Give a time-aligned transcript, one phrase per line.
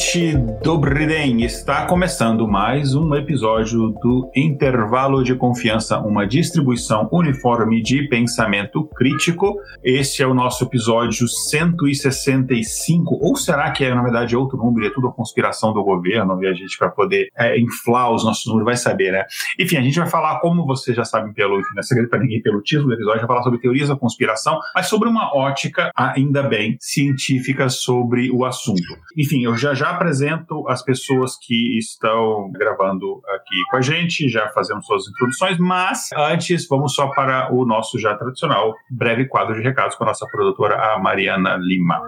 [0.00, 7.08] Querido ouvinte do Briden, está começando mais um episódio do Intervalo de Confiança, uma distribuição
[7.10, 9.56] uniforme de pensamento crítico.
[9.82, 14.90] Este é o nosso episódio 165, ou será que é, na verdade, outro número, é
[14.90, 18.66] tudo a conspiração do governo e a gente vai poder é, inflar os nossos números,
[18.66, 19.24] vai saber, né?
[19.58, 22.20] Enfim, a gente vai falar, como vocês já sabem pelo, enfim, não é segredo para
[22.20, 25.90] ninguém, pelo título do episódio, vai falar sobre teorias da conspiração, mas sobre uma ótica,
[25.96, 28.96] ainda bem, científica sobre o assunto.
[29.16, 34.48] Enfim, eu já já apresento as pessoas que estão gravando aqui com a gente, já
[34.48, 39.62] fazendo suas introduções, mas antes vamos só para o nosso já tradicional breve quadro de
[39.62, 42.00] recados com a nossa produtora, a Mariana Lima.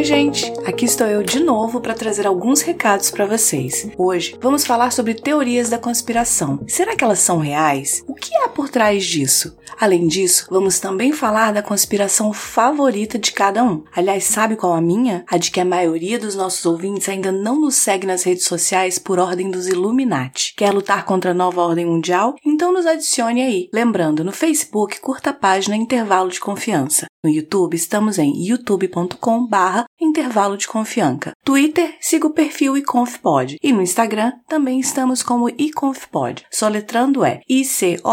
[0.00, 0.50] Oi, gente!
[0.64, 3.86] Aqui estou eu de novo para trazer alguns recados para vocês.
[3.98, 6.64] Hoje vamos falar sobre teorias da conspiração.
[6.66, 8.02] Será que elas são reais?
[8.08, 9.54] O que há por trás disso?
[9.78, 13.84] Além disso, vamos também falar da conspiração favorita de cada um.
[13.94, 15.22] Aliás, sabe qual a minha?
[15.28, 18.98] A de que a maioria dos nossos ouvintes ainda não nos segue nas redes sociais
[18.98, 20.54] por ordem dos Illuminati.
[20.56, 22.36] Quer lutar contra a nova ordem mundial?
[22.42, 23.68] Então nos adicione aí.
[23.70, 27.06] Lembrando, no Facebook, curta a página Intervalo de Confiança.
[27.22, 31.32] No YouTube, estamos em youtube.com barra intervalo de confiança.
[31.44, 33.58] Twitter, siga o perfil iconfpod.
[33.62, 36.46] E no Instagram, também estamos como iconfpod.
[36.50, 38.06] Soletrando é I-C-O-N-F-P-O-D.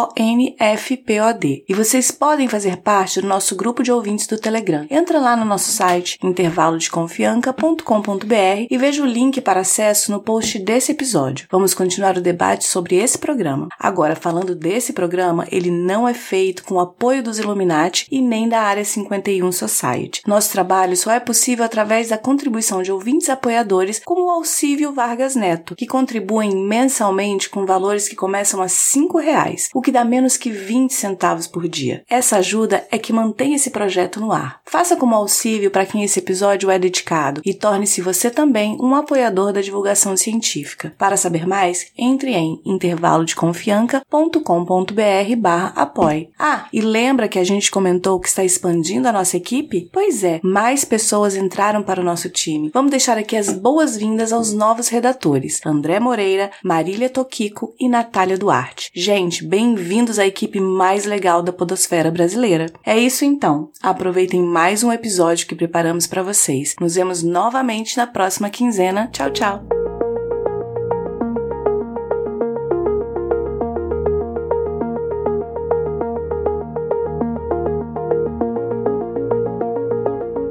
[1.69, 4.86] E vocês podem fazer parte do nosso grupo de ouvintes do Telegram.
[4.89, 10.92] Entra lá no nosso site, intervalodeconfianca.com.br e veja o link para acesso no post desse
[10.92, 11.48] episódio.
[11.49, 13.70] Vamos continuar o debate sobre esse programa.
[13.80, 18.49] Agora, falando desse programa, ele não é feito com o apoio dos Illuminati e nem
[18.49, 20.21] da área 51 Society.
[20.25, 25.35] Nosso trabalho só é possível através da contribuição de ouvintes apoiadores como o Alcívio Vargas
[25.35, 28.71] Neto, que contribuem mensalmente com valores que começam a R$
[29.21, 32.03] reais, o que dá menos que 20 centavos por dia.
[32.09, 34.59] Essa ajuda é que mantém esse projeto no ar.
[34.65, 39.53] Faça como Alcívio para quem esse episódio é dedicado e torne-se você também um apoiador
[39.53, 40.95] da divulgação científica.
[40.97, 46.29] Para saber mais, entre em intervalodeconfianca.com.br barra apoie.
[46.39, 49.89] Ah, e lembra que a gente comentou que está expandindo expandindo a nossa equipe?
[49.92, 52.71] Pois é, mais pessoas entraram para o nosso time.
[52.73, 58.89] Vamos deixar aqui as boas-vindas aos novos redatores: André Moreira, Marília Toquico e Natália Duarte.
[58.95, 62.71] Gente, bem-vindos à equipe mais legal da Podosfera brasileira.
[62.86, 63.70] É isso então.
[63.81, 66.76] Aproveitem mais um episódio que preparamos para vocês.
[66.80, 69.09] Nos vemos novamente na próxima quinzena.
[69.11, 69.77] Tchau, tchau.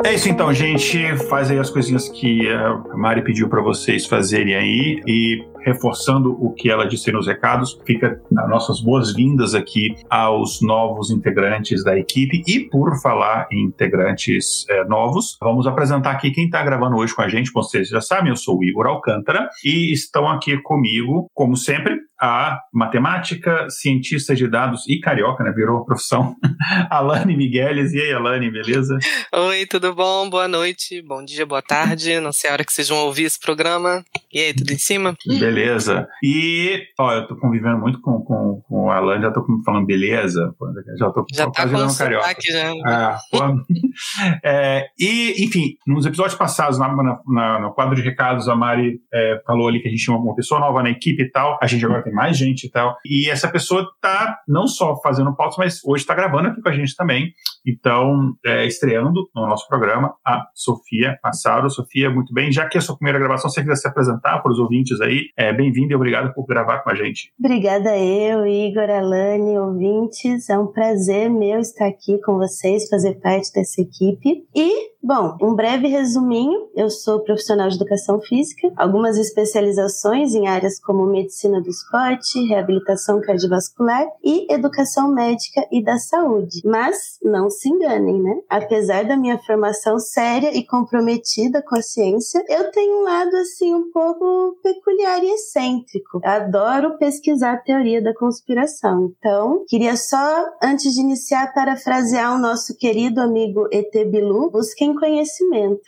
[0.06, 1.16] É isso então, gente.
[1.28, 6.52] Faz aí as coisinhas que a Mari pediu para vocês fazerem aí e reforçando o
[6.52, 12.40] que ela disse nos recados, fica nas nossas boas-vindas aqui aos novos integrantes da equipe.
[12.46, 17.22] E por falar em integrantes é, novos, vamos apresentar aqui quem está gravando hoje com
[17.22, 17.50] a gente.
[17.52, 22.60] Vocês já sabem, eu sou o Igor Alcântara e estão aqui comigo, como sempre, a
[22.72, 25.52] matemática, cientista de dados e carioca, né?
[25.52, 26.34] Virou profissão.
[26.90, 27.92] Alane Migueles.
[27.92, 28.98] E aí, Alane, beleza?
[29.32, 30.28] Oi, tudo bom?
[30.30, 32.18] Boa noite, bom dia, boa tarde.
[32.20, 34.02] Não sei a hora que vocês vão ouvir esse programa.
[34.32, 35.14] E aí, tudo em cima?
[35.26, 36.08] Beleza.
[36.22, 40.54] E, ó, eu tô convivendo muito com, com, com o Alane, já tô falando beleza.
[40.98, 42.34] Já tô já tá com carioca.
[42.40, 42.72] Já.
[42.86, 43.18] Ah,
[44.44, 49.00] é, e, enfim, nos episódios passados, na, na, na, no quadro de recados, a Mari
[49.12, 51.58] é, falou ali que a gente tinha uma pessoa nova na equipe e tal.
[51.60, 52.96] A gente agora tem mais gente e tal.
[53.04, 56.72] E essa pessoa tá não só fazendo pautas, mas hoje está gravando aqui com a
[56.72, 57.32] gente também.
[57.66, 61.68] Então, é, estreando no nosso programa, a Sofia Massaro.
[61.68, 62.52] Sofia, muito bem.
[62.52, 65.26] Já que é a sua primeira gravação, você quiser se apresentar para os ouvintes aí,
[65.36, 67.32] é, bem-vindo e obrigado por gravar com a gente.
[67.38, 70.48] Obrigada eu, Igor, Alane, ouvintes.
[70.48, 74.46] É um prazer meu estar aqui com vocês, fazer parte dessa equipe.
[74.54, 80.80] E Bom, um breve resuminho: eu sou profissional de educação física, algumas especializações em áreas
[80.80, 86.60] como medicina do esporte, reabilitação cardiovascular e educação médica e da saúde.
[86.64, 88.40] Mas não se enganem, né?
[88.50, 93.72] Apesar da minha formação séria e comprometida com a ciência, eu tenho um lado assim
[93.72, 96.20] um pouco peculiar e excêntrico.
[96.24, 99.12] Adoro pesquisar a teoria da conspiração.
[99.16, 105.80] Então, queria só, antes de iniciar, parafrasear o nosso querido amigo ET Bilu, busquem conhecimento.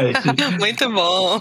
[0.58, 1.40] Muito bom.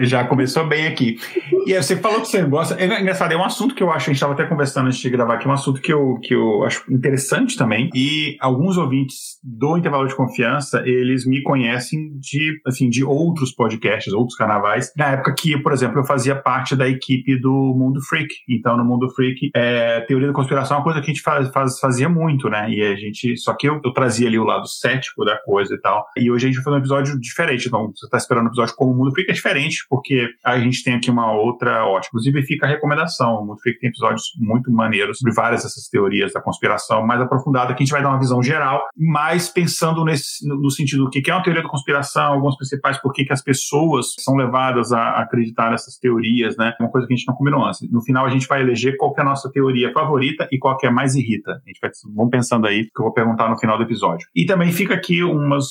[0.00, 1.18] Já começou bem aqui.
[1.66, 2.74] E você falou que você gosta.
[2.74, 5.10] É engraçado, é um assunto que eu acho, a gente estava até conversando antes de
[5.10, 7.90] gravar aqui, um assunto que eu, que eu acho interessante também.
[7.94, 14.12] E alguns ouvintes do intervalo de confiança, eles me conhecem de, assim, de outros podcasts,
[14.12, 14.92] outros carnavais.
[14.96, 18.34] Na época que, por exemplo, eu fazia parte da equipe do Mundo Freak.
[18.48, 21.48] Então, no Mundo Freak, é, teoria da conspiração é uma coisa que a gente faz,
[21.48, 22.70] faz, fazia muito, né?
[22.70, 23.36] E a gente.
[23.36, 26.06] Só que eu, eu trazia ali o lado cético da coisa e tal.
[26.16, 27.68] E hoje a gente vai fazer um episódio diferente.
[27.68, 30.82] Então, você está esperando um episódio como o Mundo Freak é diferente, porque a gente
[30.82, 32.08] tem aqui uma outra ótica.
[32.08, 33.36] Inclusive, fica a recomendação.
[33.36, 37.74] O Mundo Freak tem episódios muito maneiros sobre várias dessas teorias da conspiração mais aprofundada,
[37.74, 41.30] que a gente vai dar uma visão geral, mais pensando nesse, no sentido do que
[41.30, 45.70] é uma teoria da conspiração, alguns principais, por que as pessoas são levadas a acreditar
[45.70, 46.74] nessas teorias, né?
[46.80, 47.80] Uma coisa que a gente não combinou antes.
[47.90, 50.86] No final, a gente vai eleger qual é a nossa teoria favorita e qual que
[50.86, 51.52] é mais irrita.
[51.52, 54.26] A gente vai, vamos pensando aí, que eu vou perguntar no final do episódio.
[54.34, 55.66] E também fica aqui umas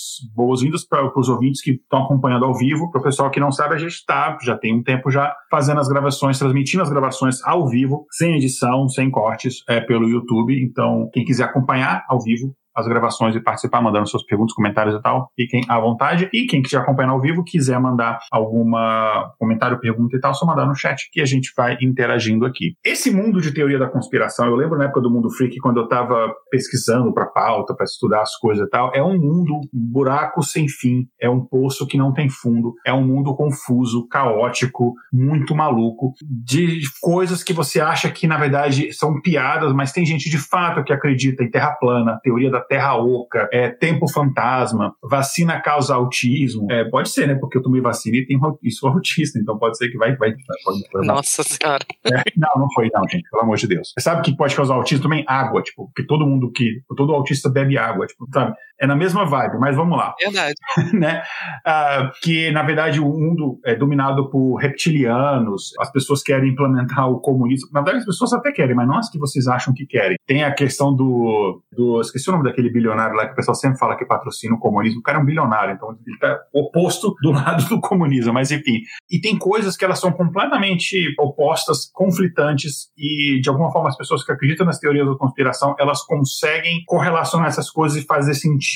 [0.57, 2.89] boas-vindas para os ouvintes que estão acompanhando ao vivo.
[2.91, 5.79] Para o pessoal que não sabe, a gente está, já tem um tempo já, fazendo
[5.79, 10.59] as gravações, transmitindo as gravações ao vivo, sem edição, sem cortes, é, pelo YouTube.
[10.61, 15.01] Então, quem quiser acompanhar ao vivo, as gravações e participar, mandando suas perguntas, comentários e
[15.01, 16.29] tal, fiquem à vontade.
[16.31, 20.65] E quem quiser acompanhar ao vivo, quiser mandar alguma comentário, pergunta e tal, só mandar
[20.67, 22.75] no chat que a gente vai interagindo aqui.
[22.85, 25.85] Esse mundo de teoria da conspiração, eu lembro na época do Mundo Freak, quando eu
[25.85, 30.67] estava pesquisando para pauta, para estudar as coisas e tal, é um mundo buraco sem
[30.67, 36.13] fim, é um poço que não tem fundo, é um mundo confuso, caótico, muito maluco,
[36.21, 40.83] de coisas que você acha que na verdade são piadas, mas tem gente de fato
[40.83, 46.71] que acredita em terra plana, teoria da terra oca, é, tempo fantasma, vacina causa autismo.
[46.71, 47.35] É, pode ser, né?
[47.35, 50.15] Porque eu tomei vacina e tenho isso autista, então pode ser que vai.
[50.15, 50.33] vai,
[50.63, 51.83] pode, Nossa Senhora.
[52.05, 53.93] É, não, não foi, não, gente, pelo amor de Deus.
[53.99, 55.23] Sabe que pode causar autismo também?
[55.27, 56.81] Água, tipo, porque todo mundo que.
[56.95, 58.55] Todo autista bebe água, tipo, sabe?
[58.79, 60.13] É na mesma vibe, mas vamos lá.
[60.19, 60.53] Verdade.
[60.93, 61.23] né?
[61.65, 67.19] Ah, que, na verdade, o mundo é dominado por reptilianos, as pessoas querem implementar o
[67.19, 67.69] comunismo.
[67.73, 70.17] Na verdade, as pessoas até querem, mas não as que vocês acham que querem.
[70.27, 71.61] Tem a questão do.
[71.71, 74.55] do esqueci o nome daquele aquele bilionário lá que o pessoal sempre fala que patrocina
[74.55, 74.99] o comunismo.
[74.99, 78.81] O cara é um bilionário, então ele está oposto do lado do comunismo, mas enfim.
[79.09, 84.23] E tem coisas que elas são completamente opostas, conflitantes, e de alguma forma as pessoas
[84.23, 88.66] que acreditam nas teorias da conspiração, elas conseguem correlacionar essas coisas e fazer sentido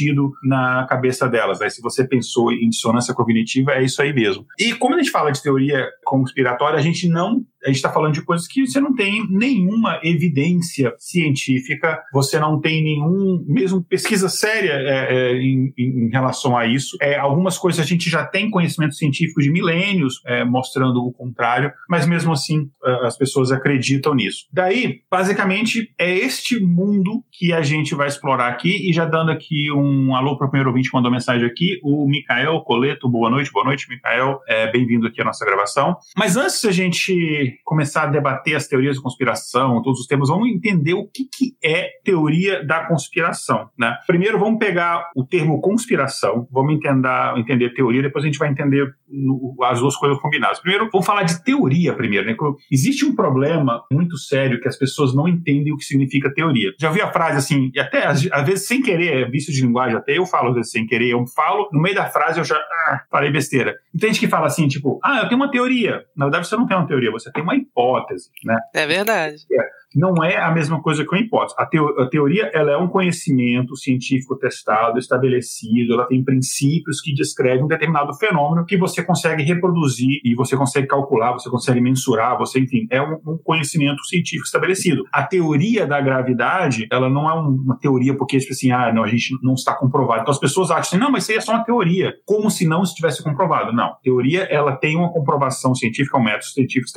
[0.44, 1.60] na cabeça delas.
[1.60, 1.70] Né?
[1.70, 4.46] Se você pensou em dissonância cognitiva, é isso aí mesmo.
[4.60, 8.14] E como a gente fala de teoria conspiratória, a gente não a gente está falando
[8.14, 14.30] de coisas que você não tem nenhuma evidência científica, você não tem nenhum, mesmo pesquisa
[14.30, 16.98] séria é, é, em, em, relação a isso.
[17.02, 21.72] É, algumas coisas a gente já tem conhecimento científico de milênios é, mostrando o contrário,
[21.90, 22.70] mas mesmo assim
[23.04, 24.46] as pessoas acreditam nisso.
[24.52, 29.72] Daí, basicamente, é este mundo que a gente vai explorar aqui e já dando aqui
[29.72, 33.10] um alô para o primeiro ouvinte que mandou mensagem aqui, o Micael Coleto.
[33.10, 34.40] Boa noite, boa noite, Micael.
[34.48, 35.98] É, Bem-vindo aqui à nossa gravação.
[36.18, 40.50] Mas antes a gente começar a debater as teorias de conspiração, todos os temas, vamos
[40.50, 43.70] entender o que, que é teoria da conspiração.
[43.78, 43.96] Né?
[44.08, 48.94] Primeiro, vamos pegar o termo conspiração, vamos entender, entender teoria, depois a gente vai entender
[49.08, 50.60] no, as duas coisas combinadas.
[50.60, 52.26] Primeiro, vamos falar de teoria primeiro.
[52.26, 52.36] Né?
[52.72, 56.74] Existe um problema muito sério que as pessoas não entendem o que significa teoria.
[56.80, 59.62] Já vi a frase assim, e até às, às vezes sem querer, é vício de
[59.62, 62.44] linguagem, até eu falo às vezes sem querer, eu falo, no meio da frase eu
[62.44, 63.76] já ah, falei besteira.
[63.94, 66.04] A gente que fala assim, tipo, ah, eu tenho uma teoria.
[66.16, 68.58] Na verdade, você não tem uma teoria, você tem uma hipótese, né?
[68.74, 69.46] É verdade.
[69.52, 71.56] É não é a mesma coisa que uma hipótese.
[71.58, 77.14] A, teo, a, teoria ela é um conhecimento científico testado, estabelecido, ela tem princípios que
[77.14, 82.38] descrevem um determinado fenômeno que você consegue reproduzir e você consegue calcular, você consegue mensurar,
[82.38, 85.04] você, enfim, é um, um conhecimento científico estabelecido.
[85.12, 89.08] A teoria da gravidade, ela não é uma teoria porque, tipo assim, ah, não, a
[89.08, 90.22] gente não está comprovado.
[90.22, 92.66] Então as pessoas acham assim, não, mas isso aí é só uma teoria, como se
[92.66, 93.74] não estivesse comprovado.
[93.74, 96.88] Não, teoria, ela tem uma comprovação científica, um método científico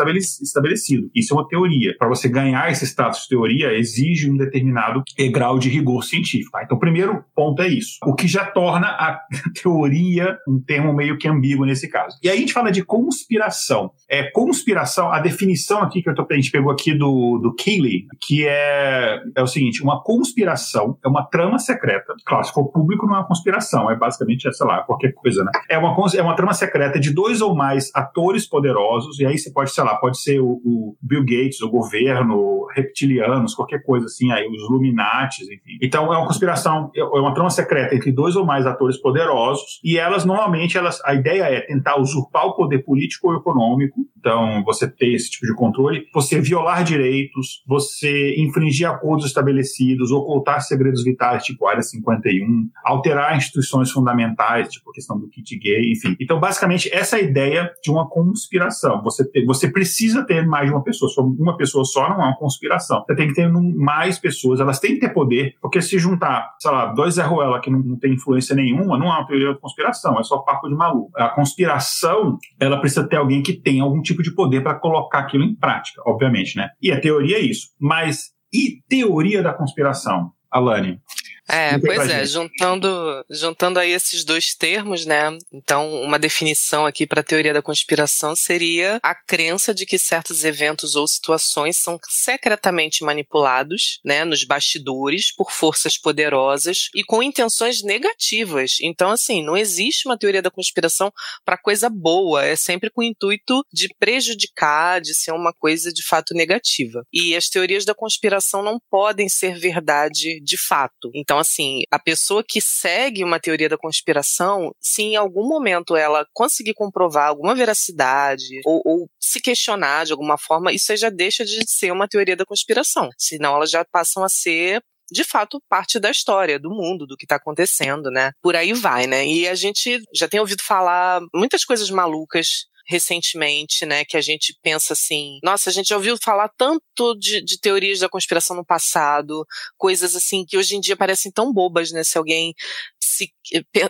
[0.42, 1.10] estabelecido.
[1.14, 1.94] Isso é uma teoria.
[1.98, 6.52] Para você ganhar esse esse status teoria exige um determinado grau de rigor científico.
[6.52, 6.62] Tá?
[6.62, 7.98] Então, o primeiro ponto é isso.
[8.04, 9.20] O que já torna a
[9.62, 12.16] teoria um termo meio que ambíguo nesse caso.
[12.22, 13.90] E aí a gente fala de conspiração.
[14.08, 18.46] É, conspiração, a definição aqui que tô, a gente pegou aqui do, do Keeley, que
[18.46, 22.14] é, é o seguinte: uma conspiração é uma trama secreta.
[22.24, 25.42] Claro, se for público, não é uma conspiração, é basicamente, é, sei lá, qualquer coisa,
[25.42, 25.50] né?
[25.68, 29.50] É uma, é uma trama secreta de dois ou mais atores poderosos, e aí você
[29.50, 34.30] pode, sei lá, pode ser o, o Bill Gates, o governo, reptilianos, qualquer coisa assim,
[34.32, 35.78] aí os Illuminatis, enfim.
[35.80, 39.98] Então é uma conspiração, é uma trama secreta entre dois ou mais atores poderosos, e
[39.98, 44.88] elas normalmente, elas, a ideia é tentar usurpar o poder político ou econômico, então você
[44.88, 51.44] ter esse tipo de controle, você violar direitos, você infringir acordos estabelecidos, ocultar segredos vitais,
[51.44, 56.16] tipo Área 51, alterar instituições fundamentais, tipo a questão do kit gay, enfim.
[56.18, 59.02] Então, basicamente, essa é a ideia de uma conspiração.
[59.02, 61.10] Você, ter, você precisa ter mais de uma pessoa.
[61.10, 63.04] Só uma pessoa só não é uma conspiração.
[63.06, 66.70] Você tem que ter mais pessoas, elas têm que ter poder, porque se juntar, sei
[66.70, 69.60] lá, dois Zé Ruela que não, não tem influência nenhuma, não é uma teoria de
[69.60, 71.10] conspiração, é só papo de maluco.
[71.14, 75.44] A conspiração, ela precisa ter alguém que tem algum tipo de poder para colocar aquilo
[75.44, 76.70] em prática, obviamente, né?
[76.80, 77.68] E a teoria é isso.
[77.80, 81.00] Mas e teoria da conspiração, Alane?
[81.48, 82.88] É, pois é, juntando,
[83.30, 85.36] juntando aí esses dois termos, né?
[85.52, 90.44] Então, uma definição aqui para a teoria da conspiração seria a crença de que certos
[90.44, 97.82] eventos ou situações são secretamente manipulados, né, nos bastidores por forças poderosas e com intenções
[97.82, 98.78] negativas.
[98.80, 101.12] Então, assim, não existe uma teoria da conspiração
[101.44, 106.02] para coisa boa, é sempre com o intuito de prejudicar, de ser uma coisa de
[106.02, 107.04] fato negativa.
[107.12, 111.10] E as teorias da conspiração não podem ser verdade de fato.
[111.14, 115.96] Então, então, assim, a pessoa que segue uma teoria da conspiração, se em algum momento
[115.96, 121.44] ela conseguir comprovar alguma veracidade ou, ou se questionar de alguma forma, isso já deixa
[121.44, 123.08] de ser uma teoria da conspiração.
[123.18, 127.24] Senão elas já passam a ser de fato parte da história, do mundo, do que
[127.24, 128.30] está acontecendo, né?
[128.40, 129.26] Por aí vai, né?
[129.26, 134.56] E a gente já tem ouvido falar muitas coisas malucas recentemente, né, que a gente
[134.62, 138.64] pensa assim, nossa, a gente já ouviu falar tanto de, de, teorias da conspiração no
[138.64, 142.54] passado, coisas assim que hoje em dia parecem tão bobas, né, se alguém
[143.00, 143.32] se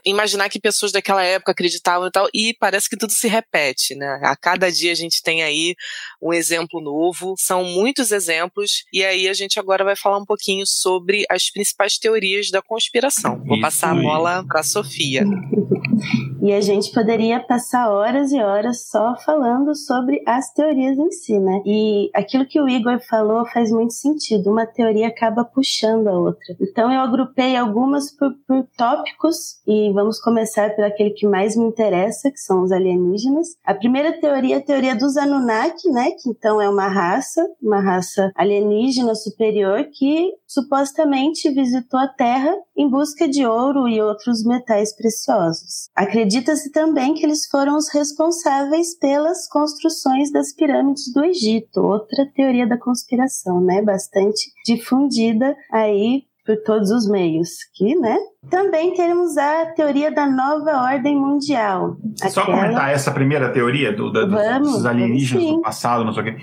[0.05, 4.21] imaginar que pessoas daquela época acreditavam e tal, e parece que tudo se repete, né?
[4.23, 5.75] A cada dia a gente tem aí
[6.21, 10.67] um exemplo novo, são muitos exemplos, e aí a gente agora vai falar um pouquinho
[10.67, 13.43] sobre as principais teorias da conspiração.
[13.45, 15.25] Vou Isso passar a bola para Sofia.
[16.43, 21.39] E a gente poderia passar horas e horas só falando sobre as teorias em si,
[21.39, 21.63] né?
[21.65, 24.51] E aquilo que o Igor falou faz muito sentido.
[24.51, 26.55] Uma teoria acaba puxando a outra.
[26.61, 31.65] Então eu agrupei algumas por, por tópicos e vamos começar por aquele que mais me
[31.65, 33.49] interessa, que são os alienígenas.
[33.65, 36.11] A primeira teoria é a teoria dos Anunnaki, né?
[36.13, 42.89] Que então é uma raça, uma raça alienígena superior que supostamente visitou a Terra em
[42.89, 45.89] busca de ouro e outros metais preciosos.
[45.95, 52.67] Acredita-se também que eles foram os responsáveis pelas construções das pirâmides do Egito, outra teoria
[52.67, 53.83] da conspiração, né?
[53.83, 58.17] Bastante difundida aí por todos os meios, que, né?
[58.51, 61.97] Também temos a teoria da nova ordem mundial.
[62.17, 62.59] Só aquela...
[62.59, 66.37] comentar essa primeira teoria do, da, vamos, dos alienígenas do passado, não sei o quê.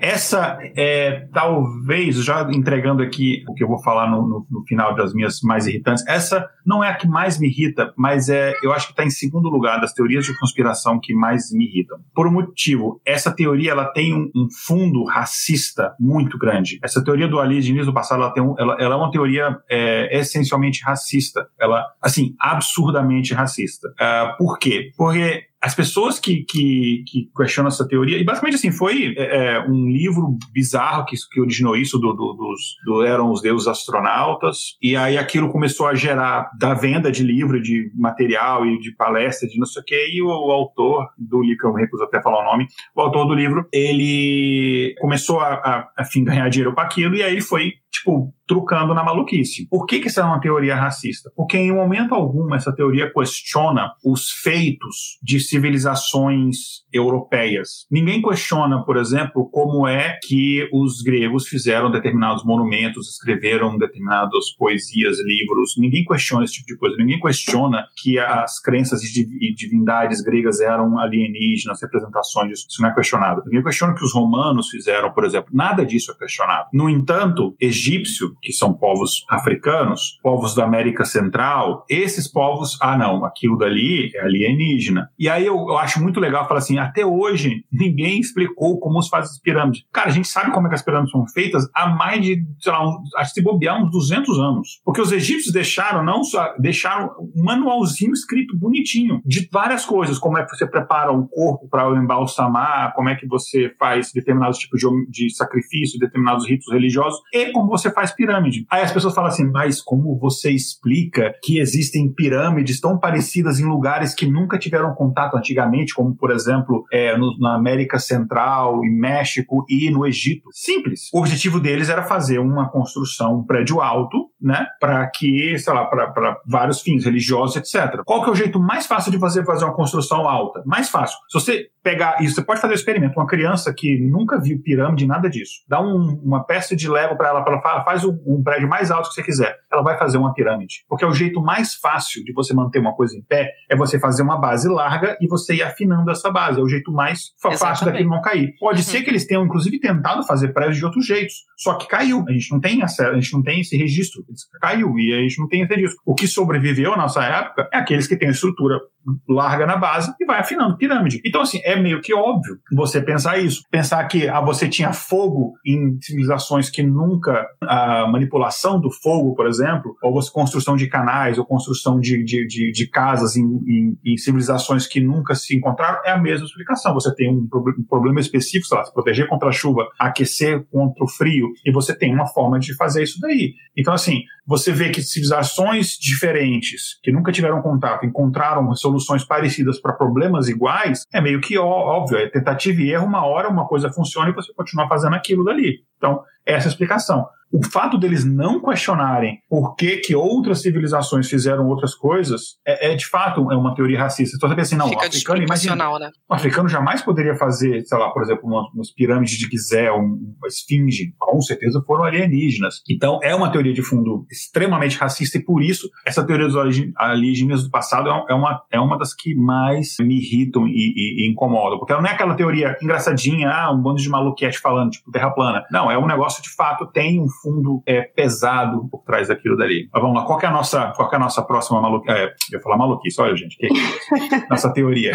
[0.00, 4.94] Essa é talvez, já entregando aqui o que eu vou falar no, no, no, final
[4.94, 8.72] das minhas mais irritantes, essa não é a que mais me irrita, mas é, eu
[8.72, 11.98] acho que está em segundo lugar das teorias de conspiração que mais me irritam.
[12.14, 16.78] Por um motivo, essa teoria ela tem um, um fundo racista muito grande.
[16.82, 20.18] Essa teoria do alienígenas do passado ela, tem um, ela, ela é uma teoria é,
[20.18, 23.88] essencialmente racista ela, assim, absurdamente racista.
[23.88, 24.90] Uh, por quê?
[24.96, 29.60] Porque as pessoas que, que, que, questionam essa teoria, e basicamente assim, foi é, é,
[29.66, 34.76] um livro bizarro que, que originou isso, do, do, dos, do, eram os deuses astronautas,
[34.82, 39.48] e aí aquilo começou a gerar da venda de livro, de material e de palestra,
[39.48, 42.20] de não sei o que, e o, o autor do livro, que eu recuso até
[42.20, 46.74] falar o nome, o autor do livro, ele começou a, a, a fim, ganhar dinheiro
[46.74, 49.66] com aquilo, e aí foi, tipo, trucando na maluquice.
[49.68, 51.30] Por que, que isso é uma teoria racista?
[51.36, 57.86] Porque em momento algum essa teoria questiona os feitos de civilizações europeias.
[57.90, 65.18] Ninguém questiona, por exemplo, como é que os gregos fizeram determinados monumentos, escreveram determinadas poesias,
[65.24, 65.74] livros.
[65.78, 66.96] Ninguém questiona esse tipo de coisa.
[66.96, 72.66] Ninguém questiona que as crenças e divindades gregas eram alienígenas, representações disso.
[72.68, 73.42] Isso não é questionado.
[73.46, 75.50] Ninguém questiona que os romanos fizeram, por exemplo.
[75.52, 76.68] Nada disso é questionado.
[76.72, 83.24] No entanto, egípcio, que são povos africanos, povos da América Central, esses povos, ah não,
[83.24, 85.10] aquilo dali é alienígena.
[85.18, 89.10] E aí eu, eu acho muito legal falar assim, até hoje, ninguém explicou como se
[89.10, 89.84] faz as pirâmides.
[89.92, 92.72] Cara, a gente sabe como é que as pirâmides são feitas há mais de, sei
[92.72, 94.80] lá, um, acho que se bobear uns 200 anos.
[94.84, 100.38] Porque os egípcios deixaram, não só, deixaram um manualzinho escrito bonitinho de várias coisas, como
[100.38, 104.80] é que você prepara o corpo para embalsamar, como é que você faz determinados tipos
[104.80, 108.66] de, de sacrifício, determinados ritos religiosos, e como você faz pirâmide.
[108.70, 113.64] Aí as pessoas falam assim, mas como você explica que existem pirâmides tão parecidas em
[113.64, 118.90] lugares que nunca tiveram contato antigamente, como por exemplo é, no, na América Central, em
[118.90, 120.48] México e no Egito?
[120.52, 121.10] Simples.
[121.12, 125.86] O objetivo deles era fazer uma construção, um prédio alto, né, para que, sei lá,
[125.86, 128.02] para vários fins religiosos, etc.
[128.04, 130.62] Qual que é o jeito mais fácil de fazer fazer uma construção alta?
[130.66, 131.16] Mais fácil.
[131.28, 133.18] Se você pegar isso, você pode fazer o um experimento.
[133.18, 137.28] Uma criança que nunca viu pirâmide, nada disso, dá um, uma peça de Lego para
[137.28, 139.56] ela, para ela faz um, um, prédio mais alto que você quiser.
[139.70, 140.84] Ela vai fazer uma pirâmide.
[140.88, 143.98] Porque é o jeito mais fácil de você manter uma coisa em pé é você
[143.98, 146.58] fazer uma base larga e você ir afinando essa base.
[146.58, 148.54] É o jeito mais fácil daquilo não cair.
[148.58, 148.84] Pode uhum.
[148.84, 151.44] ser que eles tenham, inclusive, tentado fazer prédios de outros jeitos.
[151.56, 152.24] Só que caiu.
[152.28, 154.24] A gente não tem acesso, a gente não tem esse registro.
[154.60, 156.00] Caiu e a gente não tem esse registro.
[156.04, 158.80] O que sobreviveu na nossa época é aqueles que têm estrutura
[159.28, 161.20] larga na base e vai afinando pirâmide.
[161.24, 163.62] Então, assim, é meio que óbvio você pensar isso.
[163.70, 167.46] Pensar que ah, você tinha fogo em civilizações que nunca.
[167.62, 172.46] A manipulação do fogo, por exemplo, ou você, construção de canais, ou construção de, de,
[172.46, 176.94] de, de casas em, em, em, civilizações que nunca se encontraram, é a mesma explicação.
[176.94, 181.04] Você tem um, um problema específico, sei lá, se proteger contra a chuva, aquecer contra
[181.04, 183.54] o frio, e você tem uma forma de fazer isso daí.
[183.76, 188.93] Então, assim, você vê que civilizações diferentes, que nunca tiveram contato, encontraram soluções
[189.24, 193.66] parecidas para problemas iguais, é meio que óbvio, é tentativa e erro, uma hora uma
[193.66, 195.80] coisa funciona e você continua fazendo aquilo dali.
[195.96, 201.28] Então, essa é a explicação o fato deles não questionarem por que, que outras civilizações
[201.28, 204.36] fizeram outras coisas é, é de fato é uma teoria racista.
[204.36, 206.10] Então você pensa assim, não, Fica o africano, imagina, né?
[206.28, 210.48] o africano jamais poderia fazer, sei lá, por exemplo, umas, umas pirâmides de Gizé, uma
[210.48, 212.82] esfinge, com certeza foram alienígenas.
[212.90, 216.56] Então é uma teoria de fundo extremamente racista e por isso essa teoria dos
[216.96, 221.24] alienígenas do passado é, é uma, é uma das que mais me irritam e, e,
[221.24, 224.90] e incomodam, porque ela não é aquela teoria engraçadinha, ah, um bando de maluquete falando,
[224.90, 225.64] tipo, terra plana.
[225.70, 229.88] Não, é um negócio de fato, tem um fundo é, pesado por trás daquilo dali.
[229.92, 232.16] Mas vamos lá, qual é a nossa, qual é a nossa próxima maluquice?
[232.16, 235.12] É, eu ia falar maluquice, olha, gente, que é nossa teoria.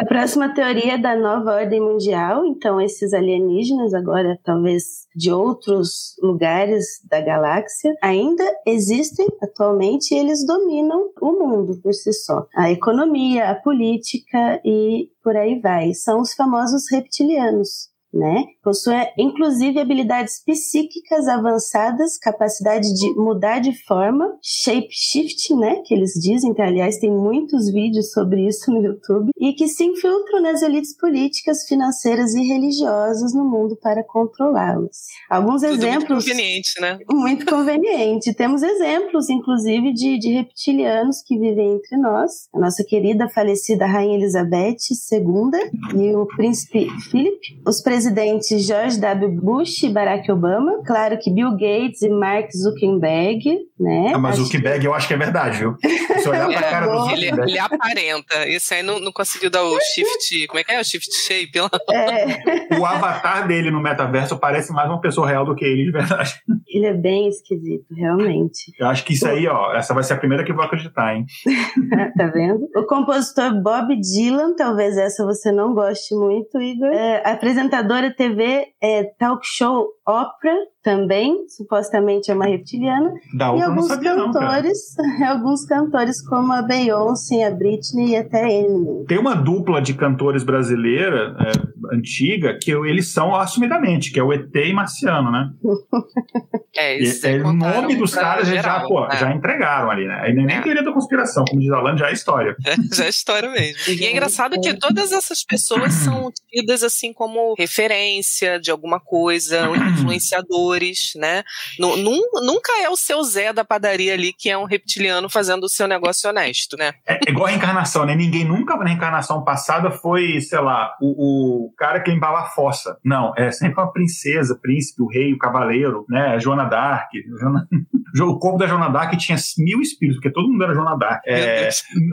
[0.00, 6.16] A próxima teoria é da nova ordem mundial, então esses alienígenas, agora talvez de outros
[6.22, 12.46] lugares da galáxia, ainda existem atualmente e eles dominam o mundo por si só.
[12.56, 15.92] A economia, a política e por aí vai.
[15.92, 18.44] São os famosos reptilianos né?
[18.62, 25.82] Possui inclusive habilidades psíquicas avançadas, capacidade de mudar de forma, shape shifting, né?
[25.84, 29.84] Que eles dizem, que aliás tem muitos vídeos sobre isso no YouTube, e que se
[29.84, 35.06] infiltram nas elites políticas, financeiras e religiosas no mundo para controlá-las.
[35.28, 36.24] Alguns Tudo exemplos.
[36.24, 36.98] Muito conveniente, né?
[37.10, 38.34] Muito conveniente.
[38.34, 42.48] Temos exemplos, inclusive, de, de reptilianos que vivem entre nós.
[42.54, 44.76] A nossa querida falecida Rainha Elizabeth
[45.12, 49.28] II e o príncipe Philip, os presidentes George W.
[49.42, 50.82] Bush e Barack Obama.
[50.86, 54.12] Claro que Bill Gates e Mark Zuckerberg, né?
[54.14, 55.76] Ah, mas o Zuckerberg eu acho que é verdade, viu?
[56.18, 58.48] Se olhar pra é, cara do ele, ele aparenta.
[58.48, 60.46] Esse aí não, não conseguiu dar o shift.
[60.46, 60.80] Como é que é?
[60.80, 61.70] O shift shape lá.
[61.90, 62.60] É.
[62.80, 66.34] O avatar dele no metaverso parece mais uma pessoa real do que ele de verdade.
[66.68, 68.72] Ele é bem esquisito, realmente.
[68.78, 71.14] Eu acho que isso aí, ó, essa vai ser a primeira que eu vou acreditar,
[71.14, 71.26] hein?
[72.16, 72.68] tá vendo?
[72.74, 76.88] O compositor Bob Dylan, talvez essa você não goste muito, Igor.
[76.88, 83.12] É, apresentador apresentadora TV é, talk show Oprah também, supostamente é uma reptiliana.
[83.36, 88.50] Da e alguns sabia, cantores, não, alguns cantores como a Beyoncé, a Britney e até
[88.50, 89.04] Eminem.
[89.04, 94.32] Tem uma dupla de cantores brasileira é, antiga que eles são assumidamente, que é o
[94.32, 95.50] ET e Marciano, né?
[96.76, 97.26] é, isso.
[97.26, 99.16] É, o nome dos caras geral, já, pô, né?
[99.16, 100.30] já entregaram ali, né?
[100.30, 100.62] E nem é.
[100.62, 102.56] teoria da conspiração, como diz Alan, já é história.
[102.94, 103.92] já é história mesmo.
[103.92, 109.68] E é engraçado que todas essas pessoas são tidas assim como referência de alguma coisa,
[109.92, 111.42] influenciadores, né?
[111.78, 115.86] Nunca é o seu Zé da padaria ali que é um reptiliano fazendo o seu
[115.86, 116.92] negócio honesto, né?
[117.06, 118.14] É, é igual a reencarnação, né?
[118.14, 122.96] Ninguém nunca na reencarnação passada foi, sei lá, o, o cara que limpava a fossa.
[123.04, 126.38] Não, é sempre uma princesa, príncipe, o rei, o cavaleiro, né?
[126.38, 127.10] Joana Dark.
[127.38, 127.66] Joana...
[128.20, 131.22] o corpo da Joana Dark tinha mil espíritos, porque todo mundo era Joana Dark.
[131.26, 131.68] É,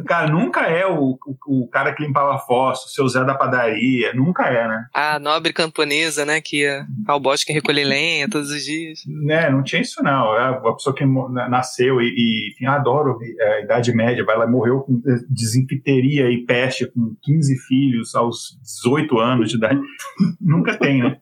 [0.05, 3.35] cara, nunca é o, o, o, cara que limpava a fossa, o seu Zé da
[3.35, 4.85] padaria, nunca é, né?
[4.93, 8.99] A nobre camponesa, né, que ia ao bosque recolher lenha todos os dias.
[9.05, 10.35] Né, não tinha isso não.
[10.35, 15.01] É, a pessoa que nasceu e, e adoro é, a Idade Média, lá, morreu com
[15.29, 19.79] desinfteria e peste com 15 filhos aos 18 anos de idade.
[20.39, 21.17] Nunca tem, né?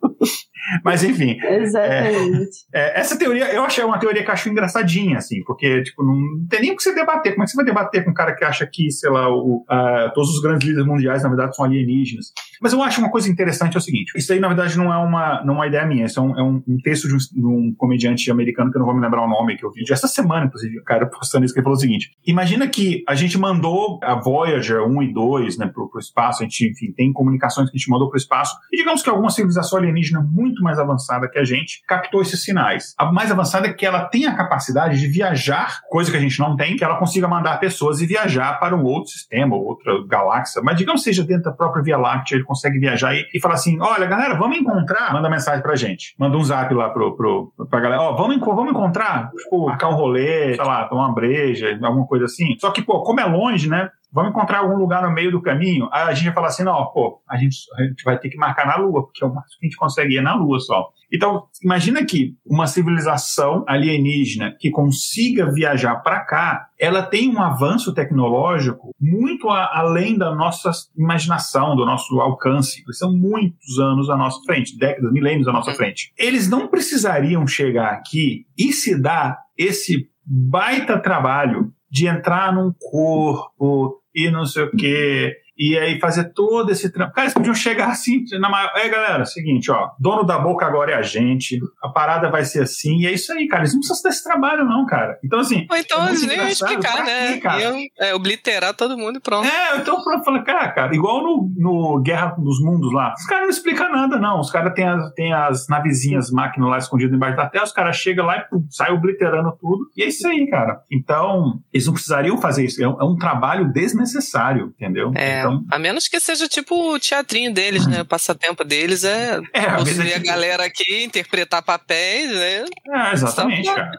[0.83, 1.37] Mas enfim.
[1.43, 2.65] Exatamente.
[2.73, 6.03] É, é, essa teoria, eu achei uma teoria que eu acho engraçadinha, assim, porque, tipo,
[6.03, 7.33] não tem nem o que você debater.
[7.33, 9.65] Como é que você vai debater com um cara que acha que, sei lá, o,
[10.13, 12.31] todos os grandes líderes mundiais, na verdade, são alienígenas?
[12.61, 14.97] Mas eu acho uma coisa interessante é o seguinte: isso aí, na verdade, não é
[14.97, 17.45] uma, não é uma ideia minha, isso é um, é um, texto de um, de
[17.45, 20.07] um, comediante americano que eu não vou me lembrar o nome, que eu vi essa
[20.07, 23.37] semana, inclusive, o cara postando isso, que ele falou o seguinte: imagina que a gente
[23.37, 27.69] mandou a Voyager 1 e 2 né, pro, pro espaço, a gente, enfim, tem comunicações
[27.69, 31.29] que a gente mandou pro espaço, e digamos que alguma civilização alienígena muito mais avançada
[31.29, 32.93] que a gente captou esses sinais.
[32.97, 36.39] A mais avançada é que ela tem a capacidade de viajar, coisa que a gente
[36.39, 40.61] não tem, que ela consiga mandar pessoas e viajar para um outro sistema, outra galáxia,
[40.63, 43.79] mas digamos seja dentro da própria Via Láctea, ele consegue viajar e, e falar assim:
[43.79, 45.13] olha, galera, vamos encontrar.
[45.13, 46.15] Manda mensagem pra gente.
[46.17, 49.89] Manda um zap lá pro, pro, pra galera: ó, oh, vamos, vamos encontrar, tipo, marcar
[49.89, 52.57] um rolê, sei lá, tomar uma breja, alguma coisa assim.
[52.59, 53.89] Só que, pô, como é longe, né?
[54.15, 55.89] Vamos encontrar algum lugar no meio do caminho.
[55.91, 58.37] Aí a gente vai falar assim: não, pô, a gente, a gente vai ter que
[58.37, 60.87] marcar na Lua, porque é o máximo que a gente consegue ir na Lua só.
[61.11, 67.93] Então, imagina que uma civilização alienígena que consiga viajar para cá, ela tem um avanço
[67.93, 72.83] tecnológico muito a, além da nossa imaginação, do nosso alcance.
[72.85, 75.75] Eles são muitos anos à nossa frente, décadas, milênios à nossa uhum.
[75.75, 76.13] frente.
[76.17, 84.01] Eles não precisariam chegar aqui e se dar esse baita trabalho de entrar num corpo
[84.15, 87.13] e não sei o quê, e aí fazer todo esse trampo.
[87.13, 88.71] Cara, eles podiam chegar assim, na maior.
[88.75, 92.43] É, galera, é seguinte, ó, dono da boca agora é a gente, a parada vai
[92.43, 93.63] ser assim, e é isso aí, cara.
[93.63, 95.17] Eles não precisam desse trabalho, não, cara.
[95.23, 95.65] Então, assim.
[95.69, 97.29] Ou então é eles nem iam explicar, né?
[97.35, 99.47] Aqui, iam é, obliterar todo mundo e pronto.
[99.47, 103.43] É, então pronto, falando, cara, cara, igual no, no Guerra dos Mundos lá, os caras
[103.43, 104.39] não explicam nada, não.
[104.39, 107.95] Os caras têm as, têm as navezinhas, máquinas lá escondidas embaixo da terra, os caras
[107.95, 110.81] chegam lá e pum, saem obliterando tudo, e é isso aí, cara.
[110.91, 112.83] Então, eles não precisariam fazer isso.
[112.83, 115.11] É um, é um trabalho desnecessário, entendeu?
[115.15, 118.01] É, então, a menos que seja tipo o teatrinho deles, né?
[118.01, 122.65] O passatempo deles é, é possuir a, a galera aqui, interpretar papéis, né?
[122.87, 123.91] É, exatamente, cara.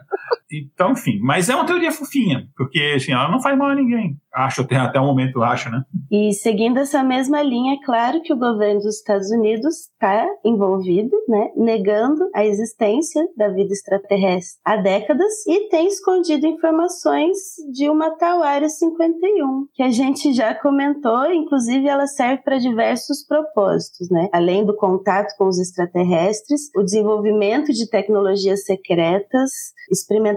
[0.51, 4.17] Então, enfim, mas é uma teoria fofinha, porque assim, ela não faz mal a ninguém.
[4.33, 5.81] Acho, até, até o momento, acho, né?
[6.11, 11.09] E seguindo essa mesma linha, é claro que o governo dos Estados Unidos está envolvido,
[11.27, 17.35] né, negando a existência da vida extraterrestre há décadas e tem escondido informações
[17.73, 23.25] de uma tal Área 51, que a gente já comentou, inclusive ela serve para diversos
[23.25, 24.29] propósitos, né?
[24.31, 29.49] Além do contato com os extraterrestres, o desenvolvimento de tecnologias secretas,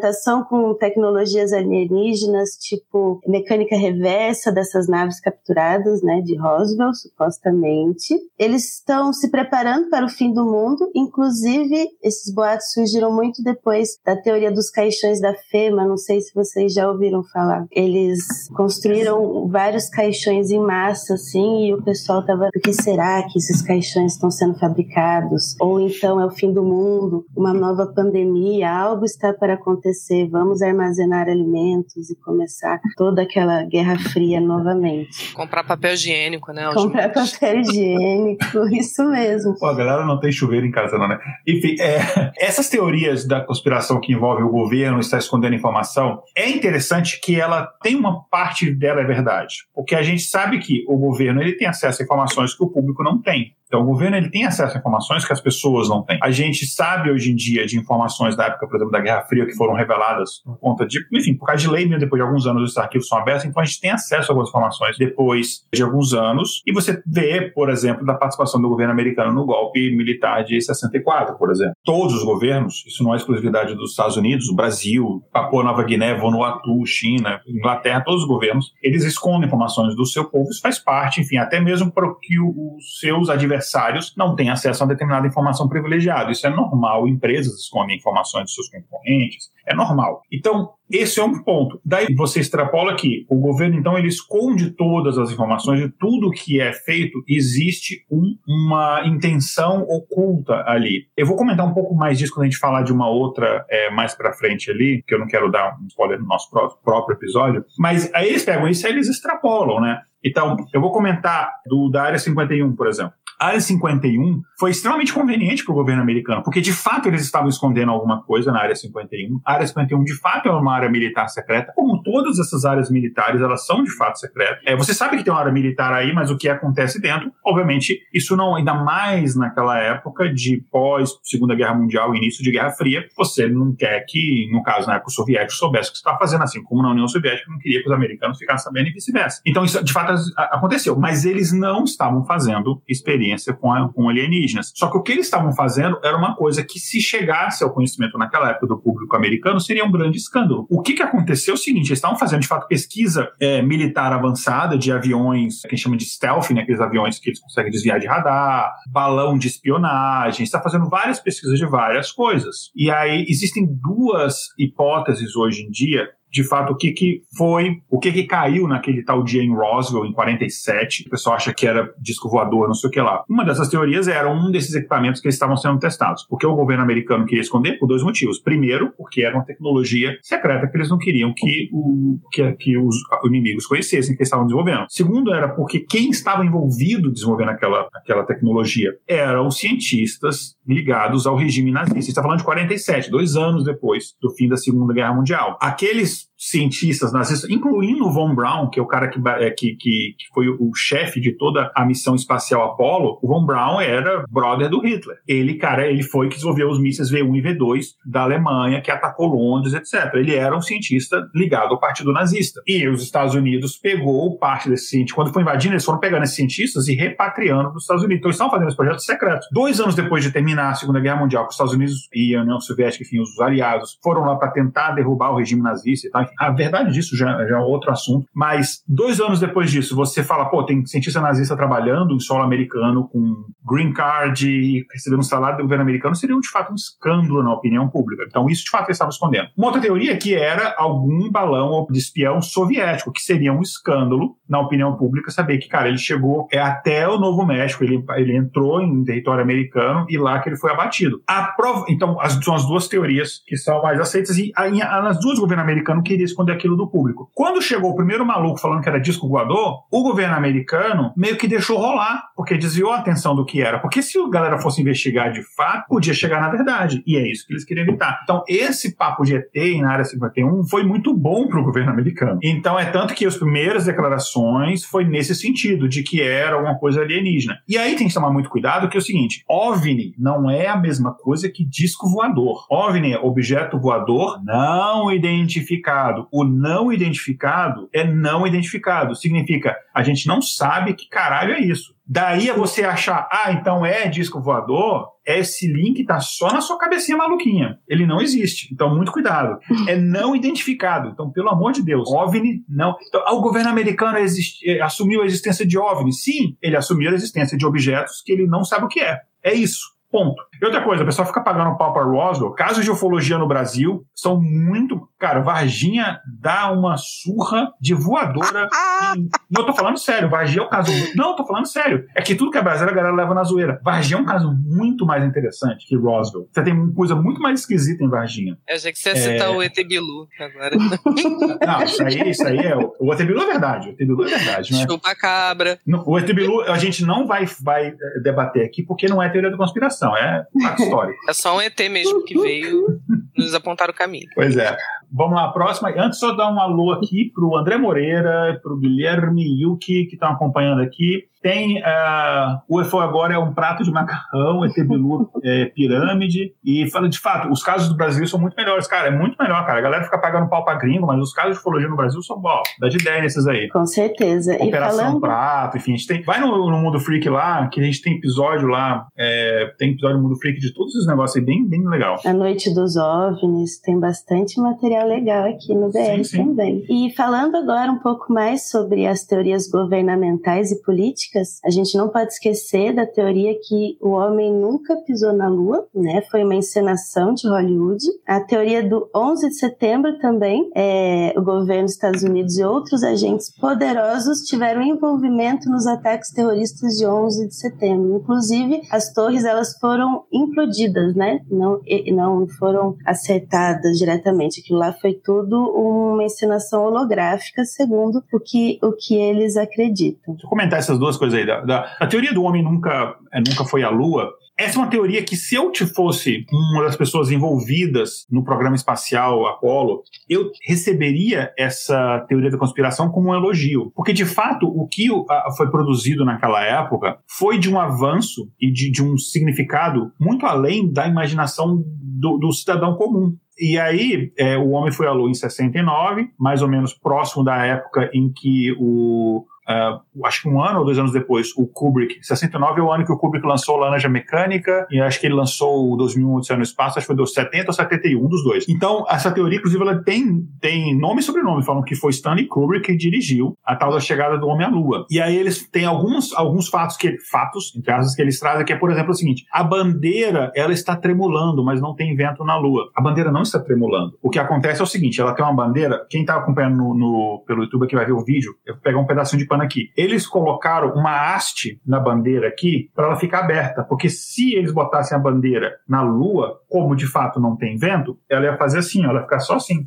[0.01, 8.15] experimentação com tecnologias alienígenas, tipo mecânica reversa dessas naves capturadas, né, de Roswell, supostamente.
[8.39, 13.99] Eles estão se preparando para o fim do mundo, inclusive esses boatos surgiram muito depois
[14.05, 17.67] da teoria dos caixões da FEMA, não sei se vocês já ouviram falar.
[17.71, 23.39] Eles construíram vários caixões em massa, assim, e o pessoal tava, por que será que
[23.39, 25.57] esses caixões estão sendo fabricados?
[25.61, 29.90] Ou então é o fim do mundo, uma nova pandemia, algo está para acontecer,
[30.31, 35.33] vamos armazenar alimentos e começar toda aquela guerra Fria novamente.
[35.33, 36.71] Comprar papel higiênico, né?
[36.73, 39.55] Comprar papel higiênico, isso mesmo.
[39.59, 41.19] Pô, a galera não tem chuveiro em casa, não, né?
[41.47, 47.21] Enfim, é, essas teorias da conspiração que envolve o governo estar escondendo informação, é interessante
[47.21, 49.67] que ela tem uma parte dela é verdade.
[49.75, 53.03] Porque a gente sabe que o governo ele tem acesso a informações que o público
[53.03, 53.55] não tem.
[53.71, 56.19] Então, o governo ele tem acesso a informações que as pessoas não têm.
[56.21, 59.47] A gente sabe hoje em dia de informações da época, por exemplo, da Guerra Fria,
[59.47, 62.47] que foram reveladas por conta de, enfim, por causa de lei, mesmo depois de alguns
[62.49, 65.85] anos esses arquivos são abertos, então a gente tem acesso a algumas informações depois de
[65.85, 66.63] alguns anos.
[66.67, 71.39] E você vê, por exemplo, da participação do governo americano no golpe militar de 64,
[71.39, 71.75] por exemplo.
[71.85, 76.15] Todos os governos, isso não é exclusividade dos Estados Unidos, o Brasil, Papua Nova Guiné,
[76.15, 81.21] Vanuatu, China, Inglaterra, todos os governos, eles escondem informações do seu povo, isso faz parte,
[81.21, 85.69] enfim, até mesmo para que os seus adversários adversários não têm acesso a determinada informação
[85.69, 86.33] privilegiada.
[86.33, 90.23] Isso é normal, empresas escondem informações de seus concorrentes, é normal.
[90.33, 91.81] Então, esse é um ponto.
[91.85, 96.61] Daí você extrapola que o governo, então, ele esconde todas as informações de tudo que
[96.61, 101.07] é feito, existe um, uma intenção oculta ali.
[101.17, 103.91] Eu vou comentar um pouco mais disso quando a gente falar de uma outra é,
[103.91, 106.51] mais para frente ali, que eu não quero dar um spoiler no nosso
[106.83, 110.01] próprio episódio, mas aí eles pegam isso e eles extrapolam, né?
[110.25, 113.15] Então, eu vou comentar do, da Área 51, por exemplo.
[113.41, 117.91] Área 51 foi extremamente conveniente para o governo americano, porque de fato eles estavam escondendo
[117.91, 119.41] alguma coisa na Área 51.
[119.47, 123.41] A Área 51 de fato é uma área militar secreta, como todas essas áreas militares,
[123.41, 124.63] elas são de fato secretas.
[124.67, 127.99] É, você sabe que tem uma área militar aí, mas o que acontece dentro, obviamente,
[128.13, 133.09] isso não, ainda mais naquela época de pós Segunda Guerra Mundial, início de Guerra Fria,
[133.17, 136.43] você não quer que, no caso, na época, o soviético soubesse o que está fazendo,
[136.43, 139.41] assim como na União Soviética não queria que os americanos ficassem sabendo e vice-versa.
[139.47, 143.30] Então, isso de fato aconteceu, mas eles não estavam fazendo experiência
[143.61, 144.73] com, a, com alienígenas.
[144.75, 148.19] Só que o que eles estavam fazendo era uma coisa que, se chegasse ao conhecimento
[148.19, 150.67] naquela época do público americano, seria um grande escândalo.
[150.71, 154.13] O que, que aconteceu é o seguinte: eles estavam fazendo, de fato, pesquisa é, militar
[154.13, 158.07] avançada de aviões, que chama de stealth, né, aqueles aviões que eles conseguem desviar de
[158.07, 162.71] radar, balão de espionagem, está fazendo várias pesquisas de várias coisas.
[162.75, 167.99] E aí existem duas hipóteses hoje em dia de fato, o que, que foi, o
[167.99, 171.07] que, que caiu naquele tal dia em Roswell, em 47.
[171.07, 173.25] O pessoal acha que era disco voador, não sei o que lá.
[173.29, 176.25] Uma dessas teorias era um desses equipamentos que estavam sendo testados.
[176.29, 177.79] Porque o governo americano queria esconder?
[177.79, 178.39] Por dois motivos.
[178.39, 182.97] Primeiro, porque era uma tecnologia secreta que eles não queriam que, o, que, que os
[183.25, 184.87] inimigos conhecessem que eles estavam desenvolvendo.
[184.89, 191.73] Segundo, era porque quem estava envolvido desenvolvendo aquela, aquela tecnologia eram cientistas ligados ao regime
[191.73, 192.01] nazista.
[192.01, 195.59] Você está falando de 47, dois anos depois do fim da Segunda Guerra Mundial.
[195.61, 199.77] Aqueles just cientistas nazistas, incluindo o Von Braun, que é o cara que, é, que,
[199.77, 204.25] que, que foi o chefe de toda a missão espacial Apollo, o Von Braun era
[204.31, 205.19] brother do Hitler.
[205.29, 209.27] Ele, cara, ele foi que desenvolveu os mísseis V1 e V2 da Alemanha, que atacou
[209.27, 210.15] Londres, etc.
[210.15, 212.63] Ele era um cientista ligado ao partido nazista.
[212.67, 215.15] E os Estados Unidos pegou parte desse cientista.
[215.15, 218.21] Quando foi invadindo, eles foram pegando esses cientistas e repatriando dos Estados Unidos.
[218.21, 219.47] Então, eles estavam fazendo esse projeto secreto.
[219.53, 222.59] Dois anos depois de terminar a Segunda Guerra Mundial, os Estados Unidos e a União
[222.61, 226.51] Soviética, enfim, os aliados, foram lá para tentar derrubar o regime nazista e tal, a
[226.51, 228.27] verdade disso já, já é outro assunto.
[228.35, 233.09] Mas dois anos depois disso, você fala, pô, tem cientista nazista trabalhando em solo americano
[233.09, 237.43] com green card e recebendo um salário do governo americano, seria de fato um escândalo
[237.43, 238.25] na opinião pública.
[238.27, 239.49] Então, isso de fato eles estavam escondendo.
[239.57, 244.61] Uma outra teoria que era algum balão de espião soviético, que seria um escândalo na
[244.61, 248.81] opinião pública saber que, cara, ele chegou é até o Novo México, ele, ele entrou
[248.81, 251.21] em território americano e lá que ele foi abatido.
[251.57, 255.21] Prova, então, as, são as duas teorias que são mais aceitas e a, a, as
[255.21, 257.31] duas o governo americano queria esconder aquilo do público.
[257.35, 261.49] Quando chegou o primeiro maluco falando que era disco voador, o governo americano meio que
[261.49, 263.79] deixou rolar, porque desviou a atenção do que era.
[263.79, 267.03] Porque se a galera fosse investigar de fato, podia chegar na verdade.
[267.07, 268.21] E é isso que eles queriam evitar.
[268.23, 272.39] Então, esse papo de ET na área 51 foi muito bom para o governo americano.
[272.43, 277.01] Então, é tanto que as primeiras declarações foi nesse sentido, de que era uma coisa
[277.03, 277.59] alienígena.
[277.69, 280.77] E aí tem que tomar muito cuidado, que é o seguinte: OVNI não é a
[280.77, 282.67] mesma coisa que disco voador.
[282.71, 286.10] OVNI é objeto voador não identificado.
[286.31, 289.15] O não identificado é não identificado.
[289.15, 291.95] Significa a gente não sabe que caralho é isso.
[292.07, 296.77] Daí a você achar, ah, então é disco voador, esse link tá só na sua
[296.77, 297.79] cabecinha maluquinha.
[297.89, 298.69] Ele não existe.
[298.73, 299.59] Então, muito cuidado.
[299.89, 301.09] É não identificado.
[301.09, 302.97] Então, pelo amor de Deus, OVNI não.
[303.09, 306.13] Então, o governo americano eh, assumiu a existência de OVNI.
[306.13, 309.21] Sim, ele assumiu a existência de objetos que ele não sabe o que é.
[309.43, 309.81] É isso.
[310.11, 310.43] Ponto.
[310.61, 312.51] E outra coisa, o pessoal fica pagando pau para Roswell.
[312.51, 315.09] Casos de ufologia no Brasil são muito.
[315.19, 318.69] Cara, Varginha dá uma surra de voadora.
[319.17, 319.29] em...
[319.49, 320.29] Não, eu tô falando sério.
[320.29, 320.91] Varginha é um caso.
[321.15, 322.07] Não, eu tô falando sério.
[322.17, 323.81] É que tudo que é brasileiro a galera leva na zoeira.
[323.85, 326.49] Varginha é um caso muito mais interessante que Roswell.
[326.51, 328.59] Você tem uma coisa muito mais esquisita em Varginha.
[328.69, 329.51] Eu achei que você ia citar é...
[329.51, 330.77] o ET Bilu agora.
[331.67, 332.77] Não, isso aí, isso aí é.
[332.99, 333.89] O ET Bilu é verdade.
[333.89, 334.73] O ET Bilu é verdade.
[334.73, 334.87] Né?
[334.89, 335.79] Chupa cabra.
[336.05, 339.51] O ET Bilu a gente não vai, vai eh, debater aqui porque não é teoria
[339.51, 341.19] da conspiração é fato histórico.
[341.29, 343.01] É só um ET mesmo que veio
[343.37, 344.27] nos apontar o caminho.
[344.35, 344.77] Pois é.
[345.13, 345.91] Vamos lá, próxima.
[345.97, 350.15] Antes, só dar um alô aqui para o André Moreira, para o Guilherme Yuki, que
[350.15, 351.25] estão acompanhando aqui.
[351.43, 356.55] Tem uh, o UFO agora é um prato de macarrão, ET Bilu é, pirâmide.
[356.65, 359.09] E fala de fato, os casos do Brasil são muito melhores, cara.
[359.09, 359.79] É muito melhor, cara.
[359.79, 362.39] A galera fica pagando pau pra gringo, mas os casos de ufologia no Brasil são
[362.39, 362.63] bom.
[362.79, 363.69] Dá de ideia nesses aí.
[363.69, 364.57] Com certeza.
[364.61, 365.21] Operação falando...
[365.21, 366.23] Prato, enfim, a gente tem.
[366.23, 369.07] Vai no, no Mundo Freak lá, que a gente tem episódio lá.
[369.19, 372.19] É, tem episódio no Mundo Freak de todos esses negócios aí, bem, bem legal.
[372.25, 376.45] A Noite dos OVNIs, tem bastante material legal aqui no BR sim, sim.
[376.45, 376.85] também.
[376.89, 381.30] E falando agora um pouco mais sobre as teorias governamentais e políticas,
[381.65, 386.23] a gente não pode esquecer da teoria que o homem nunca pisou na Lua, né?
[386.31, 388.05] Foi uma encenação de Hollywood.
[388.27, 393.03] A teoria do 11 de setembro também, é, o governo dos Estados Unidos e outros
[393.03, 398.17] agentes poderosos tiveram envolvimento nos ataques terroristas de 11 de setembro.
[398.17, 401.41] Inclusive, as torres elas foram implodidas, né?
[401.51, 401.81] Não,
[402.13, 404.61] não foram acertadas diretamente.
[404.61, 410.35] Aquilo lá foi tudo uma encenação holográfica, segundo o que, o que eles acreditam.
[410.35, 411.47] Deixa eu comentar essas duas coisas aí.
[411.47, 414.91] Da, da, a teoria do homem nunca, é, nunca foi à Lua essa é uma
[414.91, 420.51] teoria que, se eu te fosse uma das pessoas envolvidas no programa espacial Apollo, eu
[420.67, 423.91] receberia essa teoria da conspiração como um elogio.
[423.97, 425.09] Porque, de fato, o que
[425.57, 430.93] foi produzido naquela época foi de um avanço e de, de um significado muito além
[430.93, 433.35] da imaginação do, do cidadão comum.
[433.59, 437.65] E aí, é, o homem foi à Lua em 69, mais ou menos próximo da
[437.65, 442.19] época em que o Uh, acho que um ano ou dois anos depois, o Kubrick,
[442.23, 445.93] 69 é o ano que o Kubrick lançou Laranja Mecânica, e acho que ele lançou
[445.93, 448.67] o 2001 Odisseia no Espaço, acho que foi dos 70 ou 71, um dos dois.
[448.69, 452.81] Então, essa teoria, inclusive, ela tem, tem nome e sobrenome, falam que foi Stanley Kubrick
[452.91, 455.07] que dirigiu a tal da chegada do homem à Lua.
[455.11, 458.73] E aí eles têm alguns, alguns fatos, que fatos, entre aspas, que eles trazem, que
[458.73, 462.57] é, por exemplo, o seguinte, a bandeira, ela está tremulando, mas não tem vento na
[462.57, 462.91] Lua.
[462.97, 464.19] A bandeira não está tremulando.
[464.23, 467.45] O que acontece é o seguinte, ela tem uma bandeira, quem está acompanhando no, no,
[467.47, 469.91] pelo YouTube aqui vai ver o vídeo, eu vou pegar um pedacinho de pano aqui.
[469.97, 475.17] Eles colocaram uma haste na bandeira aqui para ela ficar aberta, porque se eles botassem
[475.17, 479.21] a bandeira na Lua, como de fato não tem vento, ela ia fazer assim, ela
[479.21, 479.85] ia ficar só assim,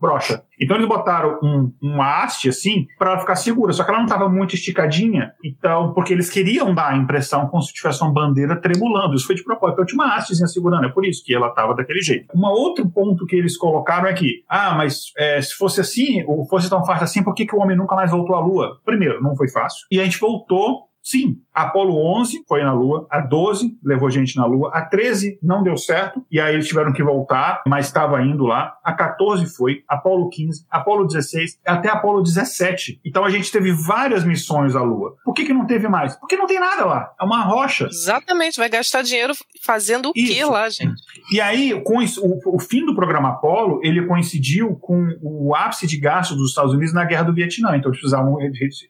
[0.00, 0.42] brocha.
[0.60, 4.06] Então eles botaram um, uma haste assim para ela ficar segura, só que ela não
[4.06, 8.56] estava muito esticadinha, então porque eles queriam dar a impressão como se tivesse uma bandeira
[8.56, 9.14] tremulando.
[9.14, 9.74] Isso foi de propósito.
[9.74, 12.26] Então tinha uma hastezinha segurando, é por isso que ela estava daquele jeito.
[12.34, 16.46] Um outro ponto que eles colocaram é que, ah, mas é, se fosse assim, ou
[16.46, 18.80] fosse tão fácil assim, por que, que o homem nunca mais voltou à Lua?
[18.84, 19.86] Primeiro, não foi fácil.
[19.90, 24.36] E a gente voltou Sim, a Apolo 11 foi na Lua, a 12 levou gente
[24.36, 28.20] na Lua, a 13 não deu certo, e aí eles tiveram que voltar, mas estava
[28.22, 28.76] indo lá.
[28.82, 33.00] A 14 foi, Apolo 15, Apolo 16, até Apolo 17.
[33.06, 35.14] Então a gente teve várias missões à Lua.
[35.24, 36.16] Por que, que não teve mais?
[36.16, 37.12] Porque não tem nada lá.
[37.20, 37.86] É uma rocha.
[37.86, 39.32] Exatamente, vai gastar dinheiro
[39.64, 40.34] fazendo o Isso.
[40.34, 41.00] que lá, gente?
[41.30, 45.98] E aí, com o, o, fim do programa Apolo, ele coincidiu com o ápice de
[45.98, 47.76] gasto dos Estados Unidos na Guerra do Vietnã.
[47.76, 48.36] Então eles precisavam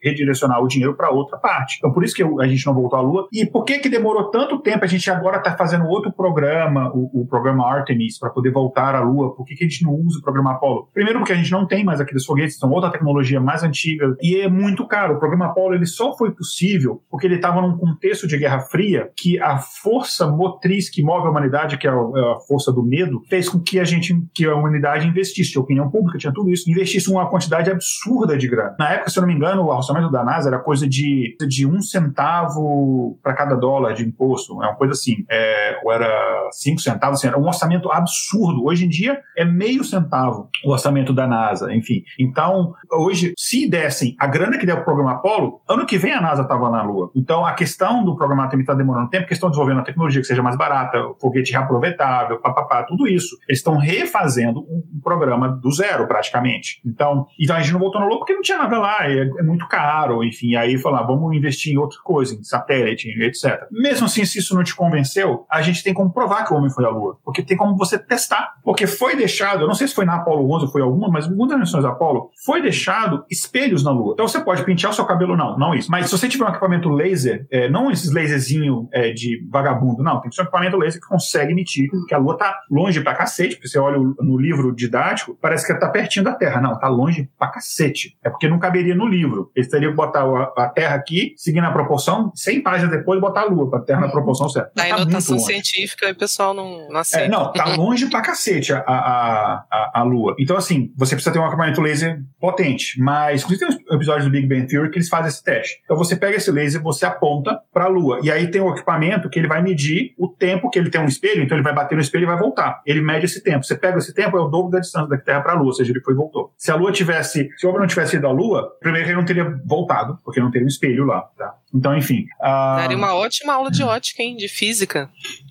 [0.03, 1.77] redirecionar o dinheiro para outra parte.
[1.77, 3.29] Então por isso que a gente não voltou à Lua.
[3.33, 4.85] E por que que demorou tanto tempo?
[4.85, 9.01] A gente agora está fazendo outro programa, o, o programa Artemis, para poder voltar à
[9.01, 9.35] Lua.
[9.35, 10.89] Por que, que a gente não usa o programa Apollo?
[10.93, 14.41] Primeiro porque a gente não tem mais aqueles foguetes, são outra tecnologia mais antiga e
[14.41, 15.15] é muito caro.
[15.15, 19.11] O programa Apollo ele só foi possível porque ele estava num contexto de Guerra Fria
[19.17, 22.83] que a força motriz que move a humanidade, que é a, é a força do
[22.83, 26.51] medo, fez com que a gente, que a humanidade investisse, a opinião pública tinha tudo
[26.51, 28.77] isso, investisse uma quantidade absurda de grana.
[28.79, 31.67] Na época, se eu não me engano, o orçamento da NASA era coisa de, de
[31.67, 36.81] um centavo para cada dólar de imposto, é uma coisa assim, é, ou era cinco
[36.81, 38.65] centavos, assim, era um orçamento absurdo.
[38.65, 42.03] Hoje em dia é meio centavo o orçamento da NASA, enfim.
[42.19, 46.13] Então, hoje, se dessem a grana que deu para o programa Apollo, ano que vem
[46.13, 47.11] a NASA estava na Lua.
[47.15, 50.27] Então, a questão do programa também está demorando tempo, porque estão desenvolvendo a tecnologia que
[50.27, 53.37] seja mais barata, foguete reaproveitável, papapá, tudo isso.
[53.49, 56.81] Eles estão refazendo um, programa do zero, praticamente.
[56.85, 59.43] Então, então, a gente não voltou na Lua porque não tinha nada lá, é, é
[59.43, 60.57] muito caro, enfim.
[60.57, 63.67] Aí falar, vamos investir em outra coisa, em satélite, etc.
[63.71, 66.71] Mesmo assim, se isso não te convenceu, a gente tem como provar que o homem
[66.71, 68.55] foi à Lua, porque tem como você testar.
[68.63, 71.29] Porque foi deixado, eu não sei se foi na Apollo 11 ou foi alguma, mas
[71.29, 74.13] muitas missões da Apollo, foi deixado espelhos na Lua.
[74.13, 75.91] Então você pode pentear o seu cabelo, não, não isso.
[75.91, 80.21] Mas se você tiver um equipamento laser, é, não esses laserzinho é, de vagabundo, não,
[80.21, 83.15] tem que ser um equipamento laser que consegue emitir, que a Lua tá longe pra
[83.15, 86.61] cacete, porque você olha no livro didático, parece que tá pertinho da Terra.
[86.61, 88.17] Não, tá longe pra cacete.
[88.23, 89.51] É porque não caberia no livro.
[89.55, 90.25] Eles teriam que botar
[90.57, 94.09] a Terra aqui, seguindo a proporção, 100 páginas depois botar a Lua, pra Terra na
[94.09, 94.71] proporção certa.
[94.77, 97.27] Na tá notação científica, o pessoal não, não aceita.
[97.27, 100.35] É, não, tá longe pra cacete a, a, a, a, Lua.
[100.39, 103.01] Então, assim, você precisa ter um equipamento laser potente.
[103.01, 105.81] Mas, inclusive, tem um episódios do Big Bang Theory que eles fazem esse teste.
[105.85, 108.21] Então, você pega esse laser, você aponta pra Lua.
[108.23, 111.07] E aí tem um equipamento que ele vai medir o tempo que ele tem um
[111.07, 112.81] espelho, então ele vai bater no espelho e vai voltar.
[112.87, 113.65] Ele mede esse tempo.
[113.65, 115.93] Você pega esse tempo, é o dobro da distância da Terra pra Lua, ou seja,
[115.93, 116.53] ele foi e voltou.
[116.57, 119.25] Se a Lua tivesse, se o homem não tivesse ido à Lua, primeiro ele não
[119.25, 121.56] teria voltado, porque não teria um espelho lá, tá?
[121.75, 122.25] Então, enfim.
[122.41, 122.77] Uh...
[122.77, 124.37] Daria uma ótima aula de ótica, hein?
[124.37, 125.11] De física.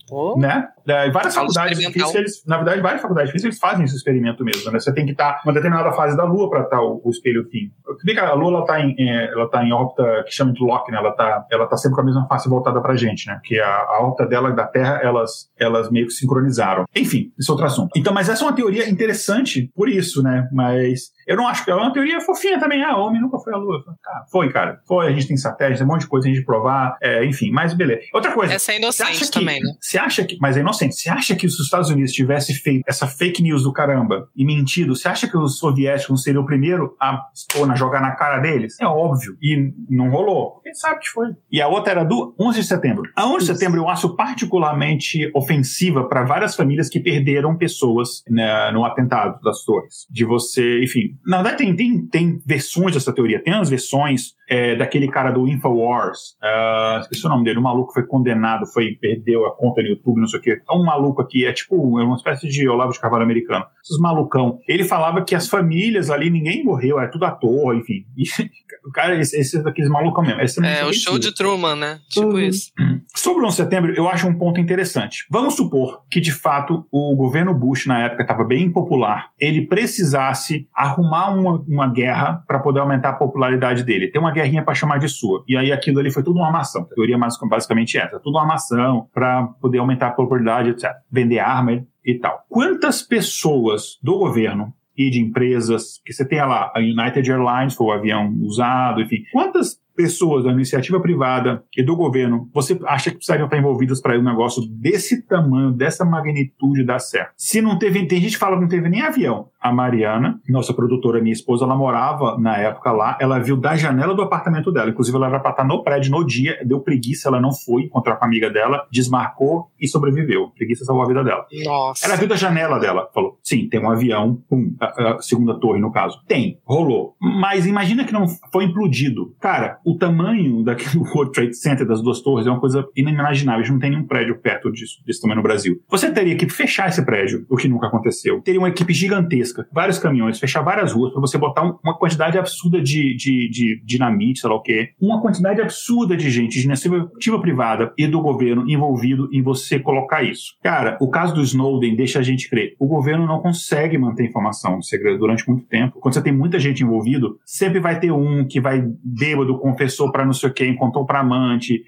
[0.09, 0.37] Oh.
[0.37, 0.67] Né?
[0.87, 3.95] É, várias faculdades de física, eles, na verdade, várias faculdades de física eles fazem esse
[3.95, 4.71] experimento mesmo.
[4.71, 4.79] Né?
[4.79, 7.47] Você tem que estar em uma determinada fase da Lua para estar o, o espelho
[7.49, 7.71] fim.
[8.19, 10.99] A Lua está em, é, ela tá em órbita que chama de Loki, né?
[10.99, 13.35] ela está ela tá sempre com a mesma face voltada para a gente, né?
[13.35, 16.85] porque a, a órbita dela e da Terra elas, elas meio que sincronizaram.
[16.95, 17.89] Enfim, esse é outro assunto.
[17.95, 20.47] Então, mas essa é uma teoria interessante por isso, né?
[20.51, 22.83] Mas eu não acho que é uma teoria fofinha também.
[22.83, 23.83] Ah, o homem nunca foi à Lua.
[24.03, 24.79] Tá, foi, cara.
[24.87, 27.51] Foi, a gente tem satélite, tem um monte de coisa a gente provar, é, enfim,
[27.51, 28.01] mas beleza.
[28.13, 28.53] Outra coisa.
[28.53, 29.71] Essa é inocente também, né?
[29.79, 30.37] Você acha que.
[30.39, 30.95] Mas é inocente.
[30.95, 34.45] Você acha que se os Estados Unidos tivesse feito essa fake news do caramba e
[34.45, 38.39] mentido, você acha que os soviéticos seriam o primeiro a expor, a jogar na cara
[38.39, 38.79] deles?
[38.79, 39.35] É óbvio.
[39.41, 40.61] E não rolou.
[40.63, 41.27] Quem sabe que foi.
[41.51, 43.11] E a outra era do 11 de setembro.
[43.15, 48.71] A 11 de setembro eu acho particularmente ofensiva para várias famílias que perderam pessoas né,
[48.71, 50.05] no atentado das torres.
[50.09, 51.14] De você, enfim.
[51.25, 53.43] Na verdade, tem, tem, tem versões dessa teoria.
[53.43, 57.93] Tem as versões é, daquele cara do Infowars, uh, esqueci o nome dele, o maluco
[57.93, 60.61] foi condenado, foi perdeu a conta no YouTube, não sei o quê.
[60.69, 63.65] É um maluco aqui, é tipo é uma espécie de Olavo de Carvalho americano.
[63.83, 64.59] Esses malucão.
[64.67, 68.05] Ele falava que as famílias ali, ninguém morreu, é tudo à toa, enfim.
[68.17, 70.41] E, o cara, esses esse daqueles malucão mesmo.
[70.41, 71.99] Esse é, o show de Truman, né?
[72.09, 72.39] Tipo uhum.
[72.39, 72.71] isso.
[73.15, 75.25] Sobre o 11 de setembro, eu acho um ponto interessante.
[75.29, 80.67] Vamos supor que, de fato, o governo Bush, na época, estava bem impopular, ele precisasse
[80.73, 84.09] arrumar uma, uma guerra para poder aumentar a popularidade dele.
[84.09, 85.43] Tem uma guerrinha para chamar de sua.
[85.47, 86.83] E aí aquilo ali foi tudo uma armação.
[86.83, 87.17] A teoria
[87.49, 88.19] basicamente essa.
[88.19, 90.91] Tudo uma armação para poder aumentar a popularidade, etc.
[91.11, 92.45] Vender arma e tal.
[92.47, 97.87] Quantas pessoas do governo e de empresas, que você tem lá, a United Airlines foi
[97.87, 103.17] o avião usado, enfim, quantas pessoas da iniciativa privada e do governo, você acha que
[103.17, 107.33] precisariam estar envolvidas para um negócio desse tamanho, dessa magnitude dar certo?
[107.37, 109.49] Se não teve, tem gente que fala que não teve nem avião.
[109.59, 114.13] A Mariana, nossa produtora, minha esposa, ela morava na época lá, ela viu da janela
[114.13, 117.41] do apartamento dela, inclusive ela era para estar no prédio no dia, deu preguiça, ela
[117.41, 120.49] não foi encontrar com a amiga dela, desmarcou e sobreviveu.
[120.55, 121.45] Preguiça salvou a vida dela.
[121.63, 122.05] Nossa.
[122.05, 125.79] Ela viu da janela dela, falou: sim, tem um avião, pum, a, a segunda torre
[125.79, 126.21] no caso.
[126.27, 127.15] Tem, rolou.
[127.19, 129.33] Mas imagina que não foi implodido.
[129.39, 133.61] Cara, o tamanho daquele World Trade Center, das duas torres, é uma coisa inimaginável.
[133.61, 135.79] A gente não tem nenhum prédio perto disso, desse tamanho no Brasil.
[135.89, 138.41] Você teria que fechar esse prédio, o que nunca aconteceu.
[138.41, 142.81] Teria uma equipe gigantesca, vários caminhões, fechar várias ruas para você botar uma quantidade absurda
[142.81, 144.89] de, de, de dinamite, sei lá o quê.
[144.99, 150.23] Uma quantidade absurda de gente, de iniciativa privada e do governo envolvido em você colocar
[150.23, 150.55] isso.
[150.63, 152.75] Cara, o caso do Snowden deixa a gente crer.
[152.79, 155.99] O governo não consegue manter informação segredo durante muito tempo.
[155.99, 160.25] Quando você tem muita gente envolvido, sempre vai ter um que vai bêbado, confessou para
[160.25, 161.83] não sei o quê, contou para amante,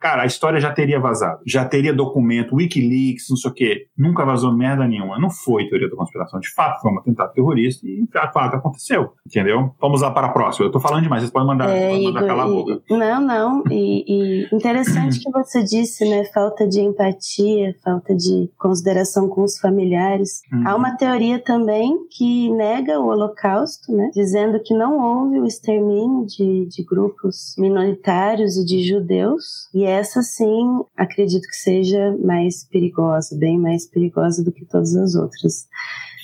[0.00, 1.40] cara, a história já teria vazado.
[1.46, 3.86] Já teria documento, Wikileaks, não sei o quê.
[3.96, 5.18] Nunca vazou merda nenhuma.
[5.18, 6.40] Não foi teoria da conspiração.
[6.40, 9.12] De fato, foi um atentado terrorista e, de fato, aconteceu.
[9.26, 9.74] Entendeu?
[9.80, 10.66] Vamos lá para a próxima.
[10.66, 12.82] Eu tô falando demais, vocês podem mandar, é, podem mandar Igor, calar a boca.
[12.90, 13.64] Não, não.
[13.70, 16.24] E, e interessante que você disse, né?
[16.32, 20.40] Falta de empatia, falta de consideração com os familiares.
[20.52, 20.66] Uhum.
[20.66, 24.10] Há uma teoria também que nega o Holocausto, né?
[24.14, 30.22] Dizendo que não houve o extermínio de, de grupos minoritários e de judeus e essa
[30.22, 35.66] sim, acredito que seja mais perigosa, bem mais perigosa do que todas as outras.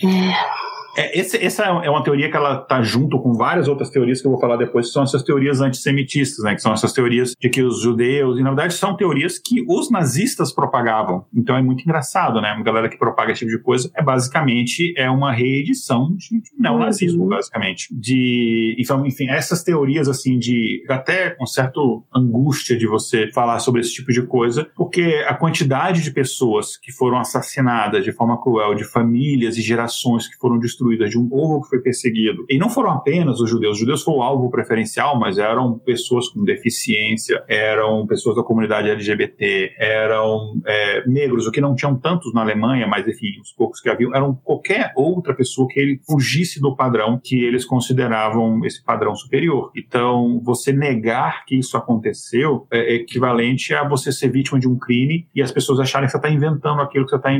[0.03, 0.65] É.
[0.97, 4.27] É, esse, essa é uma teoria que ela está junto com várias outras teorias que
[4.27, 6.55] eu vou falar depois, que são essas teorias antissemitistas, né?
[6.55, 9.91] Que são essas teorias de que os judeus, e na verdade são teorias que os
[9.91, 11.25] nazistas propagavam.
[11.35, 12.53] Então é muito engraçado, né?
[12.53, 16.51] Uma galera que propaga esse tipo de coisa é basicamente é uma reedição de, de
[16.59, 17.29] neonazismo, uhum.
[17.29, 17.89] basicamente.
[17.91, 23.81] De, então, enfim, essas teorias assim de até um certo angústia de você falar sobre
[23.81, 28.75] esse tipo de coisa, porque a quantidade de pessoas que foram assassinadas de forma cruel,
[28.75, 29.84] de famílias e gerações
[30.29, 32.45] que foram destruídas de um povo que foi perseguido.
[32.49, 33.73] E não foram apenas os judeus.
[33.75, 38.91] Os judeus foram o alvo preferencial, mas eram pessoas com deficiência, eram pessoas da comunidade
[38.91, 43.81] LGBT, eram é, negros, o que não tinham tantos na Alemanha, mas enfim, os poucos
[43.81, 48.83] que haviam, eram qualquer outra pessoa que ele fugisse do padrão que eles consideravam esse
[48.83, 49.71] padrão superior.
[49.77, 55.27] Então, você negar que isso aconteceu é equivalente a você ser vítima de um crime
[55.35, 57.31] e as pessoas acharem que você está inventando aquilo que você está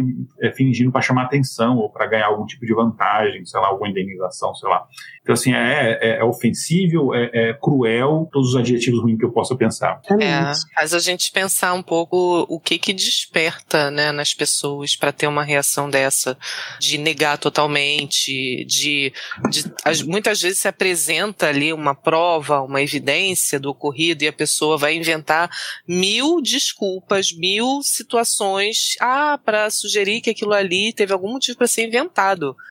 [0.41, 3.89] é, fingindo para chamar atenção ou para ganhar algum tipo de vantagem sei lá, alguma
[3.89, 4.87] indenização, sei lá.
[5.23, 9.33] Então, assim, é, é, é ofensivo, é, é, cruel, todos os adjetivos ruins que eu
[9.33, 10.01] possa pensar.
[10.21, 15.13] É, faz a gente pensar um pouco o que que desperta, né, nas pessoas para
[15.13, 16.37] ter uma reação dessa,
[16.79, 19.13] de negar totalmente, de,
[19.51, 24.77] de muitas vezes se apresenta ali uma prova, uma evidência do ocorrido e a pessoa
[24.77, 25.51] vai inventar
[25.89, 31.87] mil desculpas, mil situações, ah, para sugerir que aquilo ali teve algum motivo para ser
[31.87, 32.24] inventado.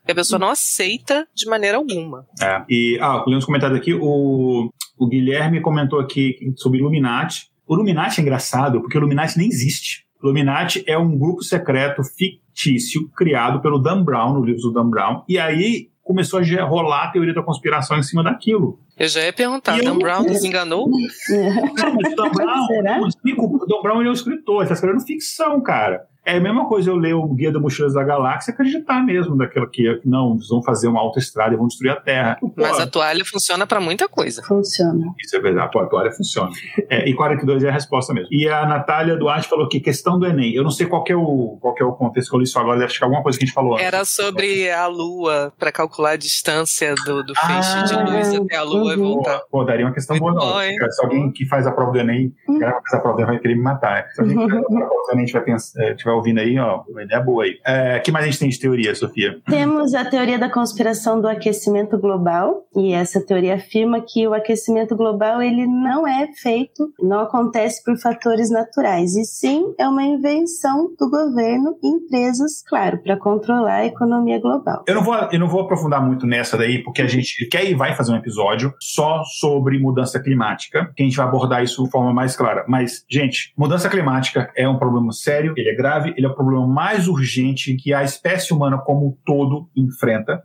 [0.07, 2.25] E a pessoa não aceita de maneira alguma.
[2.41, 2.63] É.
[2.69, 7.47] E, ah, lendo os comentários aqui, o, o Guilherme comentou aqui sobre Illuminati.
[7.67, 10.05] O Illuminati é engraçado, porque o Illuminati nem existe.
[10.21, 14.89] O Illuminati é um grupo secreto fictício criado pelo Dan Brown, no livro do Dan
[14.89, 18.79] Brown, e aí começou a rolar a teoria da conspiração em cima daquilo.
[18.97, 20.89] Eu já ia perguntar, Dan Brown desenganou?
[20.89, 26.05] Não, mas Dan Brown, o Dan Brown é um escritor, ele está escrevendo ficção, cara.
[26.26, 29.36] É a mesma coisa eu ler o Guia da Mochilas da Galáxia e acreditar mesmo
[29.36, 32.38] daquilo que não, eles vão fazer uma autoestrada e vão destruir a Terra.
[32.39, 34.41] Pô, Mas a toalha funciona para muita coisa.
[34.43, 35.13] Funciona.
[35.19, 36.49] Isso é verdade, Pô, a toalha funciona.
[36.89, 38.30] É, e 42 é a resposta mesmo.
[38.32, 40.53] E a Natália Duarte falou que questão do Enem.
[40.53, 42.80] Eu não sei qual é o, qual é o contexto que eu li isso agora,
[42.80, 43.86] deve ficar alguma coisa que a gente falou antes.
[43.86, 48.55] Era sobre a Lua, para calcular a distância do, do feixe ah, de luz até
[48.55, 49.41] a Lua e voltar.
[49.51, 50.41] Pô, daria uma questão boa, não.
[50.41, 52.59] Bom, Se alguém que faz a prova do Enem, uhum.
[52.65, 54.07] a prova do Enem vai querer me matar.
[54.11, 57.22] Se alguém que faz a prova do Enem tiver, tiver ouvindo aí, ó, uma ideia
[57.22, 57.59] boa aí.
[57.66, 59.39] É, que mais a gente tem de teoria, Sofia?
[59.47, 64.95] Temos a teoria da conspiração do aquecimento global, e essa teoria afirma que o aquecimento
[64.95, 70.89] global ele não é feito, não acontece por fatores naturais, e sim é uma invenção
[70.99, 74.84] do governo e empresas, claro, para controlar a economia global.
[74.88, 77.74] Eu não vou, eu não vou aprofundar muito nessa daí, porque a gente quer e
[77.74, 81.89] vai fazer um episódio só sobre mudança climática, que a gente vai abordar isso de
[81.89, 82.66] forma mais clara.
[82.68, 86.67] Mas, gente, mudança climática é um problema sério, ele é grave, ele é o problema
[86.67, 90.43] mais urgente que a espécie humana como um todo enfrenta.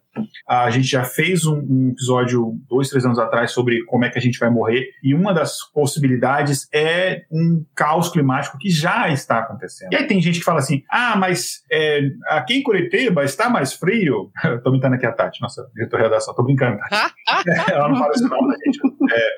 [0.48, 4.18] A gente já fez um, um, episódio dois, três anos atrás sobre como é que
[4.18, 9.38] a gente vai morrer, e uma das possibilidades é um caos climático que já está
[9.38, 9.92] acontecendo.
[9.92, 12.00] E aí tem gente que fala assim: ah, mas é,
[12.30, 14.30] aqui em Curitiba está mais frio.
[14.59, 16.78] Estou brincando aqui a Tati, nossa diretora de redação, estou brincando.
[17.70, 18.88] Ela não fala isso, não, gente?
[19.11, 19.30] É,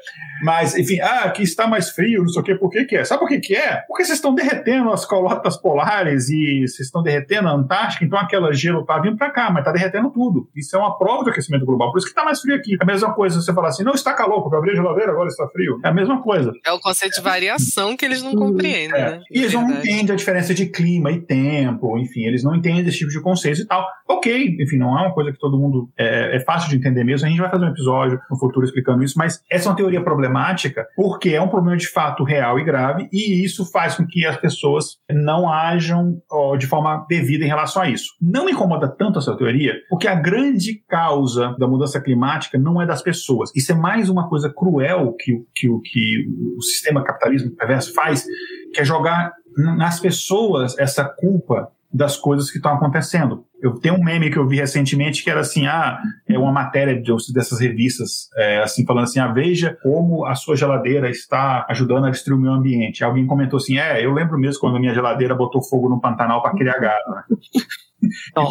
[0.42, 3.04] mas, enfim, ah, aqui está mais frio, não sei o quê, por que, que é?
[3.04, 3.82] Sabe por que, que é?
[3.86, 8.52] Porque vocês estão derretendo as calotas polares e vocês estão derretendo a Antártica, então aquele
[8.54, 10.48] gelo está vindo para cá, mas está derretendo tudo.
[10.56, 11.92] Isso é uma prova do aquecimento global.
[11.92, 12.74] Por isso que está mais frio aqui.
[12.74, 15.12] É a mesma coisa você falar assim, não está calor, porque eu abri a geladeira,
[15.12, 15.78] agora está frio.
[15.84, 16.52] É a mesma coisa.
[16.64, 19.10] É o conceito de variação que eles não compreendem, é.
[19.10, 19.20] né?
[19.30, 22.98] E eles não entendem a diferença de clima e tempo, enfim, eles não entendem esse
[22.98, 23.86] tipo de conceito e tal.
[24.08, 27.26] Ok, enfim, não é uma coisa que todo mundo é, é fácil de entender mesmo.
[27.26, 30.02] A gente vai fazer um episódio no futuro explicando isso, mas essa é uma teoria
[30.02, 34.26] problemática porque é um problema de fato real e grave e isso faz com que
[34.26, 38.14] as pessoas não ajam ó, de forma devida em relação a isso.
[38.20, 42.86] Não me incomoda tanto essa teoria, porque a grande causa da mudança climática não é
[42.86, 43.50] das pessoas.
[43.54, 48.24] Isso é mais uma coisa cruel que, que, que o sistema capitalismo perverso faz,
[48.72, 53.44] que é jogar nas pessoas essa culpa das coisas que estão acontecendo.
[53.60, 57.00] Eu tenho um meme que eu vi recentemente que era assim, ah, é uma matéria
[57.00, 62.06] de, dessas revistas, é, assim, falando assim, ah, veja como a sua geladeira está ajudando
[62.06, 63.04] a destruir o meio ambiente.
[63.04, 66.42] Alguém comentou assim, é, eu lembro mesmo quando a minha geladeira botou fogo no Pantanal
[66.42, 67.10] para criar gado.
[67.10, 67.22] Né?
[68.30, 68.50] Então,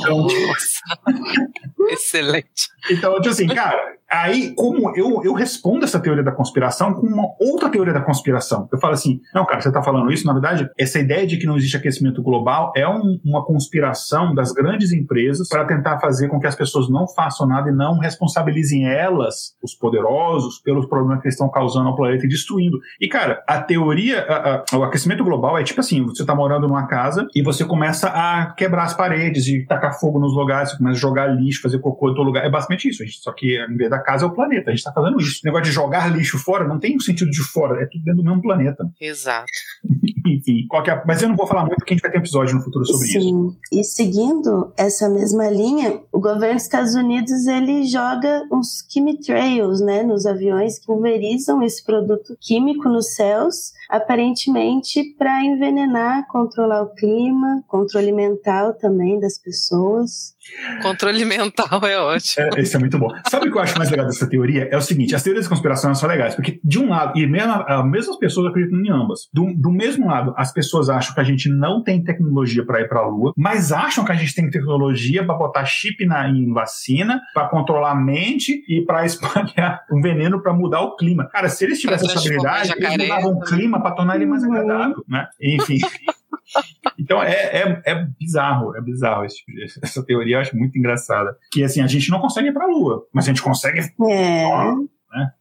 [1.90, 2.70] Excelente.
[2.90, 7.28] Então, tipo assim, cara, aí como eu, eu respondo essa teoria da conspiração com uma
[7.40, 8.68] outra teoria da conspiração.
[8.72, 11.46] Eu falo assim, não, cara, você está falando isso, na verdade, essa ideia de que
[11.46, 16.40] não existe aquecimento global é um, uma conspiração das grandes empresas para tentar fazer com
[16.40, 21.28] que as pessoas não façam nada e não responsabilizem elas, os poderosos, pelos problemas que
[21.28, 22.80] eles estão causando ao planeta e destruindo.
[23.00, 26.68] E, cara, a teoria, a, a, o aquecimento global é tipo assim, você está morando
[26.68, 30.78] numa casa e você começa a quebrar as paredes e tacar fogo nos lugares, você
[30.78, 32.46] começa a jogar lixo, fazer cocô em todo lugar.
[32.46, 33.04] É basicamente isso.
[33.22, 34.70] Só que em vez da casa é o planeta.
[34.70, 35.42] A gente está fazendo isso.
[35.44, 38.22] O negócio de jogar lixo fora não tem o sentido de fora, é tudo dentro
[38.22, 38.90] do mesmo planeta.
[39.02, 39.46] Exato.
[40.28, 41.04] Enfim, é...
[41.08, 42.86] mas eu não vou falar muito porque a gente vai ter um episódio no futuro
[42.86, 43.18] sobre Sim.
[43.18, 43.58] isso.
[43.72, 50.04] E seguindo essa mesma linha, o governo dos Estados Unidos ele joga uns chemtrails, né,
[50.04, 57.64] nos aviões que pulverizam esse produto químico nos céus aparentemente para envenenar, controlar o clima,
[57.68, 60.36] controle mental também das pessoas.
[60.82, 62.50] Controle mental é ótimo.
[62.56, 63.10] É, esse é muito bom.
[63.30, 64.68] Sabe o que eu acho mais legal dessa teoria?
[64.72, 67.52] É o seguinte: as teorias de conspiração são legais, porque de um lado, e mesmo,
[67.52, 69.22] as mesmas pessoas acreditam em ambas.
[69.34, 72.88] Do, do mesmo lado, as pessoas acham que a gente não tem tecnologia para ir
[72.88, 76.52] para a Lua, mas acham que a gente tem tecnologia para botar chip na, em
[76.54, 81.28] vacina, para controlar a mente e para espalhar um veneno para mudar o clima.
[81.30, 84.54] Cara, se eles tivessem essa habilidade, eles mudavam o clima para tornar ele mais uhum.
[84.54, 85.28] agradável, né?
[85.42, 85.80] Enfim.
[86.98, 89.42] Então é, é, é, bizarro, é bizarro esse,
[89.82, 91.36] essa teoria, eu acho muito engraçada.
[91.52, 93.80] Que assim, a gente não consegue ir para a Lua, mas a gente consegue.
[93.80, 94.46] É.
[94.46, 95.32] Né?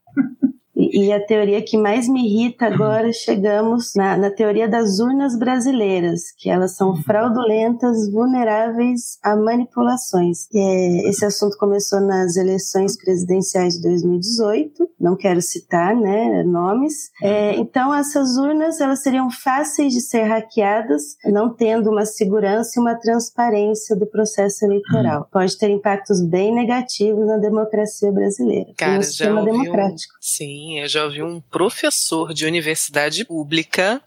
[0.79, 6.31] E, a teoria que mais me irrita agora, chegamos na, na, teoria das urnas brasileiras,
[6.37, 10.47] que elas são fraudulentas, vulneráveis a manipulações.
[10.53, 17.11] É, esse assunto começou nas eleições presidenciais de 2018, não quero citar né, nomes.
[17.21, 22.81] É, então, essas urnas elas seriam fáceis de ser hackeadas, não tendo uma segurança e
[22.81, 25.27] uma transparência do processo eleitoral.
[25.31, 30.13] Pode ter impactos bem negativos na democracia brasileira, Cara, no sistema democrático.
[30.21, 34.01] Sim, eu já ouvi um professor de universidade pública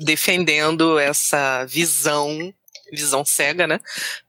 [0.00, 2.52] defendendo essa visão
[2.92, 3.80] visão cega, né?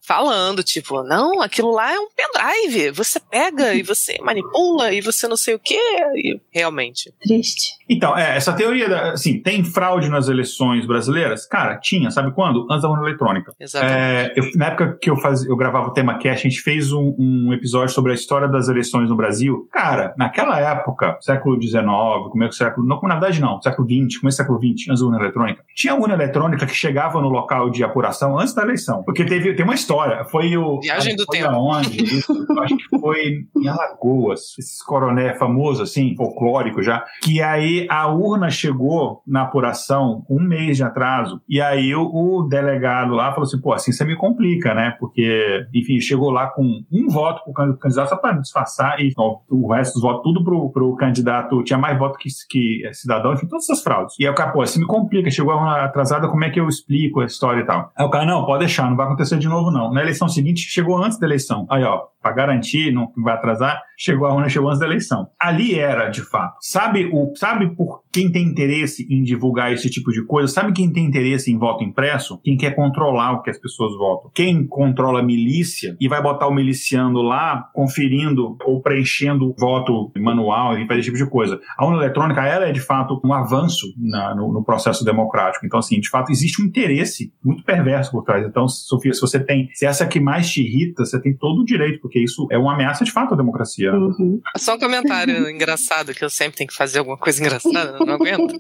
[0.08, 2.92] Falando, tipo, não, aquilo lá é um pendrive.
[2.92, 5.78] Você pega e você manipula e você não sei o quê.
[6.16, 7.14] E realmente.
[7.22, 7.74] Triste.
[7.90, 11.46] Então, é, essa teoria, da, assim, tem fraude nas eleições brasileiras?
[11.46, 12.66] Cara, tinha, sabe quando?
[12.70, 13.54] Antes da urna eletrônica.
[13.60, 13.98] Exatamente.
[13.98, 16.94] É, eu, na época que eu, faz, eu gravava o tema Cast, a gente fez
[16.94, 19.68] um, um, episódio sobre a história das eleições no Brasil.
[19.72, 21.84] Cara, naquela época, século XIX,
[22.32, 22.88] começo do século.
[22.88, 25.96] Não, na verdade, não, século XX, começo do século XX, antes da urna eletrônica, tinha
[25.96, 29.04] urna eletrônica que chegava no local de apuração antes da eleição.
[29.04, 30.26] Porque teve, tem uma história história.
[30.26, 30.80] Foi o.
[30.80, 31.56] Viagem do foi tempo.
[31.56, 32.04] Aonde?
[32.04, 34.56] Isso, acho que foi em Alagoas.
[34.58, 37.04] Esse coroné famoso, assim, folclórico já.
[37.24, 41.42] Que aí a urna chegou na apuração um mês de atraso.
[41.50, 44.96] E aí o, o delegado lá falou assim: pô, assim você me complica, né?
[45.00, 49.74] Porque, enfim, chegou lá com um voto pro candidato só para disfarçar e ó, o
[49.74, 51.64] resto dos votos tudo pro, pro candidato.
[51.64, 54.16] Tinha mais voto que, que cidadão, enfim, todas essas fraudes.
[54.20, 56.60] E aí o cara, pô, assim me complica, chegou a urna atrasada, como é que
[56.60, 57.92] eu explico a história e tal?
[57.96, 59.87] Aí o cara, não, pode deixar, não vai acontecer de novo, não.
[59.92, 61.66] Na eleição seguinte, chegou antes da eleição.
[61.70, 65.28] Aí, ó, para garantir, não vai atrasar, chegou a urna, chegou antes da eleição.
[65.40, 66.58] Ali era, de fato.
[66.62, 70.52] Sabe, o, sabe por quem tem interesse em divulgar esse tipo de coisa?
[70.52, 72.40] Sabe quem tem interesse em voto impresso?
[72.44, 74.30] Quem quer controlar o que as pessoas votam.
[74.34, 80.78] Quem controla a milícia e vai botar o miliciano lá conferindo ou preenchendo voto manual
[80.78, 81.60] e esse tipo de coisa.
[81.78, 85.66] A urna eletrônica, ela é de fato um avanço na, no, no, processo democrático.
[85.66, 88.46] Então, assim, de fato, existe um interesse muito perverso por trás.
[88.46, 91.62] Então, Sofia, se você tem, se essa é que mais te irrita, você tem todo
[91.62, 93.92] o direito, porque isso é uma ameaça de fato à democracia.
[93.94, 94.42] Uhum.
[94.58, 98.56] Só um comentário engraçado, que eu sempre tenho que fazer alguma coisa engraçada, não aguento.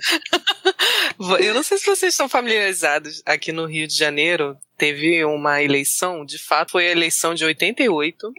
[1.40, 4.58] eu não sei se vocês estão familiarizados aqui no Rio de Janeiro.
[4.78, 8.32] Teve uma eleição, de fato, foi a eleição de 88,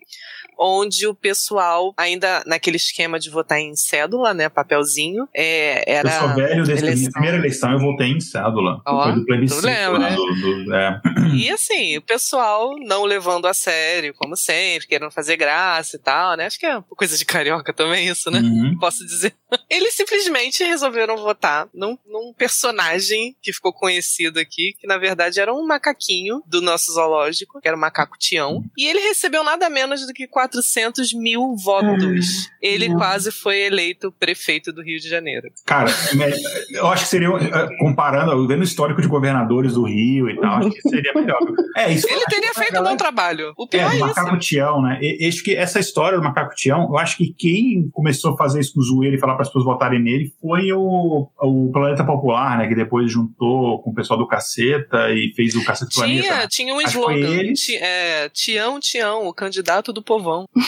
[0.58, 6.08] onde o pessoal, ainda naquele esquema de votar em cédula, né, papelzinho, é, era...
[6.08, 6.98] Eu sou velho, desde eleição...
[7.00, 8.82] minha primeira eleição eu votei em cédula.
[8.86, 9.66] Ó, foi do plebiscito.
[9.66, 10.16] lembra, lá né?
[10.16, 11.00] do, do, é.
[11.34, 16.36] E assim, o pessoal não levando a sério, como sempre, querendo fazer graça e tal,
[16.36, 16.46] né?
[16.46, 18.40] Acho que é coisa de carioca também isso, né?
[18.40, 18.76] Uhum.
[18.78, 19.34] Posso dizer.
[19.70, 25.52] Eles simplesmente resolveram votar num, num personagem que ficou conhecido aqui, que na verdade era
[25.52, 28.62] um macaquinho do nosso zoológico, que era o macaco Tião.
[28.76, 32.48] E ele recebeu nada menos do que 400 mil votos.
[32.62, 32.96] Ele não.
[32.96, 35.48] quase foi eleito prefeito do Rio de Janeiro.
[35.66, 40.28] Cara, me- eu acho que seria, eh, comparando, vendo o histórico de governadores do Rio
[40.30, 41.38] e tal, acho que seria melhor.
[41.76, 43.52] É, isso Ele teria feito um bom trabalho.
[43.56, 44.06] O pior É, é, isso.
[44.06, 44.98] Macaco Tião, né?
[45.00, 48.60] E, acho que essa história do Macaco Tião, eu acho que quem começou a fazer
[48.60, 52.04] isso com o zoeiro e falar para as pessoas votarem nele foi o, o Planeta
[52.04, 52.66] Popular, né?
[52.68, 56.22] Que depois juntou com o pessoal do Caceta e fez o Caceta Planeta.
[56.22, 57.52] Tinha, tinha um slogan.
[57.52, 60.44] Ti- é, Tião, Tião, o candidato do povão.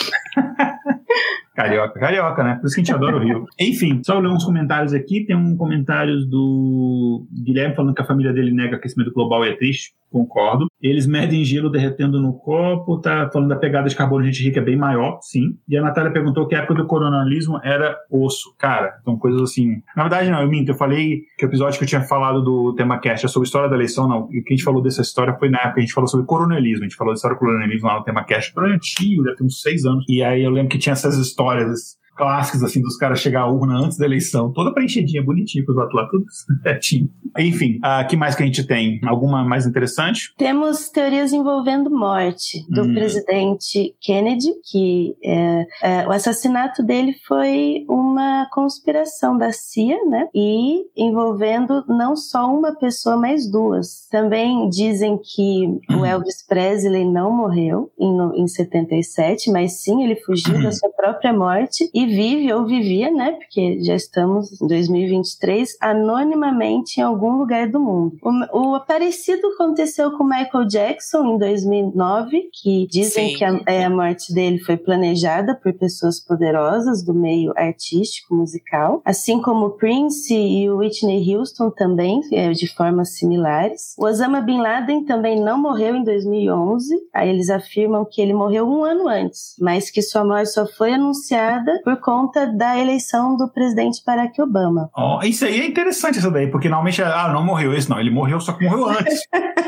[1.53, 2.55] Carioca, carioca, né?
[2.55, 3.45] Por isso que a gente adora o Rio.
[3.59, 5.25] Enfim, só ler uns comentários aqui.
[5.25, 9.55] Tem um comentário do Guilherme falando que a família dele nega aquecimento global e é
[9.57, 9.91] triste.
[10.09, 10.67] Concordo.
[10.81, 12.99] Eles medem gelo derretendo no copo.
[12.99, 15.57] Tá falando da pegada de carbono de gente rica é bem maior, sim.
[15.67, 18.53] E a Natália perguntou que a época do coronalismo era osso.
[18.57, 19.81] Cara, são coisas assim.
[19.95, 20.71] Na verdade, não, eu minto.
[20.71, 23.69] Eu falei que o episódio que eu tinha falado do tema cast é sobre história
[23.69, 24.27] da eleição, não.
[24.31, 26.07] E o que a gente falou dessa história foi na época que a gente falou
[26.07, 26.83] sobre coronelismo.
[26.83, 28.53] A gente falou da história do coronelismo lá no tema cast.
[28.53, 30.03] Foi antigo, deve ter uns seis anos.
[30.09, 33.47] E aí eu lembro que tinha essas histórias fighters clássicas, assim, dos caras chegar à
[33.47, 36.25] urna antes da eleição, toda preenchidinha, bonitinha, com os votos lá, tudo
[36.61, 37.09] certinho.
[37.39, 38.99] Enfim, o que mais que a gente tem?
[39.03, 40.31] Alguma mais interessante?
[40.37, 42.93] Temos teorias envolvendo morte do Hum.
[42.93, 50.27] presidente Kennedy, que é, é, o assassinato dele foi uma conspiração da CIA, né?
[50.35, 54.07] E envolvendo não só uma pessoa, mas duas.
[54.11, 60.61] Também dizem que o Elvis Presley não morreu em, em 77, mas sim ele fugiu
[60.61, 63.31] da sua própria morte e vive ou vivia, né?
[63.33, 68.17] Porque já estamos em 2023, anonimamente em algum lugar do mundo.
[68.21, 73.37] O, o parecido aconteceu com Michael Jackson em 2009, que dizem Sim.
[73.37, 79.01] que a, é, a morte dele foi planejada por pessoas poderosas do meio artístico, musical,
[79.05, 83.95] assim como Prince e o Whitney Houston também, é, de formas similares.
[83.97, 86.95] O Osama Bin Laden também não morreu em 2011.
[87.13, 90.93] Aí eles afirmam que ele morreu um ano antes, mas que sua morte só foi
[90.93, 94.89] anunciada por conta da eleição do presidente Barack Obama.
[94.95, 98.09] Ó, isso aí é interessante, essa daí, porque normalmente, ah, não morreu esse, não, ele
[98.11, 99.21] morreu, só que morreu antes.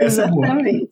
[0.00, 0.06] É.
[0.06, 0.90] Exatamente.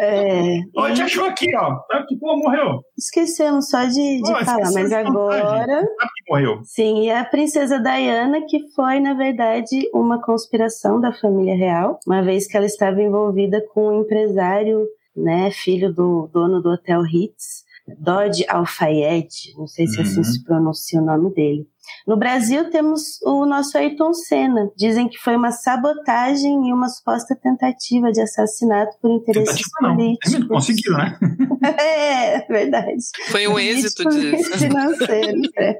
[0.00, 1.78] É, a gente achou aqui, ó,
[2.08, 5.74] que pô, morreu, esquecemos só de, de Pô, falar, mas agora.
[5.76, 6.60] sabe que morreu.
[6.64, 12.22] Sim, e a princesa Diana, que foi, na verdade, uma conspiração da família real, uma
[12.22, 14.84] vez que ela estava envolvida com um empresário,
[15.16, 17.64] né, filho do dono do Hotel Ritz,
[17.98, 20.24] Dodge Al-Fayed, não sei se assim Uhum.
[20.24, 21.66] se pronuncia o nome dele.
[22.06, 24.70] No Brasil temos o nosso Ayrton Senna.
[24.76, 29.96] Dizem que foi uma sabotagem e uma suposta tentativa de assassinato por interesses Tentativa não,
[29.96, 30.46] políticos.
[30.48, 31.18] conseguiram, né?
[31.62, 32.96] É, verdade.
[33.30, 34.58] Foi um êxito disso.
[34.58, 35.40] financeiro.
[35.56, 35.78] é.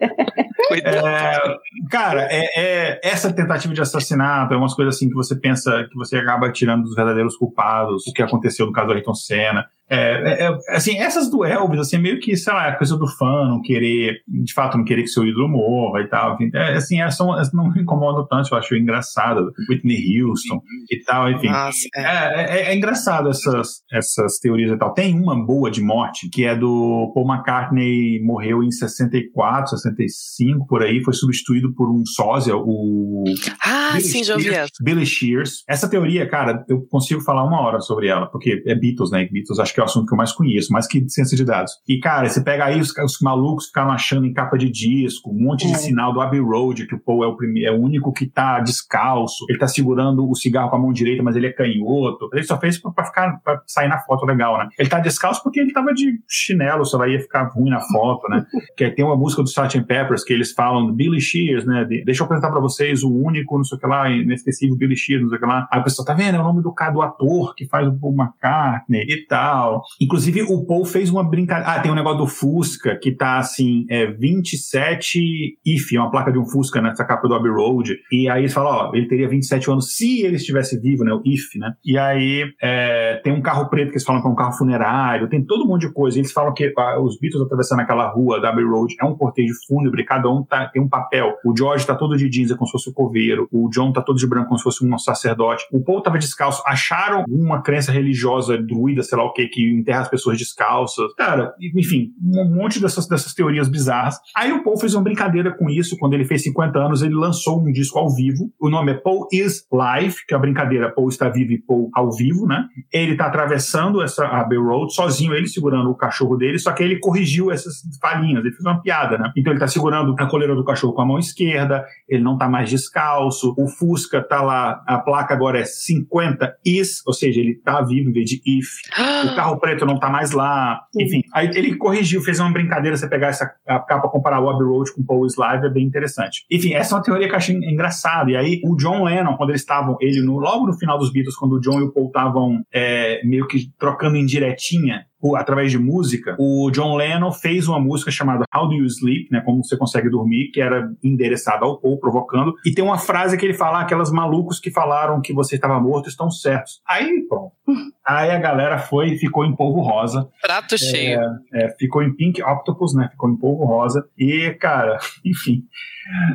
[0.69, 1.03] Coitado.
[1.13, 1.59] É,
[1.91, 5.95] cara, é, é- essa tentativa de assassinato é umas coisas assim que você pensa que
[5.97, 9.67] você acaba tirando dos verdadeiros culpados, o que aconteceu no caso do Ayrton Senna.
[9.91, 13.07] É, é, é, assim, essas do Elvis, assim, meio que, sei lá, a coisa do
[13.07, 16.35] fã, não querer, de fato, não querer que seu ídolo morra e tal.
[16.35, 19.53] Enfim, é, assim, é, são, não me incomodam tanto, eu acho engraçado.
[19.69, 20.61] Whitney Houston
[20.91, 21.49] e tal, enfim.
[21.49, 22.71] Nossa, é.
[22.71, 24.95] é, engraçado essas, essas teorias e tal.
[24.95, 30.83] Tem uma boa de morte, que é do Paul McCartney, morreu em 64, 65, por
[30.83, 33.25] aí, foi substituído por um sósia, o.
[33.63, 34.71] Ah, Billy sim, Shears, já ouvi essa.
[34.83, 35.65] Billy Shears.
[35.69, 39.29] Essa teoria, cara, eu consigo falar uma hora sobre ela, porque é Beatles, né?
[39.31, 41.73] Beatles acho que é o assunto que eu mais conheço, mais que ciência de dados.
[41.89, 45.43] E, cara, você pega aí os, os malucos ficaram achando em capa de disco, um
[45.43, 45.79] monte de é.
[45.79, 48.61] sinal do Abbey Road, que o Paul é o, primeiro, é o único que tá
[48.61, 52.29] descalço, ele tá segurando o cigarro com a mão direita, mas ele é canhoto.
[52.33, 54.69] Ele só fez pra, ficar, pra sair na foto legal, né?
[54.79, 58.45] Ele tá descalço porque ele tava de chinelo, só ia ficar ruim na foto, né?
[58.77, 59.83] que tem uma música do Sgt.
[59.85, 61.85] Peppers que eles falam Billy Shears, né?
[61.85, 64.97] De, Deixa eu apresentar pra vocês o único, não sei o que lá, inesquecível Billy
[64.97, 65.69] Shears, não sei o que lá.
[65.71, 66.37] Aí a pessoa tá vendo?
[66.37, 69.62] É o nome do cara do ator que faz o Paul McCartney e tal.
[70.01, 71.73] Inclusive, o Paul fez uma brincadeira.
[71.73, 76.33] Ah, tem um negócio do Fusca que tá assim, é 27 IF, é uma placa
[76.33, 77.97] de um Fusca nessa capa do Abbey Road.
[78.11, 81.13] E aí eles falam, ó, ele teria 27 anos se ele estivesse vivo, né?
[81.13, 81.75] O IF, né?
[81.85, 85.29] E aí é, tem um carro preto que eles falam que é um carro funerário,
[85.29, 86.19] tem todo um monte de coisa.
[86.19, 89.55] Eles falam que ah, os Beatles atravessando aquela rua da Abbey Road é um cortejo
[89.67, 91.35] fúnebre, cada um tá, tem um papel.
[91.45, 93.49] O George tá todo de jeans, é como se fosse o coveiro.
[93.53, 95.67] O John tá todo de branco, como se fosse um sacerdote.
[95.73, 96.63] O Paul tava descalço.
[96.67, 101.13] Acharam uma crença religiosa druida, sei lá o que, que enterra as pessoas descalças.
[101.15, 104.17] Cara, enfim, um monte dessas, dessas teorias bizarras.
[104.35, 105.97] Aí o Paul fez uma brincadeira com isso.
[105.99, 108.51] Quando ele fez 50 anos, ele lançou um disco ao vivo.
[108.61, 111.91] O nome é Paul is Live, que é a brincadeira Paul está vivo e Paul
[111.95, 112.67] ao vivo, né?
[112.93, 116.99] Ele tá atravessando essa Abbey Road sozinho, ele segurando o cachorro dele, só que ele
[116.99, 119.33] corrigiu essas falhinhas, ele fez uma piada, né?
[119.37, 122.49] Então ele tá segurando a coleira do cachorro com a mão esquerda, ele não tá
[122.49, 127.55] mais descalço, o Fusca tá lá, a placa agora é 50 is, ou seja, ele
[127.55, 128.69] tá vivo em vez de if.
[129.23, 130.85] O carro preto não tá mais lá.
[130.97, 134.93] Enfim, aí ele corrigiu, fez uma brincadeira, você pegar essa capa, comparar o Abbey Road
[134.93, 136.45] com Paul Live, é bem interessante.
[136.51, 138.31] Enfim, essa é uma teoria que eu achei engraçada.
[138.31, 141.37] E aí, o John Lennon, quando eles estavam, ele no, logo no final dos Beatles,
[141.37, 145.07] quando o John e o Paul estavam é, meio que trocando indiretinha,
[145.37, 149.41] através de música, o John Lennon fez uma música chamada How Do You Sleep, né,
[149.41, 153.45] como você consegue dormir, que era endereçada ao Paul, provocando, e tem uma frase que
[153.45, 156.81] ele fala, aquelas malucos que falaram que você estava morto estão certos.
[156.87, 157.53] Aí, pronto.
[158.05, 160.29] Aí a galera foi e ficou em polvo rosa.
[160.41, 161.21] Prato é, cheio.
[161.55, 165.65] É, ficou em Pink Octopus, né, ficou em polvo rosa, e, cara, enfim...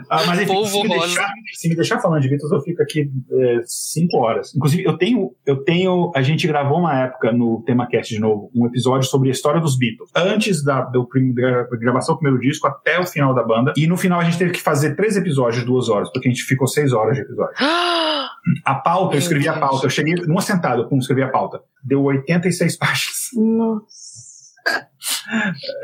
[0.09, 3.11] Ah, mas enfim, se me, deixar, se me, deixar, falando de Beatles, eu fico aqui
[3.31, 4.55] é, cinco horas.
[4.55, 6.11] Inclusive, eu tenho, eu tenho.
[6.15, 9.77] A gente gravou uma época no TemaCast de novo, um episódio sobre a história dos
[9.77, 10.09] Beatles.
[10.15, 13.73] Antes da, do, da gravação do primeiro disco até o final da banda.
[13.75, 16.31] E no final a gente teve que fazer três episódios de duas horas, porque a
[16.31, 17.53] gente ficou seis horas de episódio.
[18.63, 19.85] a pauta, eu escrevi a pauta.
[19.85, 21.61] Eu cheguei numa sentada, pum, escrevi a pauta.
[21.83, 23.29] Deu 86 páginas.
[23.35, 24.27] Nossa.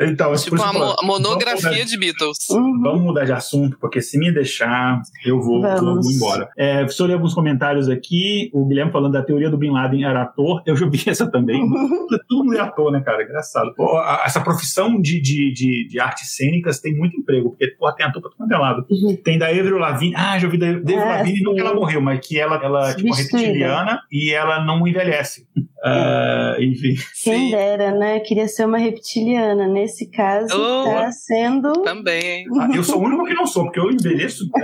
[0.01, 2.49] Então, tipo uma mo monografia de Beatles.
[2.49, 2.82] Uhum.
[2.82, 6.49] Vamos mudar de assunto, porque se me deixar, eu vou, vou, vou embora.
[6.57, 8.49] É, só ler alguns comentários aqui.
[8.53, 10.61] O Guilherme falando da teoria do Bin Laden era ator.
[10.66, 11.61] Eu já vi essa também.
[11.61, 12.07] Uhum.
[12.28, 13.24] Todo mundo é ator, né, cara?
[13.24, 13.74] Engraçado.
[13.76, 17.91] Pô, a, essa profissão de, de, de, de, artes cênicas tem muito emprego, porque pô,
[17.93, 18.86] tem ator pra todo é lado.
[18.89, 19.16] Uhum.
[19.24, 20.16] Tem da Avril Lavigne.
[20.16, 22.89] Ah, já vi da Avril é, Lavigne, não que ela morreu, mas que ela, ela
[22.89, 25.45] é tipo reptiliana e ela não envelhece.
[25.57, 26.95] Uh, enfim.
[27.24, 28.20] Quem dera, né?
[28.22, 29.03] Queria ser uma reptiliana.
[29.22, 31.74] Nesse caso, oh, tá sendo.
[31.84, 32.45] Também.
[32.64, 34.45] Ah, eu sou o único que não sou, porque eu envelheço.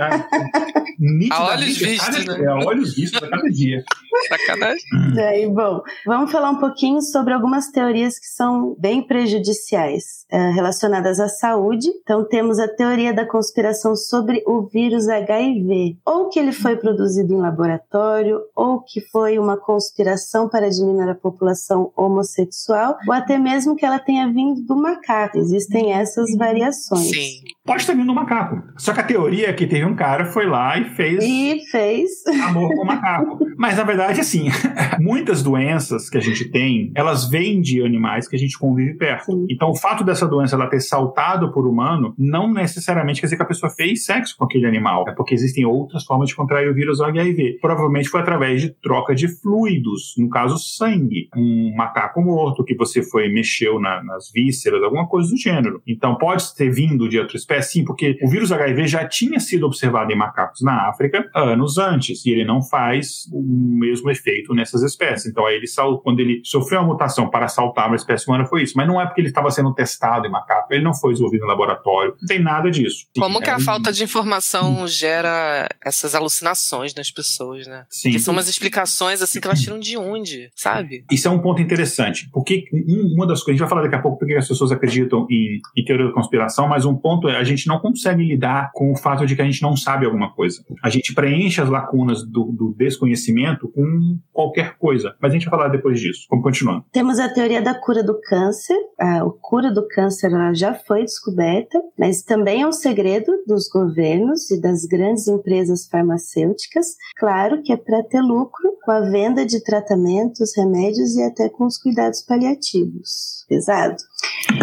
[1.30, 2.42] Tá, a olhos vistos, né?
[2.42, 3.82] É, a olhos vistos a cada dia.
[4.28, 4.84] Sacanagem.
[5.14, 11.18] Daí, bom, vamos falar um pouquinho sobre algumas teorias que são bem prejudiciais uh, relacionadas
[11.18, 11.88] à saúde.
[12.02, 17.32] Então, temos a teoria da conspiração sobre o vírus HIV, ou que ele foi produzido
[17.32, 23.76] em laboratório, ou que foi uma conspiração para diminuir a população homossexual, ou até mesmo
[23.76, 25.38] que ela tenha vindo do macaco.
[25.38, 27.10] Existem essas variações.
[27.10, 27.42] Sim.
[27.70, 28.64] Pode ter vindo do macaco.
[28.76, 31.22] Só que a teoria é que teve um cara foi lá e fez.
[31.22, 32.10] E fez.
[32.48, 33.38] Amor com o macaco.
[33.56, 34.48] Mas na verdade, assim,
[34.98, 39.26] muitas doenças que a gente tem, elas vêm de animais que a gente convive perto.
[39.26, 39.46] Sim.
[39.48, 43.42] Então, o fato dessa doença ela ter saltado por humano não necessariamente quer dizer que
[43.44, 45.04] a pessoa fez sexo com aquele animal.
[45.06, 47.58] É porque existem outras formas de contrair o vírus HIV.
[47.60, 51.28] Provavelmente foi através de troca de fluidos, no caso, sangue.
[51.36, 55.80] Um macaco morto que você foi mexeu na, nas vísceras, alguma coisa do gênero.
[55.86, 59.66] Então, pode ter vindo de outra espécie, sim, porque o vírus HIV já tinha sido
[59.66, 64.82] observado em macacos na África anos antes e ele não faz o mesmo efeito nessas
[64.82, 65.26] espécies.
[65.26, 65.66] Então, aí ele
[66.02, 68.74] quando ele sofreu uma mutação para saltar uma espécie humana, foi isso.
[68.76, 71.46] Mas não é porque ele estava sendo testado em macaco, ele não foi desenvolvido no
[71.46, 73.06] laboratório, não tem nada disso.
[73.18, 77.84] Como que a falta de informação gera essas alucinações nas pessoas, né?
[77.88, 78.10] Sim.
[78.10, 80.70] Que são umas explicações assim que elas tiram de onde, sabe?
[80.80, 81.04] sabe?
[81.10, 84.02] Isso é um ponto interessante, porque uma das coisas, a gente vai falar daqui a
[84.02, 87.44] pouco porque as pessoas acreditam em, em teoria da conspiração, mas um ponto é a
[87.44, 90.62] gente não consegue lidar com o fato de que a gente não sabe alguma coisa.
[90.82, 95.58] A gente preenche as lacunas do, do desconhecimento com qualquer coisa, mas a gente vai
[95.58, 96.26] falar depois disso.
[96.30, 96.84] Vamos continuando.
[96.92, 98.76] Temos a teoria da cura do câncer.
[98.98, 104.60] A cura do câncer já foi descoberta, mas também é um segredo dos governos e
[104.60, 106.86] das grandes empresas farmacêuticas.
[107.16, 111.64] Claro que é para ter lucro com a venda de tratamentos, remédios e até com
[111.66, 113.44] os cuidados paliativos.
[113.48, 113.96] Pesado.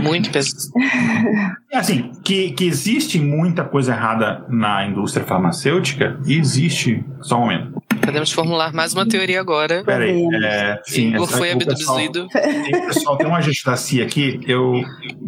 [0.01, 0.71] Muito pesado.
[1.73, 7.03] Assim, que, que existe muita coisa errada na indústria farmacêutica, existe.
[7.21, 7.81] Só um momento.
[8.07, 9.83] Podemos formular mais uma teoria agora.
[9.83, 12.27] Peraí, é, sim, Igor foi abduzido.
[12.87, 14.81] Pessoal, tem uma agitacia aqui, eu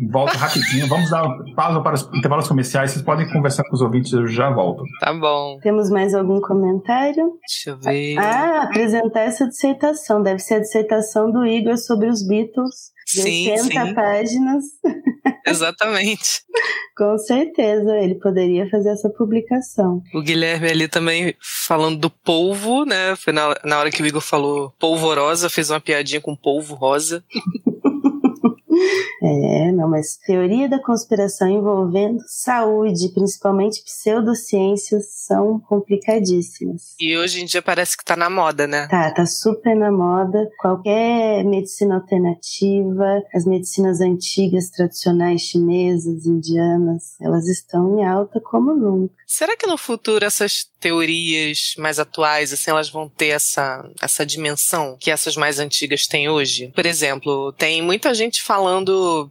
[0.10, 0.88] volto rapidinho.
[0.88, 2.92] Vamos dar pausa para os intervalos comerciais.
[2.92, 4.84] Vocês podem conversar com os ouvintes, eu já volto.
[5.02, 5.60] Tá bom.
[5.62, 7.34] Temos mais algum comentário?
[7.46, 8.18] Deixa eu ver.
[8.18, 10.24] Ah, apresentar essa dissertação.
[10.24, 12.92] Deve ser a dissertação do Igor sobre os Beatles.
[13.14, 13.94] De Sim, 80 sim.
[13.94, 14.64] páginas.
[15.46, 16.44] Exatamente.
[16.96, 20.04] Com certeza, ele poderia fazer essa publicação.
[20.14, 23.16] O Guilherme ali também falando do polvo, né?
[23.16, 27.24] Foi na, na hora que o Igor falou polvorosa, fez uma piadinha com polvo rosa.
[29.22, 36.96] É, não, mas teoria da conspiração envolvendo saúde, principalmente pseudociências, são complicadíssimas.
[37.00, 38.88] E hoje em dia parece que tá na moda, né?
[38.88, 40.50] Tá, tá super na moda.
[40.60, 49.14] Qualquer medicina alternativa, as medicinas antigas, tradicionais chinesas, indianas, elas estão em alta como nunca.
[49.28, 54.98] Será que no futuro essas teorias mais atuais, assim, elas vão ter essa, essa dimensão
[55.00, 56.72] que essas mais antigas têm hoje?
[56.74, 58.69] Por exemplo, tem muita gente falando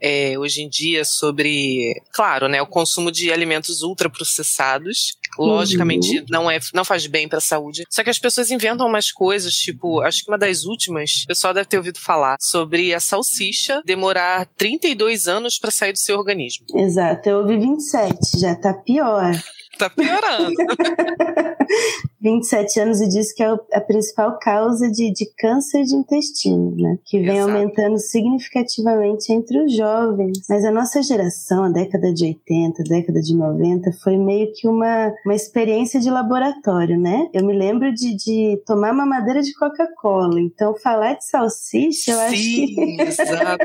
[0.01, 5.17] é, hoje em dia sobre, claro, né, o consumo de alimentos ultraprocessados.
[5.39, 6.25] Logicamente, Uhum.
[6.31, 7.85] não, é, não faz bem pra saúde.
[7.89, 11.55] Só que as pessoas inventam umas coisas, tipo, acho que uma das últimas, o pessoal
[11.55, 16.67] deve ter ouvido falar, sobre a salsicha demorar 32 anos pra sair do seu organismo.
[16.75, 19.33] Exato, eu ouvi 27, já tá pior.
[19.79, 20.55] Tá piorando.
[22.21, 26.99] 27 anos e diz que é a principal causa de, de câncer de intestino, né?
[27.05, 27.51] Que vem Exato.
[27.51, 30.39] aumentando significativamente entre os jovens.
[30.49, 35.13] Mas a nossa geração, a década de 80, década de 90, foi meio que uma,
[35.25, 37.29] uma experiência de laboratório, né?
[37.33, 40.41] Eu me lembro de, de tomar mamadeira de Coca-Cola.
[40.41, 42.67] Então, falar de salsicha, eu acho que.
[42.75, 43.65] Sim, exato,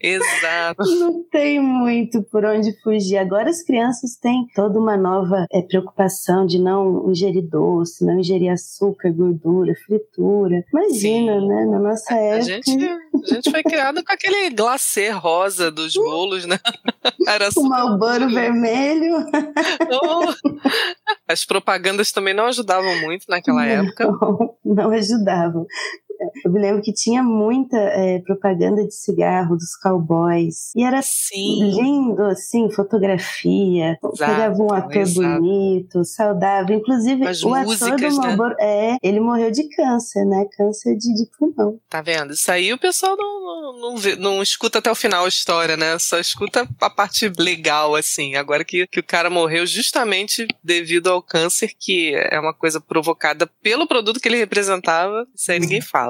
[0.00, 0.82] exato.
[0.98, 3.18] Não tem muito por onde fugir.
[3.18, 8.52] Agora as crianças têm toda uma nova eh, preocupação de não ingerir doce, não ingerir
[8.52, 10.64] açúcar, gordura, fritura.
[10.72, 11.48] Imagina, Sim.
[11.48, 11.66] né?
[11.66, 12.42] Na nossa A época.
[12.42, 16.58] gente, a gente foi criado com aquele glacê rosa dos bolos, né?
[17.26, 19.16] Era O Malboro vermelho.
[19.90, 20.50] Oh.
[21.28, 24.04] As propagandas também não ajudavam muito naquela época.
[24.06, 25.66] Não, não ajudavam.
[26.44, 30.70] Eu me lembro que tinha muita eh, propaganda de cigarro dos cowboys.
[30.76, 33.98] E era Sim, lindo, assim, fotografia.
[34.18, 35.40] Pegava um ator exato.
[35.40, 36.76] bonito, saudável.
[36.76, 38.26] Inclusive, As o ator músicas, do né?
[38.28, 40.46] Marlboro, é, ele morreu de câncer, né?
[40.56, 41.78] Câncer de, de pulmão.
[41.88, 42.32] tá vendo?
[42.32, 45.76] Isso aí o pessoal não, não, não, vê- não escuta até o final a história,
[45.76, 45.98] né?
[45.98, 48.34] Só escuta a parte legal, assim.
[48.34, 53.46] Agora que, que o cara morreu justamente devido ao câncer, que é uma coisa provocada
[53.62, 56.09] pelo produto que ele representava, isso aí ninguém fala.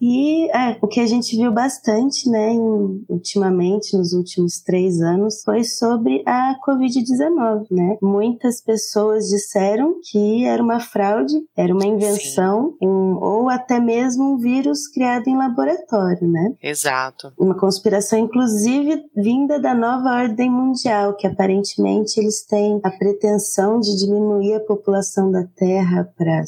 [0.00, 5.42] E é, o que a gente viu bastante, né, em- ultimamente, nos últimos três anos,
[5.44, 7.96] foi sobre a Covid-19, né?
[8.02, 14.36] Muitas pessoas disseram que era uma fraude, era uma invenção, um- ou até mesmo um
[14.38, 16.54] vírus criado em laboratório, né?
[16.62, 17.32] Exato.
[17.38, 23.96] Uma conspiração, inclusive, vinda da nova ordem mundial, que aparentemente eles têm a pretensão de
[23.96, 26.42] diminuir a população da Terra para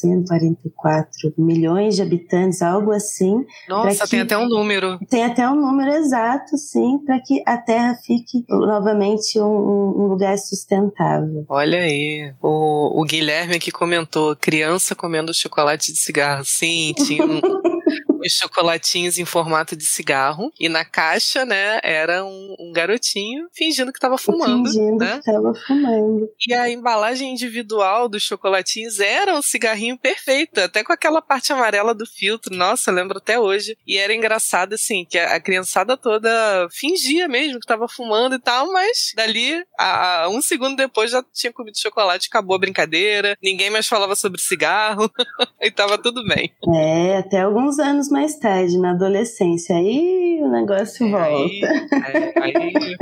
[0.00, 3.44] 144 milhões de habitantes, algo assim.
[3.68, 4.98] Nossa, que- tem até um número.
[5.08, 10.38] Tem até um número exato, sim, para que a Terra fique novamente um, um- lugar
[10.38, 11.44] sustentável.
[11.48, 16.44] Olha aí, o, o Guilherme aqui comentou, criança comendo chocolate de cigarro.
[16.44, 17.40] Sim, tinha um,
[18.20, 20.52] os chocolatinhos em formato de cigarro.
[20.58, 25.12] E na caixa, né, era um, um garotinho fingindo que tava fumando, fingindo né?
[25.22, 26.28] que estava fumando.
[26.46, 31.94] E a embalagem individual dos chocolatinhos era um cigarrinho perfeito, até com aquela parte amarela
[31.94, 32.54] do filtro.
[32.54, 33.76] Nossa, lembro até hoje.
[33.86, 36.28] E era engraçado, assim, que a, a criançada toda
[36.70, 41.22] fingia mesmo que tava fumando e tal, mas dali, a, a- um segundo depois, já
[41.32, 45.10] tinha comido chocolate, acabou a brincadeira, ninguém mais falava sobre cigarro
[45.60, 46.52] e tava tudo bem.
[46.74, 49.76] É, até alguns anos mais tarde, na adolescência.
[49.76, 51.28] Aí o negócio volta.
[51.36, 52.96] Aí, aí, aí,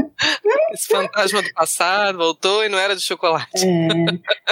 [0.72, 3.66] esse fantasma do passado voltou e não era de chocolate.
[3.66, 3.88] É,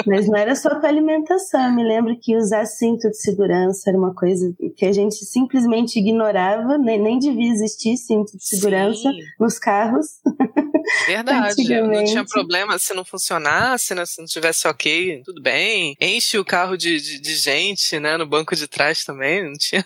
[0.06, 1.66] mas não era só com alimentação.
[1.66, 5.98] Eu me lembro que usar cinto de segurança era uma coisa que a gente simplesmente
[5.98, 9.20] ignorava, nem, nem devia existir cinto de segurança Sim.
[9.38, 10.06] nos carros.
[11.06, 11.80] Verdade.
[11.80, 14.04] não tinha problema se não funcionasse, né?
[14.06, 15.96] Se não tivesse ok, tudo bem.
[16.00, 18.16] Enche o carro de, de, de gente, né?
[18.16, 19.44] No banco de trás também.
[19.44, 19.84] Não tinha.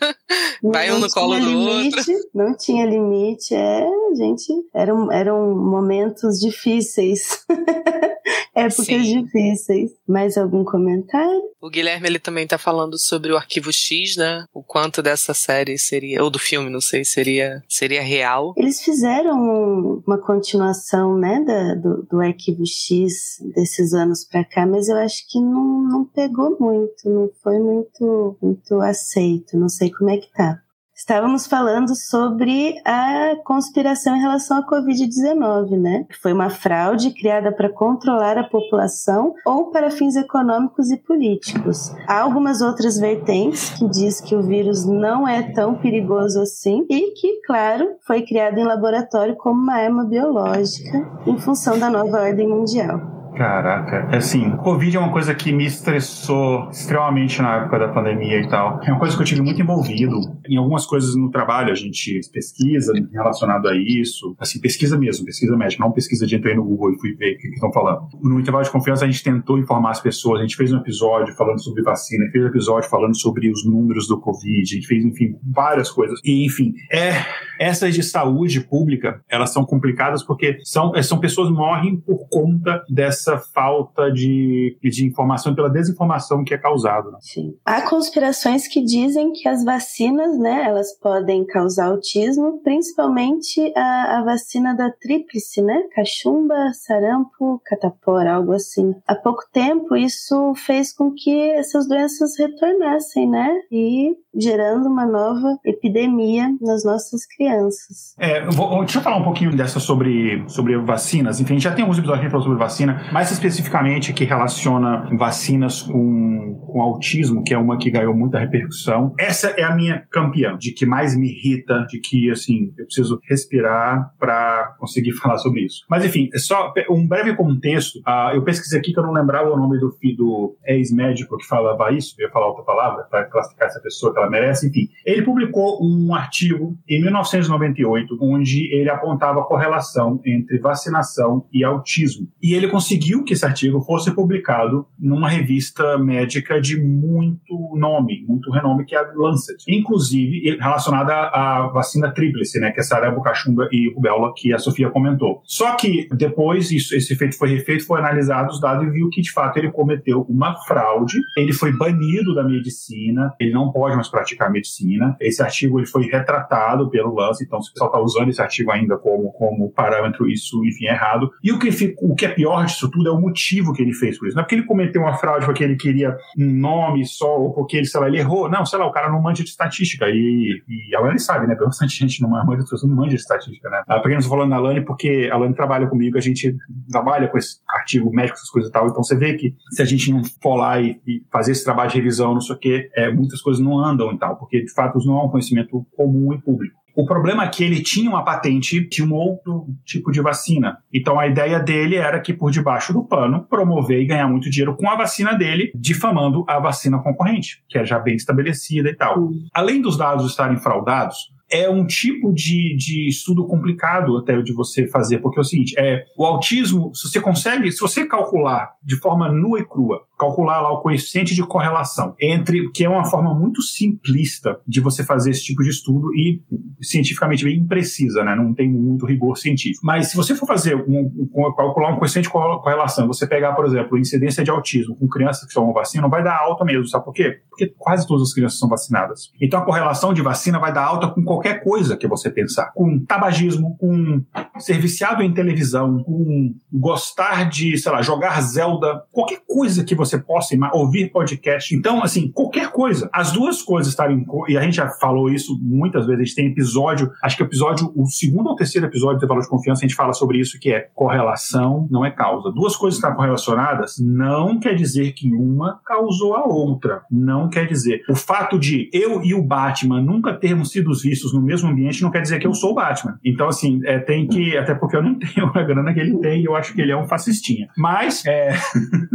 [0.63, 2.29] Vai um no colo do limite, outro.
[2.35, 3.55] Não tinha limite.
[3.55, 3.87] É,
[4.17, 7.45] gente, eram, eram momentos difíceis.
[8.59, 9.23] Épocas Sim.
[9.23, 9.91] difíceis.
[10.07, 11.43] Mais algum comentário?
[11.61, 14.45] O Guilherme ele também tá falando sobre o arquivo X, né?
[14.53, 18.55] O quanto dessa série seria, ou do filme, não sei, seria, seria real.
[18.57, 24.89] Eles fizeram uma continuação, né, da, do, do arquivo X desses anos pra cá, mas
[24.89, 29.57] eu acho que não, não pegou muito, não foi muito, muito aceito.
[29.57, 30.61] Não sei como é que tá.
[30.99, 36.05] Estávamos falando sobre a conspiração em relação à Covid-19, né?
[36.21, 41.95] Foi uma fraude criada para controlar a população ou para fins econômicos e políticos.
[42.05, 47.13] Há algumas outras vertentes que diz que o vírus não é tão perigoso assim e
[47.13, 52.49] que, claro, foi criado em laboratório como uma arma biológica em função da nova ordem
[52.49, 53.18] mundial.
[53.37, 58.49] Caraca, assim, Covid é uma coisa que me estressou extremamente na época da pandemia e
[58.49, 58.81] tal.
[58.83, 60.17] É uma coisa que eu tive muito envolvido.
[60.49, 64.35] Em algumas coisas no trabalho, a gente pesquisa relacionado a isso.
[64.39, 67.39] Assim, pesquisa mesmo, pesquisa médica, não pesquisa de entrei no Google e fui ver o
[67.39, 68.09] que estão falando.
[68.23, 70.41] No intervalo de confiança, a gente tentou informar as pessoas.
[70.41, 74.09] A gente fez um episódio falando sobre vacina, fez um episódio falando sobre os números
[74.09, 76.21] do Covid, a gente fez, enfim, várias coisas.
[76.25, 77.25] E, enfim, é,
[77.59, 83.18] essas de saúde pública, elas são complicadas porque são, são pessoas morrem por conta dessa
[83.19, 87.11] essa falta de, de informação, pela desinformação que é causada.
[87.11, 87.19] Né?
[87.21, 87.55] Sim.
[87.65, 94.25] Há conspirações que dizem que as vacinas, né, elas podem causar autismo, principalmente a, a
[94.25, 98.95] vacina da tríplice, né, cachumba, sarampo, catapora, algo assim.
[99.07, 105.59] Há pouco tempo isso fez com que essas doenças retornassem, né, e gerando uma nova
[105.65, 108.15] epidemia nas nossas crianças.
[108.19, 111.41] É, vou, deixa eu falar um pouquinho dessa sobre, sobre vacinas.
[111.41, 115.09] Enfim, a gente já tem alguns episódios que falam sobre vacina, mais especificamente que relaciona
[115.17, 119.13] vacinas com, com autismo, que é uma que ganhou muita repercussão.
[119.19, 123.21] Essa é a minha campeã, de que mais me irrita, de que, assim, eu preciso
[123.29, 125.85] respirar para conseguir falar sobre isso.
[125.91, 127.97] Mas, enfim, é só um breve contexto.
[128.01, 131.91] Uh, eu pesquisei aqui que eu não lembrava o nome do, do ex-médico que falava
[131.93, 134.89] isso, eu ia falar outra palavra, para classificar essa pessoa que ela merece, enfim.
[135.05, 142.29] Ele publicou um artigo em 1998 onde ele apontava a correlação entre vacinação e autismo.
[142.43, 148.51] E ele conseguiu que esse artigo fosse publicado numa revista médica de muito nome, muito
[148.51, 149.65] renome, que é a Lancet.
[149.69, 154.91] Inclusive relacionada à vacina tríplice, né, que é sarampo, cachumba e rubéola, que a Sofia
[154.91, 155.43] comentou.
[155.45, 159.21] Só que depois isso, esse feito foi refeito, foi analisado os dados e viu que
[159.21, 161.19] de fato ele cometeu uma fraude.
[161.37, 165.17] Ele foi banido da medicina, ele não pode mais praticar medicina.
[165.21, 168.71] Esse artigo ele foi retratado pelo Lance, então se o pessoal está usando esse artigo
[168.71, 171.31] ainda como, como parâmetro, isso, enfim, é errado.
[171.43, 171.69] E o que,
[172.01, 174.37] o que é pior disso tudo é o motivo que ele fez por isso.
[174.37, 177.77] Não é porque ele cometeu uma fraude porque ele queria um nome só, ou porque
[177.77, 178.49] ele, sei lá, ele errou.
[178.51, 180.07] Não, sei lá, o cara não manja de estatística.
[180.09, 181.55] E, e a Lani sabe, né?
[181.55, 183.83] Bastante gente não manja, não manja de estatística, né?
[183.87, 186.57] Ah, Apenas falando da Lani, porque a Lani trabalha comigo, a gente
[186.91, 188.89] trabalha com esse artigo médico, essas coisas e tal.
[188.89, 191.91] Então você vê que se a gente não for lá e, e fazer esse trabalho
[191.91, 194.73] de revisão, não sei o quê, é, muitas coisas não andam e tal porque de
[194.73, 196.79] fato não é um conhecimento comum e público.
[196.99, 200.79] O problema é que ele tinha uma patente de um outro tipo de vacina.
[200.93, 204.77] Então a ideia dele era que por debaixo do pano promover e ganhar muito dinheiro
[204.77, 209.31] com a vacina dele, difamando a vacina concorrente, que é já bem estabelecida e tal.
[209.55, 214.87] Além dos dados estarem fraudados, é um tipo de, de estudo complicado até de você
[214.89, 218.97] fazer, porque é o seguinte, é, o autismo, se você consegue, se você calcular de
[218.97, 223.35] forma nua e crua, calcular lá o coeficiente de correlação entre, que é uma forma
[223.35, 226.43] muito simplista de você fazer esse tipo de estudo e
[226.81, 228.35] cientificamente bem imprecisa, né?
[228.35, 229.85] Não tem muito rigor científico.
[229.85, 233.67] Mas se você for fazer um, um, calcular um coeficiente de correlação, você pegar, por
[233.67, 237.13] exemplo, incidência de autismo com crianças que tomam vacina, vai dar alta mesmo, sabe por
[237.13, 237.41] quê?
[237.49, 239.31] Porque quase todas as crianças são vacinadas.
[239.41, 242.73] Então a correlação de vacina vai dar alta com qualquer coisa que você pensar.
[242.75, 244.23] Com tabagismo, com
[244.59, 250.08] ser viciado em televisão, com gostar de, sei lá, jogar Zelda, qualquer coisa que você
[250.09, 251.75] você possa ouvir podcast.
[251.75, 253.09] Então, assim, qualquer coisa.
[253.13, 254.25] As duas coisas estarem.
[254.49, 256.21] E a gente já falou isso muitas vezes.
[256.21, 259.49] A gente tem episódio, acho que episódio, o segundo ou terceiro episódio do Valor de
[259.49, 262.51] Confiança, a gente fala sobre isso, que é correlação não é causa.
[262.53, 267.03] Duas coisas estar correlacionadas não quer dizer que uma causou a outra.
[267.11, 268.03] Não quer dizer.
[268.09, 272.11] O fato de eu e o Batman nunca termos sido vistos no mesmo ambiente não
[272.11, 273.19] quer dizer que eu sou o Batman.
[273.25, 274.57] Então, assim, é, tem que.
[274.57, 276.93] Até porque eu não tenho a grana que ele tem e eu acho que ele
[276.93, 277.69] é um fascistinha.
[277.77, 278.25] Mas.
[278.27, 278.51] É...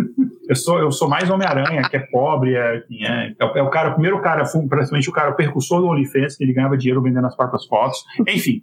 [0.54, 3.94] Eu sou, eu sou mais Homem-Aranha, que é pobre, é, é, é, o cara, o
[3.94, 7.36] primeiro cara, praticamente o cara o percussor do OnlyFans, que ele ganhava dinheiro vendendo as
[7.36, 8.04] próprias fotos.
[8.28, 8.62] Enfim.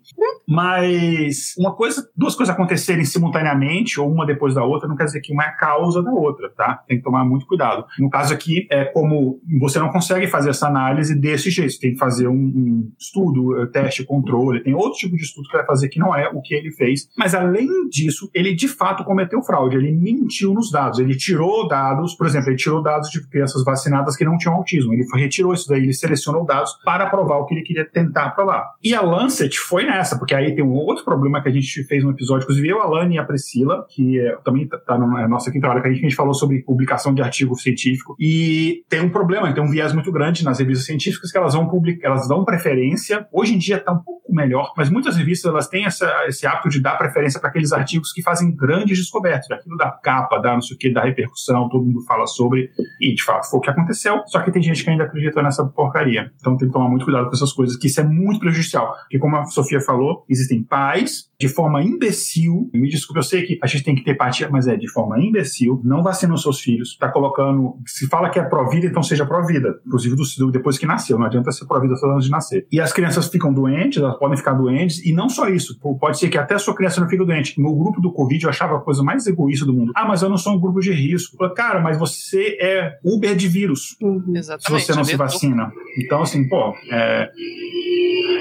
[0.49, 5.21] Mas uma coisa, duas coisas acontecerem simultaneamente, ou uma depois da outra, não quer dizer
[5.21, 6.81] que uma é a causa da outra, tá?
[6.87, 7.85] Tem que tomar muito cuidado.
[7.99, 11.93] No caso aqui, é como você não consegue fazer essa análise desse jeito, você tem
[11.93, 15.89] que fazer um, um estudo, teste, controle, tem outro tipo de estudo que vai fazer
[15.89, 17.09] que não é o que ele fez.
[17.19, 21.80] Mas além disso, ele de fato cometeu fraude, ele mentiu nos dados, ele tirou dados,
[22.17, 24.93] por exemplo, ele tirou dados de crianças vacinadas que não tinham autismo.
[24.93, 28.75] Ele retirou isso daí, ele selecionou dados para provar o que ele queria tentar provar.
[28.83, 32.05] E a Lancet foi nessa, porque aí tem um outro problema que a gente fez
[32.05, 35.29] no episódio, inclusive eu, a Lani e a Priscila, que é, também está tá na
[35.29, 38.17] nossa quinta hora, que a gente, falou sobre publicação de artigo científico.
[38.19, 41.69] E tem um problema, tem um viés muito grande nas revistas científicas que elas vão
[41.69, 43.27] publicar, elas dão preferência.
[43.33, 46.69] Hoje em dia está um pouco melhor, mas muitas revistas elas têm essa, esse hábito
[46.69, 50.61] de dar preferência para aqueles artigos que fazem grandes descobertas, aquilo da capa, da não
[50.61, 53.71] sei o que, da repercussão, todo mundo fala sobre, e de fato foi o que
[53.71, 56.31] aconteceu, só que tem gente que ainda acredita nessa porcaria.
[56.39, 58.93] Então tem que tomar muito cuidado com essas coisas, que isso é muito prejudicial.
[59.03, 63.59] Porque como a Sofia falou, existem pais de forma imbecil, me desculpe, eu sei que
[63.63, 66.99] a gente tem que ter empatia, mas é de forma imbecil, não vacinam seus filhos,
[66.99, 71.19] tá colocando, se fala que é pró-vida, então seja pró-vida, inclusive do, depois que nasceu,
[71.19, 72.67] não adianta ser pró-vida só antes de nascer.
[72.71, 76.29] E as crianças ficam doentes, elas podem ficar doentes, e não só isso, pode ser
[76.29, 77.59] que até a sua criança não fique doente.
[77.59, 79.93] No grupo do Covid eu achava a coisa mais egoísta do mundo.
[79.97, 81.37] Ah, mas eu não sou um grupo de risco.
[81.61, 83.95] Cara, mas você é Uber de vírus.
[84.01, 84.33] Uhum.
[84.35, 84.83] Exatamente.
[84.83, 85.71] Se você não se vacina.
[85.99, 87.31] Então, assim, pô, é...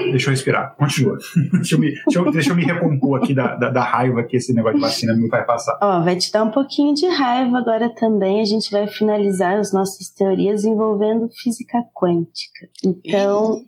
[0.10, 0.74] deixa eu respirar.
[0.78, 1.18] Continua.
[1.52, 4.38] deixa, eu me, deixa, eu, deixa eu me recompor aqui da, da, da, raiva que
[4.38, 5.78] esse negócio de vacina me vai passar.
[5.82, 8.40] Ó, vai te dar um pouquinho de raiva agora também.
[8.40, 12.70] A gente vai finalizar as nossas teorias envolvendo física quântica.
[12.86, 13.66] Então.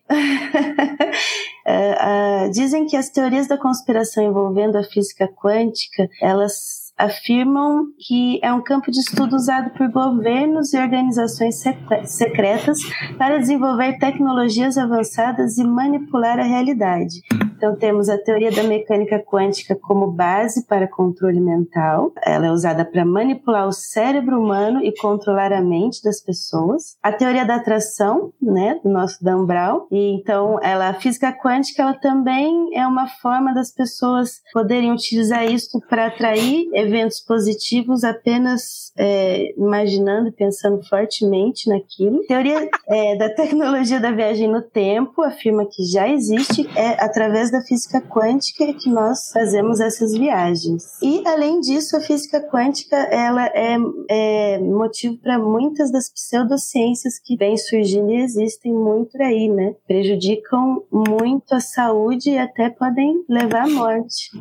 [1.68, 8.40] Uh, uh, dizem que as teorias da conspiração envolvendo a física quântica, elas afirmam que
[8.44, 11.62] é um campo de estudo usado por governos e organizações
[12.06, 12.80] secretas
[13.18, 17.22] para desenvolver tecnologias avançadas e manipular a realidade.
[17.62, 22.12] Então, temos a teoria da mecânica quântica como base para controle mental.
[22.26, 26.98] Ela é usada para manipular o cérebro humano e controlar a mente das pessoas.
[27.04, 29.86] A teoria da atração, né, do nosso Dan Brown.
[29.92, 35.46] E então, ela, a física quântica, ela também é uma forma das pessoas poderem utilizar
[35.46, 42.24] isso para atrair eventos positivos apenas é, imaginando e pensando fortemente naquilo.
[42.28, 47.62] Teoria é, da tecnologia da viagem no tempo afirma que já existe é através da
[47.62, 50.84] física quântica que nós fazemos essas viagens.
[51.02, 53.78] E além disso, a física quântica ela é,
[54.10, 59.74] é motivo para muitas das pseudociências que vêm surgindo e existem muito aí, né?
[59.88, 64.32] Prejudicam muito a saúde e até podem levar à morte.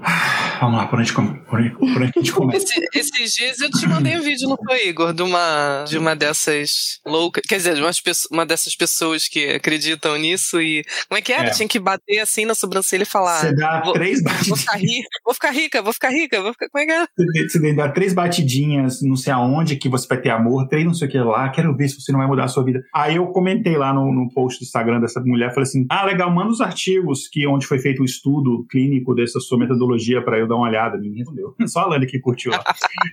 [0.61, 2.32] Vamos lá, por onde, por onde, por onde a gente?
[2.53, 5.12] Esse, esses dias eu te mandei um vídeo, no foi, Igor?
[5.12, 10.16] De uma, de uma dessas loucas, quer dizer, de umas, uma dessas pessoas que acreditam
[10.16, 10.84] nisso e.
[11.09, 11.49] Como é que era?
[11.49, 11.51] É.
[11.51, 13.41] Tinha que bater assim na sobrancelha ele falar.
[13.41, 14.49] Você dá vou, três batidinhas.
[14.49, 16.68] Vou ficar rica, vou ficar rica, vou ficar rica, vou ficar.
[16.68, 17.49] Como é que é?
[17.49, 21.09] Você dá três batidinhas, não sei aonde, que você vai ter amor, três não sei
[21.09, 22.82] o que lá, quero ver se você não vai mudar a sua vida.
[22.95, 26.30] Aí eu comentei lá no, no post do Instagram dessa mulher, falei assim: ah, legal,
[26.30, 30.47] manda os artigos que onde foi feito o estudo clínico dessa sua metodologia para eu
[30.47, 30.99] dar uma olhada.
[30.99, 31.55] Ninguém respondeu.
[31.66, 32.62] Só a Lani que curtiu lá.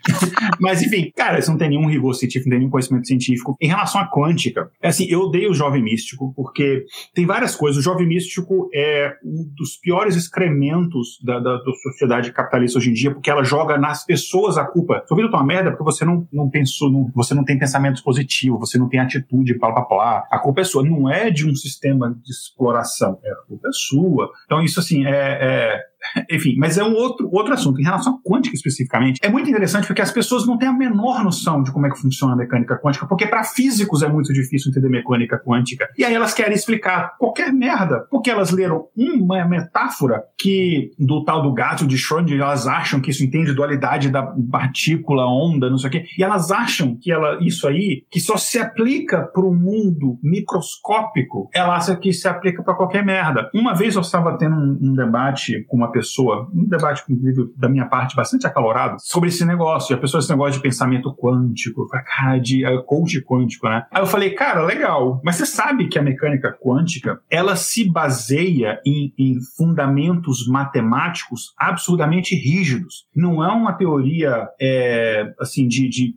[0.59, 3.57] Mas enfim, cara, isso não tem nenhum rigor científico, não tem nenhum conhecimento científico.
[3.61, 7.79] Em relação à quântica, é assim, eu odeio o jovem místico, porque tem várias coisas.
[7.79, 12.93] O jovem místico é um dos piores excrementos da, da, da, sociedade capitalista hoje em
[12.93, 15.03] dia, porque ela joga nas pessoas a culpa.
[15.07, 18.01] Sua vida tá uma merda porque você não, não pensou, não, você não tem pensamentos
[18.01, 20.27] positivos, você não tem atitude, blá blá blá.
[20.29, 20.83] A culpa é sua.
[20.83, 24.31] Não é de um sistema de exploração, é, a culpa é sua.
[24.45, 25.96] Então, isso assim, é, é
[26.29, 27.79] enfim, mas é um outro, outro assunto.
[27.79, 31.23] Em relação à quântica especificamente, é muito interessante porque as pessoas não têm a menor
[31.23, 34.71] noção de como é que funciona a mecânica quântica, porque para físicos é muito difícil
[34.71, 35.89] entender mecânica quântica.
[35.97, 41.41] E aí elas querem explicar qualquer merda, porque elas leram uma metáfora que do tal
[41.41, 45.89] do gato de Schrödinger, elas acham que isso entende dualidade da partícula, onda, não sei
[45.89, 49.53] o quê, e elas acham que ela, isso aí, que só se aplica para o
[49.53, 53.49] mundo microscópico, ela acha que se aplica para qualquer merda.
[53.53, 57.03] Uma vez eu estava tendo um, um debate com uma uma pessoa, um debate
[57.55, 59.93] da minha parte bastante acalorado, sobre esse negócio.
[59.93, 61.87] E a pessoa, esse negócio de pensamento quântico,
[62.41, 63.85] de uh, coach quântico, né?
[63.91, 68.79] Aí eu falei, cara, legal, mas você sabe que a mecânica quântica, ela se baseia
[68.85, 73.05] em, em fundamentos matemáticos absurdamente rígidos.
[73.15, 76.15] Não é uma teoria, é, assim, de, de,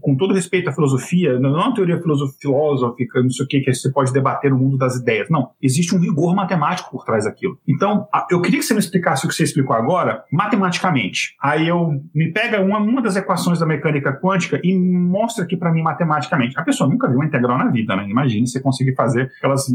[0.00, 3.72] com todo respeito à filosofia, não é uma teoria filosófica, não sei o que, que
[3.72, 5.28] você pode debater no mundo das ideias.
[5.30, 7.58] Não, existe um rigor matemático por trás daquilo.
[7.66, 11.34] Então, eu queria que você me explicasse o que você explicou agora, matematicamente.
[11.40, 15.72] Aí eu me pega uma, uma das equações da mecânica quântica e mostra aqui para
[15.72, 16.58] mim matematicamente.
[16.58, 18.06] A pessoa nunca viu uma integral na vida, né?
[18.08, 19.66] Imagine você conseguir fazer aquelas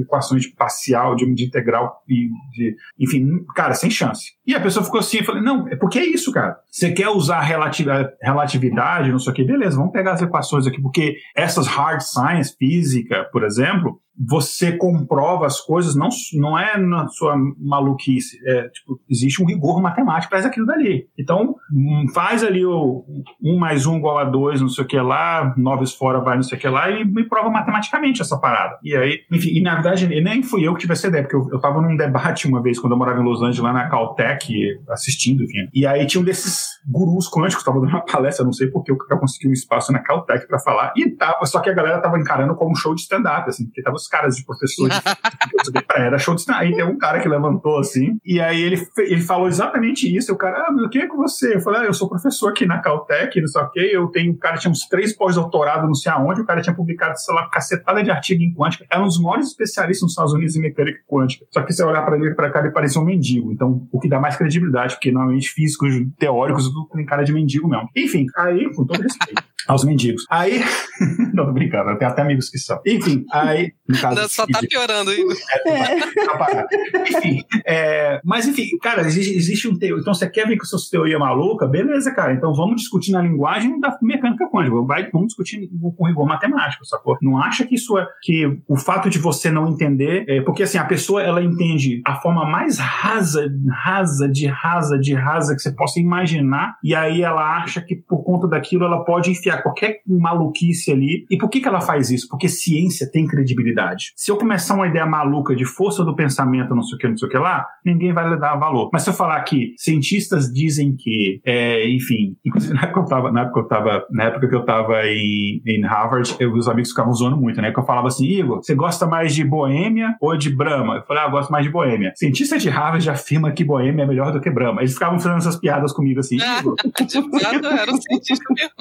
[0.00, 4.32] equações de parcial, de, de integral e de, enfim, cara, sem chance.
[4.46, 6.58] E a pessoa ficou assim, eu falei, não, é porque é isso, cara.
[6.70, 11.16] Você quer usar relatividade, não sei o que, beleza, vamos pegar as equações aqui, porque
[11.36, 17.36] essas hard science, física, por exemplo, você comprova as coisas, não, não é na sua
[17.58, 21.06] maluquice, é, tipo, existe um rigor matemático para aquilo dali.
[21.18, 23.04] Então, hum, faz ali o
[23.42, 26.42] 1 mais 1 igual a 2, não sei o que lá, 9 fora vai não
[26.42, 28.78] sei o que lá, e me prova matematicamente essa parada.
[28.82, 31.48] E aí, enfim, e na verdade, nem fui eu que tive essa ideia, porque eu,
[31.52, 34.52] eu tava num debate uma vez, quando eu morava em Los Angeles, lá na Caltech,
[34.88, 35.68] assistindo, enfim.
[35.74, 39.18] E aí tinha um desses gurus quânticos, tava dando uma palestra, não sei porque eu
[39.18, 42.54] consegui um espaço na Caltech para falar, e tava, só que a galera tava encarando
[42.54, 46.34] como um show de stand-up, assim, porque tava os caras de professor de era show
[46.34, 50.32] de Aí tem um cara que levantou assim, e aí ele, ele falou exatamente isso.
[50.32, 51.56] O cara, ah, mas que é com você?
[51.56, 53.90] Eu falei, ah, eu sou professor aqui na Caltech, não sei o quê.
[53.92, 57.18] Eu tenho, o cara tinha uns três pós-doutorados, não sei aonde, o cara tinha publicado,
[57.18, 58.86] sei lá, cacetada de artigo em quântica.
[58.90, 61.46] Era um dos maiores especialistas nos Estados Unidos em mecânica quântica.
[61.50, 63.52] Só que se olhar para ele para cá, ele parecia um mendigo.
[63.52, 67.88] Então, o que dá mais credibilidade, porque normalmente físicos teóricos tem cara de mendigo mesmo.
[67.96, 70.24] Enfim, aí, com todo respeito aos mendigos.
[70.30, 70.62] Aí,
[71.34, 72.80] não tô brincando, eu tenho até amigos que são.
[72.86, 74.20] Enfim, aí, no caso.
[74.20, 75.34] Não, só tá piorando ainda.
[75.66, 79.98] É, enfim, é, mas enfim, cara, existe, existe um teor.
[80.00, 81.66] Então você quer ver com sua teoria maluca?
[81.66, 82.32] Beleza, cara.
[82.32, 84.82] Então vamos discutir na linguagem da mecânica quântica.
[84.82, 87.16] Vai, vamos discutir com rigor matemático, sacou?
[87.22, 88.06] Não acha que isso é.
[88.22, 90.24] que o fato de você não entender.
[90.28, 95.14] É, porque assim, a pessoa ela entende a forma mais rasa, rasa, de rasa, de
[95.14, 99.30] rasa que você possa imaginar, e aí ela acha que por conta daquilo ela pode
[99.30, 101.26] enfiar qualquer maluquice ali.
[101.30, 102.28] E por que, que ela faz isso?
[102.28, 104.12] Porque ciência tem credibilidade.
[104.16, 107.16] Se eu começar uma ideia maluca de força do pensamento, não sei o que, não
[107.16, 108.90] sei o que lá, ninguém vai lhe dar valor.
[108.92, 113.32] Mas se eu falar que cientistas dizem que, é, enfim, inclusive na época, eu tava,
[113.32, 116.90] na época, eu tava, na época que eu estava em, em Harvard, eu, os amigos
[116.90, 117.72] ficavam zoando muito, né?
[117.72, 120.96] Que eu falava assim, Igor, você gosta mais de Boêmia ou de Brahma?
[120.96, 122.12] Eu falei, ah, eu gosto mais de Boêmia.
[122.16, 124.80] Cientista de Harvard afirma que Boêmia é melhor do que Brahma.
[124.80, 126.74] Eles ficavam fazendo essas piadas comigo assim, Igor.
[127.84, 128.74] era cientista mesmo.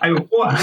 [0.00, 0.58] Aí eu, porra.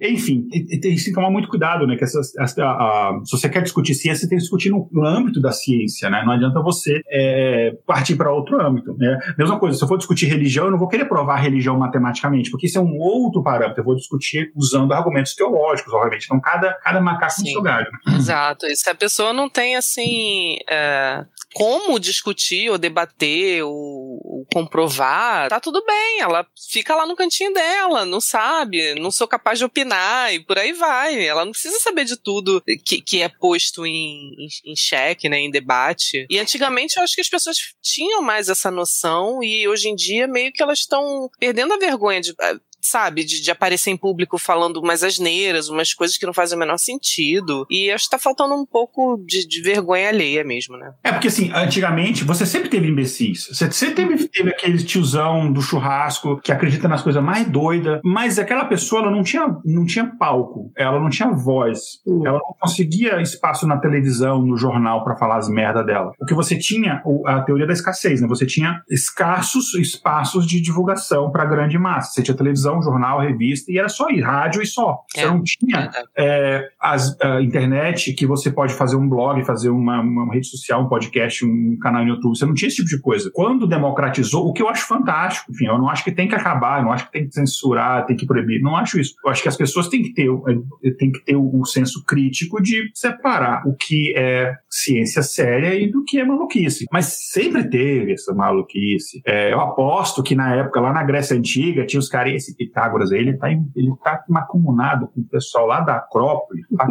[0.00, 1.96] Enfim, tem que tomar muito cuidado, né?
[1.96, 5.04] Que essa, essa, a, se você quer discutir ciência, você tem que discutir no, no
[5.06, 6.22] âmbito da ciência, né?
[6.24, 8.94] Não adianta você é, partir para outro âmbito.
[8.98, 9.18] Né?
[9.38, 12.66] Mesma coisa, se eu for discutir religião, eu não vou querer provar religião matematicamente, porque
[12.66, 13.80] isso é um outro parâmetro.
[13.80, 16.24] Eu vou discutir usando argumentos teológicos, obviamente.
[16.24, 17.90] Então, cada, cada macaco tem seu galho.
[18.14, 18.66] Exato.
[18.66, 21.24] E se a pessoa não tem, assim, é,
[21.54, 26.20] como discutir ou debater ou, ou comprovar, tá tudo bem.
[26.20, 30.58] Ela fica lá no cantinho dela, não sabe, não sou capaz de opinar e por
[30.58, 31.24] aí vai.
[31.26, 35.38] Ela não precisa saber de tudo que, que é posto em, em, em xeque, né,
[35.38, 36.26] em debate.
[36.28, 40.26] E antigamente eu acho que as pessoas tinham mais essa noção e hoje em dia
[40.26, 42.34] meio que elas estão perdendo a vergonha de
[42.82, 46.58] sabe, de, de, aparecer em público falando umas asneiras, umas coisas que não fazem o
[46.58, 47.66] menor sentido.
[47.70, 50.92] E acho que tá faltando um pouco de, de vergonha alheia mesmo, né?
[51.04, 53.48] É, porque assim, antigamente você sempre teve imbecis.
[53.52, 58.38] Você sempre teve, teve aquele tiozão do churrasco que acredita nas coisas mais doidas, mas
[58.38, 62.26] aquela pessoa ela não tinha, não tinha palco, ela não tinha voz, uhum.
[62.26, 66.12] ela não conseguia espaço na televisão, no jornal para falar as merda dela.
[66.20, 68.28] O que você tinha, a teoria da escassez, né?
[68.28, 72.12] Você tinha escassos espaços de divulgação para grande massa.
[72.12, 75.00] Você tinha televisão televisão, jornal, revista, e era só ir, rádio e só.
[75.12, 79.70] Você é, não tinha é, as, a internet que você pode fazer um blog, fazer
[79.70, 82.36] uma, uma, rede social, um podcast, um canal no YouTube.
[82.36, 83.30] Você não tinha esse tipo de coisa.
[83.34, 86.78] Quando democratizou, o que eu acho fantástico, enfim, eu não acho que tem que acabar,
[86.78, 89.14] eu não acho que tem que censurar, tem que proibir, não acho isso.
[89.24, 92.04] Eu acho que as pessoas têm que ter, eh, têm que ter o, o senso
[92.04, 96.86] crítico de separar o que é ciência séria e do que é maluquice.
[96.92, 99.20] Mas sempre teve essa maluquice.
[99.26, 103.12] É, eu aposto que na época, lá na Grécia Antiga, tinha os caras, esse Pitágoras
[103.12, 106.62] aí, ele tá, ele tá macumunado com o pessoal lá da Acrópole.
[106.76, 106.86] Tá,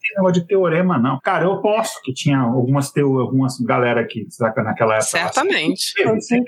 [0.00, 1.20] tem negócio de teorema, não.
[1.20, 5.10] Cara, eu posso que tinha algumas teo, algumas galera que saca naquela época.
[5.10, 5.92] Certamente.
[6.08, 6.42] Assim,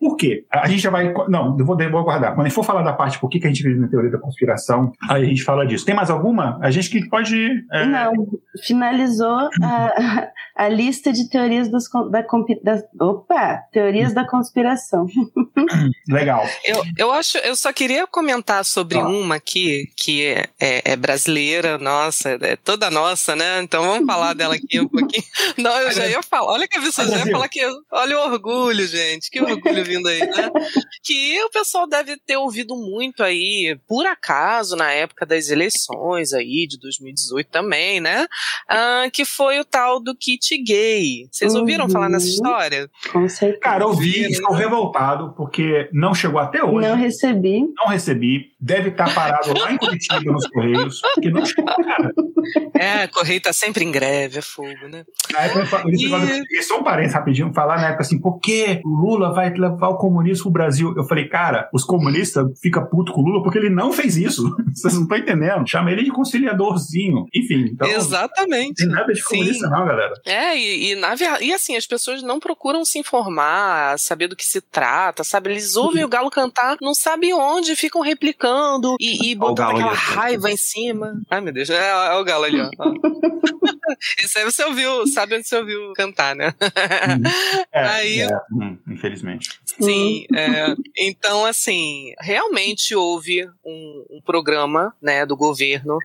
[0.00, 0.44] por quê?
[0.50, 1.12] A gente já vai.
[1.28, 2.34] Não, eu vou, vou aguardar.
[2.34, 4.10] Quando a gente for falar da parte por que, que a gente acredita na teoria
[4.10, 5.84] da conspiração, aí a gente fala disso.
[5.84, 6.58] Tem mais alguma?
[6.62, 7.64] A gente que pode.
[7.72, 7.86] É...
[7.86, 8.12] Não,
[8.62, 12.22] finalizou a, a lista de teorias dos, da,
[12.62, 15.06] da, opa, teorias da conspiração.
[16.08, 16.44] Legal.
[16.64, 19.06] Eu, eu acho, eu só queria comentar sobre ah.
[19.06, 23.60] uma aqui que é, é, é, brasileira, nossa, é toda nossa, né?
[23.60, 25.24] Então vamos falar dela aqui um pouquinho.
[25.58, 26.52] Não, eu já ia falar.
[26.52, 27.60] Olha que você já ia falar que
[27.90, 30.50] olha o orgulho, gente, que orgulho vindo aí, né?
[31.02, 36.66] Que o pessoal deve ter ouvido muito aí, por acaso, na época das eleições aí
[36.66, 38.26] de 2018 também, né?
[38.68, 41.28] Ah, que foi o tal do kit gay.
[41.30, 41.90] Vocês ouviram uhum.
[41.90, 42.32] falar nessa uhum.
[42.32, 42.90] história?
[43.12, 43.60] Com certeza.
[43.60, 46.88] Cara, ouvi, estou revoltado porque não chegou até hoje.
[46.88, 47.60] Não recebi.
[47.76, 48.53] Não recebi.
[48.64, 52.10] Deve estar parado lá em Curitiba nos Correios, porque não chegou, cara.
[52.72, 55.04] É, Correio tá sempre em greve, é fogo, né?
[55.36, 55.50] Aí,
[55.88, 56.62] e...
[56.62, 59.98] Só um parênteses rapidinho, falar na época assim, por que o Lula vai levar o
[59.98, 60.94] comunismo pro Brasil?
[60.96, 64.56] Eu falei, cara, os comunistas ficam puto com o Lula porque ele não fez isso.
[64.74, 65.68] Vocês não estão entendendo.
[65.68, 67.26] Chama ele de conciliadorzinho.
[67.34, 67.86] Enfim, então.
[67.86, 68.76] Exatamente.
[68.76, 69.70] Tem nada de comunista, Sim.
[69.70, 70.14] não, galera.
[70.24, 74.44] É, e, e, na, e assim, as pessoas não procuram se informar, saber do que
[74.44, 75.50] se trata, sabe?
[75.50, 76.04] Eles ouvem Sim.
[76.04, 78.53] o galo cantar, não sabem onde, ficam replicando
[79.00, 81.20] e, e botando aquela ali, raiva em cima.
[81.30, 82.70] Ai, meu Deus, é, é o galo ali, ó.
[84.22, 86.54] Isso aí você ouviu, sabe onde você ouviu cantar, né?
[86.60, 87.22] Hum.
[87.72, 89.48] É, aí, é, hum, infelizmente.
[89.64, 95.98] Sim, é, então assim, realmente houve um, um, programa, né, do governo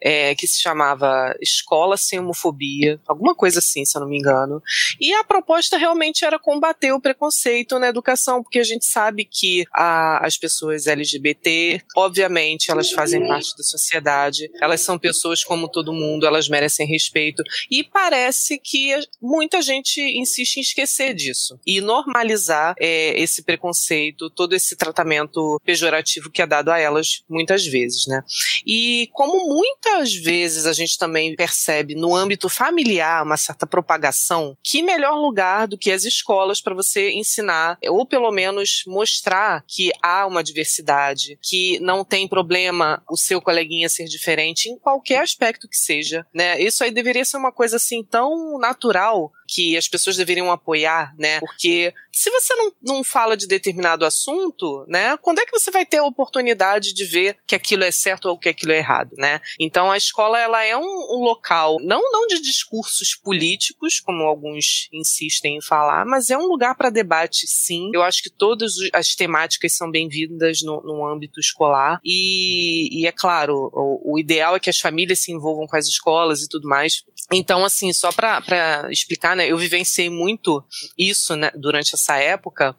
[0.00, 4.62] é, que se chamava Escola Sem Homofobia, alguma coisa assim, se eu não me engano.
[5.00, 9.64] E a proposta realmente era combater o preconceito na educação, porque a gente sabe que
[9.72, 15.92] a, as pessoas LGBT, obviamente, elas fazem parte da sociedade, elas são pessoas como todo
[15.92, 17.42] mundo, elas merecem respeito.
[17.70, 24.54] E parece que muita gente insiste em esquecer disso e normalizar é, esse preconceito, todo
[24.54, 28.22] esse tratamento pejorativo que é dado a elas muitas vezes, né?
[28.66, 34.82] E como muitas vezes a gente também percebe no âmbito familiar uma certa propagação, que
[34.82, 40.26] melhor lugar do que as escolas para você ensinar ou pelo menos mostrar que há
[40.26, 45.76] uma diversidade, que não tem problema o seu coleguinha ser diferente em qualquer aspecto que
[45.76, 46.60] seja, né?
[46.60, 51.40] Isso aí deveria ser uma coisa assim tão natural que as pessoas deveriam apoiar, né?
[51.40, 55.16] Porque se você não, não fala de determinado assunto, né?
[55.18, 58.38] Quando é que você vai ter a oportunidade de ver que aquilo é certo ou
[58.38, 59.40] que aquilo é errado, né?
[59.60, 64.88] Então a escola ela é um, um local não não de discursos políticos, como alguns
[64.92, 67.90] insistem em falar, mas é um lugar para debate, sim.
[67.94, 73.12] Eu acho que todas as temáticas são bem-vindas no, no âmbito escolar e, e é
[73.12, 76.68] claro, o, o ideal é que as famílias se envolvam com as escolas e tudo
[76.68, 77.04] mais.
[77.32, 80.64] Então, assim, só para explicar, né, eu vivenciei muito
[80.98, 82.74] isso né, durante essa época,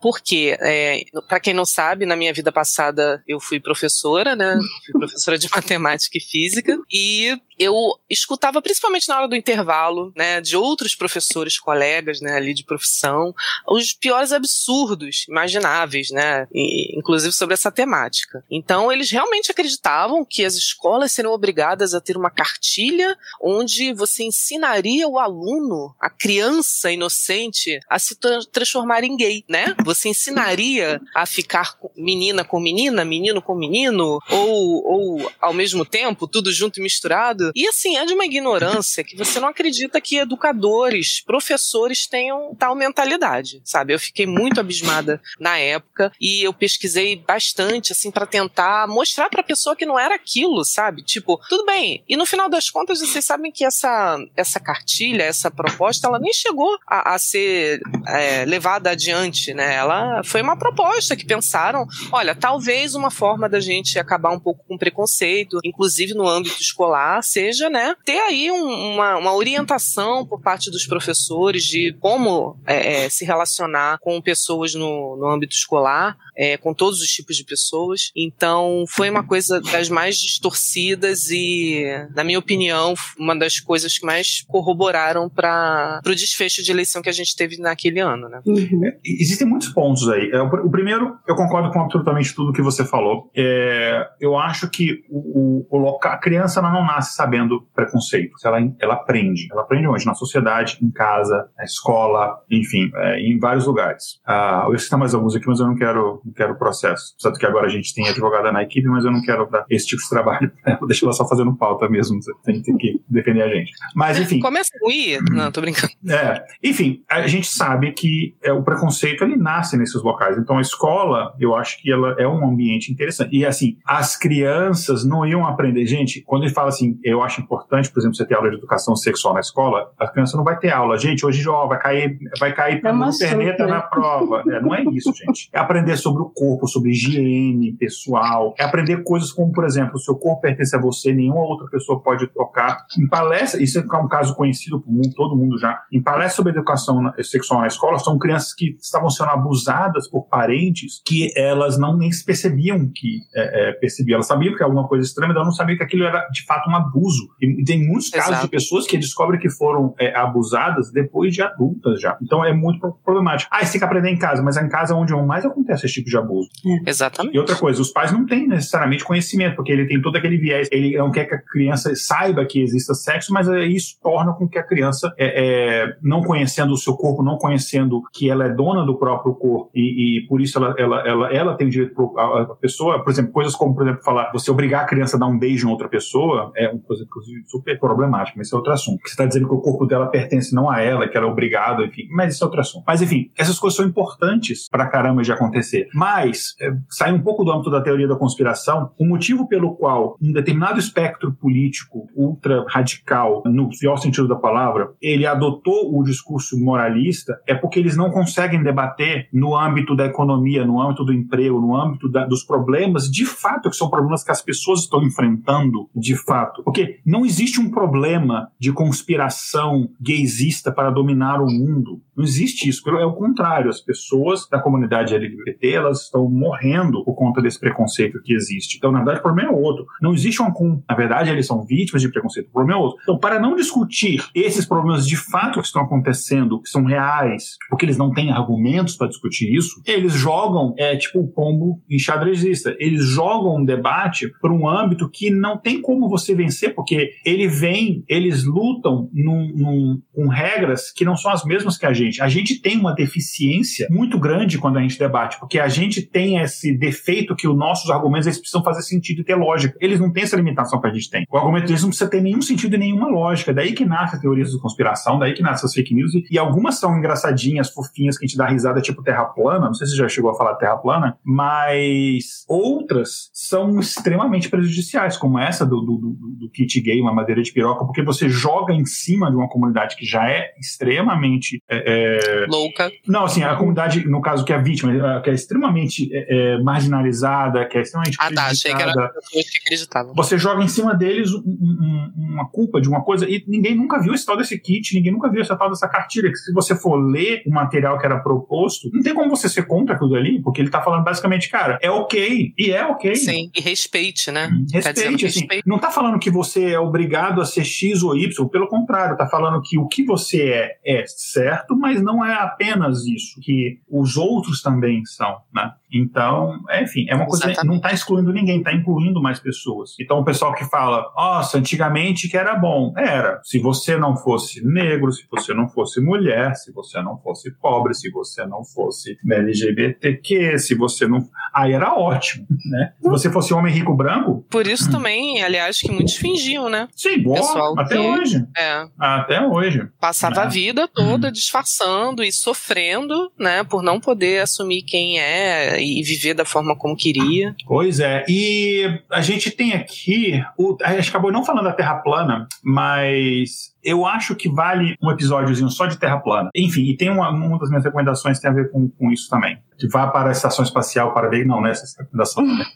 [0.00, 4.98] porque, é, para quem não sabe, na minha vida passada eu fui professora, né, fui
[4.98, 10.56] professora de matemática e física, e eu escutava, principalmente na hora do intervalo, né, de
[10.56, 13.34] outros professores, colegas, né, ali de profissão,
[13.68, 18.44] os piores absurdos imagináveis, né, e, inclusive sobre essa temática.
[18.50, 24.24] Então, eles realmente acreditavam que as escolas seriam obrigadas a ter uma cartilha onde você
[24.24, 29.74] ensinaria o aluno, a criança inocente, a se tra transformar em gay, né?
[29.84, 36.26] Você ensinaria a ficar menina com menina, menino com menino, ou, ou ao mesmo tempo,
[36.26, 37.47] tudo junto e misturado.
[37.54, 42.74] E assim, é de uma ignorância que você não acredita que educadores, professores tenham tal
[42.74, 43.94] mentalidade, sabe?
[43.94, 49.42] Eu fiquei muito abismada na época e eu pesquisei bastante, assim, para tentar mostrar pra
[49.42, 51.02] pessoa que não era aquilo, sabe?
[51.02, 52.04] Tipo, tudo bem.
[52.08, 56.32] E no final das contas, vocês sabem que essa, essa cartilha, essa proposta, ela nem
[56.32, 59.74] chegou a, a ser é, levada adiante, né?
[59.74, 64.64] Ela foi uma proposta que pensaram, olha, talvez uma forma da gente acabar um pouco
[64.66, 70.40] com preconceito, inclusive no âmbito escolar, seja, né, ter aí um, uma, uma orientação por
[70.40, 76.16] parte dos professores de como é, é, se relacionar com pessoas no, no âmbito escolar,
[76.36, 78.10] é, com todos os tipos de pessoas.
[78.16, 81.84] Então, foi uma coisa das mais distorcidas e,
[82.14, 87.08] na minha opinião, uma das coisas que mais corroboraram para o desfecho de eleição que
[87.08, 88.40] a gente teve naquele ano, né?
[88.46, 88.84] Uhum.
[88.84, 90.28] É, existem muitos pontos aí.
[90.32, 93.30] É, o, primeiro, eu concordo com absolutamente tudo que você falou.
[93.36, 98.32] É, eu acho que o, o, o a criança não nasce sabendo sabendo preconceito.
[98.42, 99.48] Ela, ela aprende.
[99.52, 100.06] Ela aprende onde?
[100.06, 104.20] Na sociedade, em casa, na escola, enfim, é, em vários lugares.
[104.26, 107.14] Ah, eu ia citar mais alguns aqui, mas eu não quero, não quero processo.
[107.22, 109.86] Tanto que agora a gente tem advogada na equipe, mas eu não quero dar esse
[109.86, 110.50] tipo de trabalho.
[110.88, 112.18] Deixa ela só fazendo pauta mesmo.
[112.44, 113.72] Tem, tem que defender a gente.
[113.94, 114.40] Mas, enfim.
[114.40, 115.18] Começa com I.
[115.30, 115.92] Não, tô brincando.
[116.08, 116.42] É.
[116.62, 120.38] Enfim, a gente sabe que é, o preconceito ele nasce nesses locais.
[120.38, 123.36] Então, a escola, eu acho que ela é um ambiente interessante.
[123.36, 125.86] E, assim, as crianças não iam aprender.
[125.86, 128.56] Gente, quando ele fala assim, eu eu acho importante, por exemplo, você ter aula de
[128.56, 130.96] educação sexual na escola, a criança não vai ter aula.
[130.98, 134.42] Gente, hoje ó, vai cair, vai cair é uma perneta na prova.
[134.48, 135.50] É, não é isso, gente.
[135.52, 139.98] É aprender sobre o corpo, sobre higiene pessoal, é aprender coisas como, por exemplo, o
[139.98, 142.86] seu corpo pertence a você, nenhuma outra pessoa pode tocar.
[142.98, 145.82] Em palestra, isso é um caso conhecido por mundo, todo mundo já.
[145.92, 151.02] Em palestra sobre educação sexual na escola, são crianças que estavam sendo abusadas por parentes
[151.04, 154.16] que elas não nem percebiam que é, é, percebiam.
[154.16, 156.44] Elas sabiam que era alguma coisa estranha, mas elas não sabiam que aquilo era de
[156.44, 156.97] fato um abuso.
[157.40, 158.46] E, e tem muitos casos Exato.
[158.46, 162.16] de pessoas que descobrem que foram é, abusadas depois de adultas já.
[162.22, 163.50] Então é muito problemático.
[163.52, 165.94] Ah, você tem que aprender em casa, mas é em casa onde mais acontece esse
[165.94, 166.48] tipo de abuso.
[166.66, 166.90] É.
[166.90, 167.34] Exatamente.
[167.34, 170.68] E outra coisa, os pais não têm necessariamente conhecimento, porque ele tem todo aquele viés,
[170.70, 174.58] ele não quer que a criança saiba que exista sexo, mas isso torna com que
[174.58, 178.84] a criança, é, é, não conhecendo o seu corpo, não conhecendo que ela é dona
[178.84, 182.46] do próprio corpo e, e por isso ela, ela, ela, ela tem direito a, a
[182.56, 185.38] pessoa, por exemplo, coisas como, por exemplo, falar, você obrigar a criança a dar um
[185.38, 187.06] beijo em outra pessoa é uma coisa
[187.46, 189.00] super problemática, mas isso é outro assunto.
[189.04, 191.84] Você está dizendo que o corpo dela pertence não a ela, que ela é obrigada,
[191.84, 192.84] enfim, mas isso é outro assunto.
[192.86, 195.88] Mas enfim, essas coisas são importantes para caramba de acontecer.
[195.94, 200.16] Mas, é, sai um pouco do âmbito da teoria da conspiração, o motivo pelo qual
[200.20, 206.58] um determinado espectro político ultra radical, no pior sentido da palavra, ele adotou o discurso
[206.58, 211.60] moralista é porque eles não conseguem debater no âmbito da economia, no âmbito do emprego,
[211.60, 215.88] no âmbito da, dos problemas de fato que são problemas que as pessoas estão enfrentando
[215.94, 216.62] de fato.
[216.62, 222.00] Porque não existe um problema de conspiração gaysista para dominar o mundo.
[222.18, 222.82] Não existe isso.
[222.90, 223.70] É o contrário.
[223.70, 228.76] As pessoas da comunidade LGBT elas estão morrendo por conta desse preconceito que existe.
[228.76, 229.86] Então, na verdade, o problema é outro.
[230.02, 230.82] Não existe um.
[230.88, 232.48] Na verdade, eles são vítimas de preconceito.
[232.48, 232.98] O problema é outro.
[233.02, 237.84] Então, para não discutir esses problemas de fato que estão acontecendo, que são reais, porque
[237.84, 242.74] eles não têm argumentos para discutir isso, eles jogam, é tipo o pombo enxadrezista.
[242.80, 247.46] Eles jogam um debate para um âmbito que não tem como você vencer, porque ele
[247.46, 252.07] vem, eles lutam num, num, com regras que não são as mesmas que a gente
[252.10, 252.22] gente.
[252.22, 256.38] A gente tem uma deficiência muito grande quando a gente debate, porque a gente tem
[256.38, 259.76] esse defeito que os nossos argumentos eles precisam fazer sentido e ter lógica.
[259.80, 261.26] Eles não têm essa limitação que a gente tem.
[261.30, 263.52] O argumento deles não precisa ter nenhum sentido e nenhuma lógica.
[263.52, 266.38] Daí que nasce a teoria da conspiração, daí que nasce as fake news, e, e,
[266.38, 269.66] algumas são engraçadinhas, fofinhas, que a gente dá risada, tipo terra plana.
[269.66, 275.16] Não sei se você já chegou a falar terra plana, mas outras são extremamente prejudiciais,
[275.16, 276.10] como essa do, do, do,
[276.40, 279.96] do kit gay, uma madeira de piroca, porque você joga em cima de uma comunidade
[279.96, 282.46] que já é extremamente é, é, é...
[282.48, 282.90] Louca.
[283.06, 286.54] Não, assim, a comunidade, no caso que é a vítima, é, que é extremamente é,
[286.54, 288.16] é, marginalizada, que é extremamente.
[288.20, 290.14] Ah, tá, achei que era pessoas que acreditavam.
[290.14, 294.00] Você joga em cima deles um, um, uma culpa de uma coisa e ninguém nunca
[294.00, 296.30] viu esse tal desse kit, ninguém nunca viu essa tal dessa cartilha.
[296.30, 299.66] Que se você for ler o material que era proposto, não tem como você ser
[299.66, 303.14] contra aquilo ali, porque ele tá falando basicamente, cara, é ok, e é ok.
[303.16, 304.48] Sim, e respeite, né?
[304.52, 305.62] Hum, respeite, assim, respeite.
[305.66, 309.26] Não tá falando que você é obrigado a ser X ou Y, pelo contrário, tá
[309.26, 313.80] falando que o que você é é certo, mas mas não é apenas isso, que
[313.88, 315.72] os outros também são, né?
[315.92, 317.60] Então, enfim, é uma coisa Exatamente.
[317.60, 319.94] que não está excluindo ninguém, está incluindo mais pessoas.
[320.00, 322.92] Então, o pessoal que fala, nossa, antigamente que era bom.
[322.96, 323.40] Era.
[323.42, 327.94] Se você não fosse negro, se você não fosse mulher, se você não fosse pobre,
[327.94, 331.26] se você não fosse LGBTQ, se você não.
[331.54, 332.92] Aí era ótimo, né?
[333.00, 334.44] Se você fosse homem rico branco.
[334.50, 336.88] Por isso também, aliás, que muitos fingiam, né?
[336.94, 337.36] Sim, boa.
[337.36, 338.00] Pessoal até que...
[338.00, 338.46] hoje.
[338.56, 338.86] É.
[338.98, 339.88] Até hoje.
[340.00, 340.42] Passava né?
[340.42, 343.64] a vida toda disfarçando e sofrendo, né?
[343.64, 347.54] Por não poder assumir quem é e viver da forma como queria.
[347.66, 348.24] Pois é.
[348.28, 353.72] E a gente tem aqui, o, a gente acabou não falando da Terra plana, mas
[353.82, 356.50] eu acho que vale um episódiozinho só de Terra plana.
[356.54, 359.58] Enfim, e tem uma, uma das minhas recomendações tem a ver com, com isso também.
[359.78, 361.46] Que vá para a estação espacial para ver.
[361.46, 361.70] Não, né?
[361.70, 362.66] Essa é recomendação também.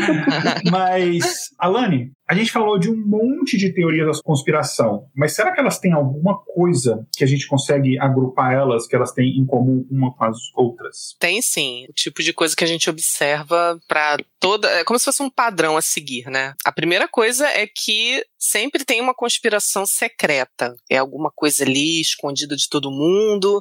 [0.70, 5.60] mas, Alane, a gente falou de um monte de teorias da conspiração, mas será que
[5.60, 9.86] elas têm alguma coisa que a gente consegue agrupar elas, que elas têm em comum
[9.90, 11.16] uma com as outras?
[11.18, 11.86] Tem sim.
[11.88, 14.68] O tipo de coisa que a gente observa para toda.
[14.70, 16.54] É como se fosse um padrão a seguir, né?
[16.64, 20.74] A primeira coisa é que sempre tem uma conspiração secreta.
[20.88, 23.60] É alguma coisa ali escondida de todo mundo,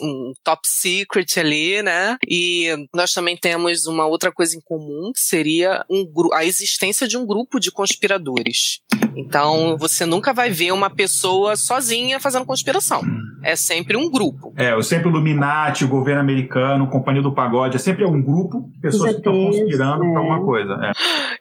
[0.00, 2.16] um top secret ali, né?
[2.26, 7.16] E nós também temos uma outra coisa em comum, que seria um, a existência de
[7.16, 8.80] um grupo de conspiradores.
[9.16, 13.02] Então, você nunca vai ver uma pessoa sozinha fazendo conspiração.
[13.42, 14.52] É sempre um grupo.
[14.56, 18.70] É, sempre o Illuminati, o governo americano, a Companhia do Pagode, é sempre um grupo
[18.72, 20.72] de pessoas que estão conspirando para alguma coisa.
[20.82, 20.92] É.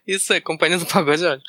[0.06, 1.42] Isso é Companhia do Pagode.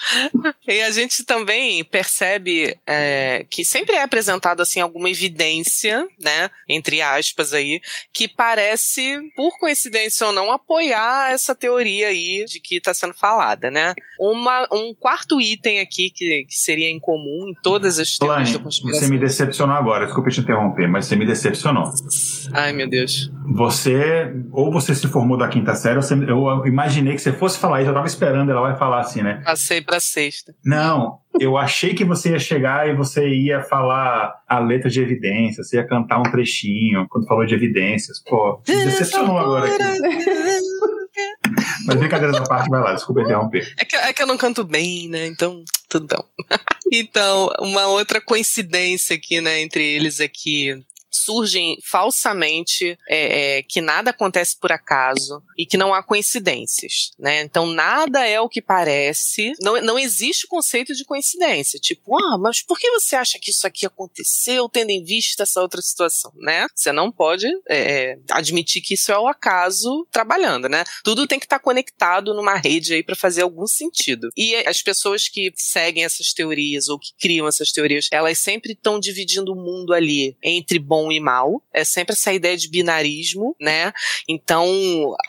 [0.67, 7.03] e a gente também percebe é, que sempre é apresentado assim alguma evidência, né, entre
[7.03, 7.81] aspas aí,
[8.13, 13.71] que parece, por coincidência ou não, apoiar essa teoria aí de que está sendo falada,
[13.71, 13.95] né?
[14.19, 19.01] Uma, um quarto item aqui que, que seria incomum em todas as teorias da conspiração.
[19.01, 21.93] Você me decepcionou agora, desculpa te interromper, mas você me decepcionou.
[22.53, 23.31] Ai, meu Deus.
[23.55, 27.91] Você, ou você se formou da quinta série, eu imaginei que você fosse falar isso,
[27.91, 29.43] eu tava esperando ela vai falar assim, né?
[29.45, 30.55] Passei pra sexta.
[30.65, 31.04] Não,
[31.41, 35.77] eu achei que você ia chegar e você ia falar a letra de evidências, você
[35.77, 38.21] ia cantar um trechinho quando falou de evidências.
[38.21, 39.85] Pô, me decepcionou agora aqui.
[41.87, 43.73] Mas brincadeira da parte, vai lá, desculpa interromper.
[43.79, 45.27] É que, é que eu não canto bem, né?
[45.27, 46.25] Então, tudo bom.
[46.93, 50.83] então, uma outra coincidência aqui, né, entre eles que
[51.25, 57.43] surgem falsamente é, é, que nada acontece por acaso e que não há coincidências, né?
[57.43, 59.53] Então nada é o que parece.
[59.61, 61.79] Não, não existe o conceito de coincidência.
[61.79, 65.61] Tipo, ah, mas por que você acha que isso aqui aconteceu tendo em vista essa
[65.61, 66.67] outra situação, né?
[66.75, 70.85] Você não pode é, admitir que isso é o acaso trabalhando, né?
[71.03, 74.29] Tudo tem que estar conectado numa rede aí para fazer algum sentido.
[74.37, 78.99] E as pessoas que seguem essas teorias ou que criam essas teorias, elas sempre estão
[78.99, 81.63] dividindo o mundo ali entre bom e mal.
[81.73, 83.93] É sempre essa ideia de binarismo, né?
[84.29, 84.67] Então,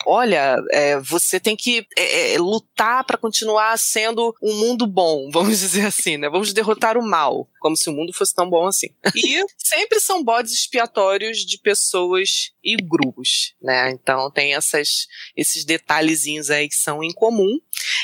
[0.06, 5.60] olha, é, você tem que é, é lutar para continuar sendo um mundo bom, vamos
[5.60, 6.28] dizer assim, né?
[6.28, 8.86] Vamos derrotar o mal, como se o mundo fosse tão bom assim.
[9.12, 13.90] E sempre são bodes expiatórios de pessoas e grupos, né?
[13.90, 17.58] Então tem essas, esses detalhezinhos aí que são em comum.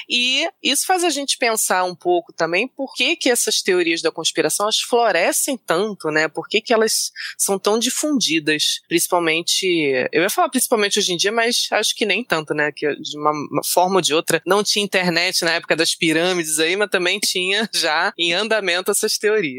[0.09, 4.11] E isso faz a gente pensar um pouco também por que, que essas teorias da
[4.11, 6.27] conspiração elas florescem tanto, né?
[6.27, 9.65] Por que, que elas são tão difundidas, principalmente,
[10.13, 12.73] eu ia falar principalmente hoje em dia, mas acho que nem tanto, né?
[12.75, 16.59] Que de uma, uma forma ou de outra não tinha internet na época das pirâmides
[16.59, 19.52] aí, mas também tinha já em andamento essas teorias.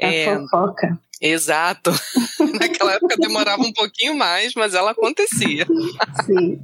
[0.00, 0.98] A é, fofoca.
[1.20, 1.90] Exato.
[2.58, 5.66] Naquela época demorava um pouquinho mais, mas ela acontecia.
[6.24, 6.58] Sim.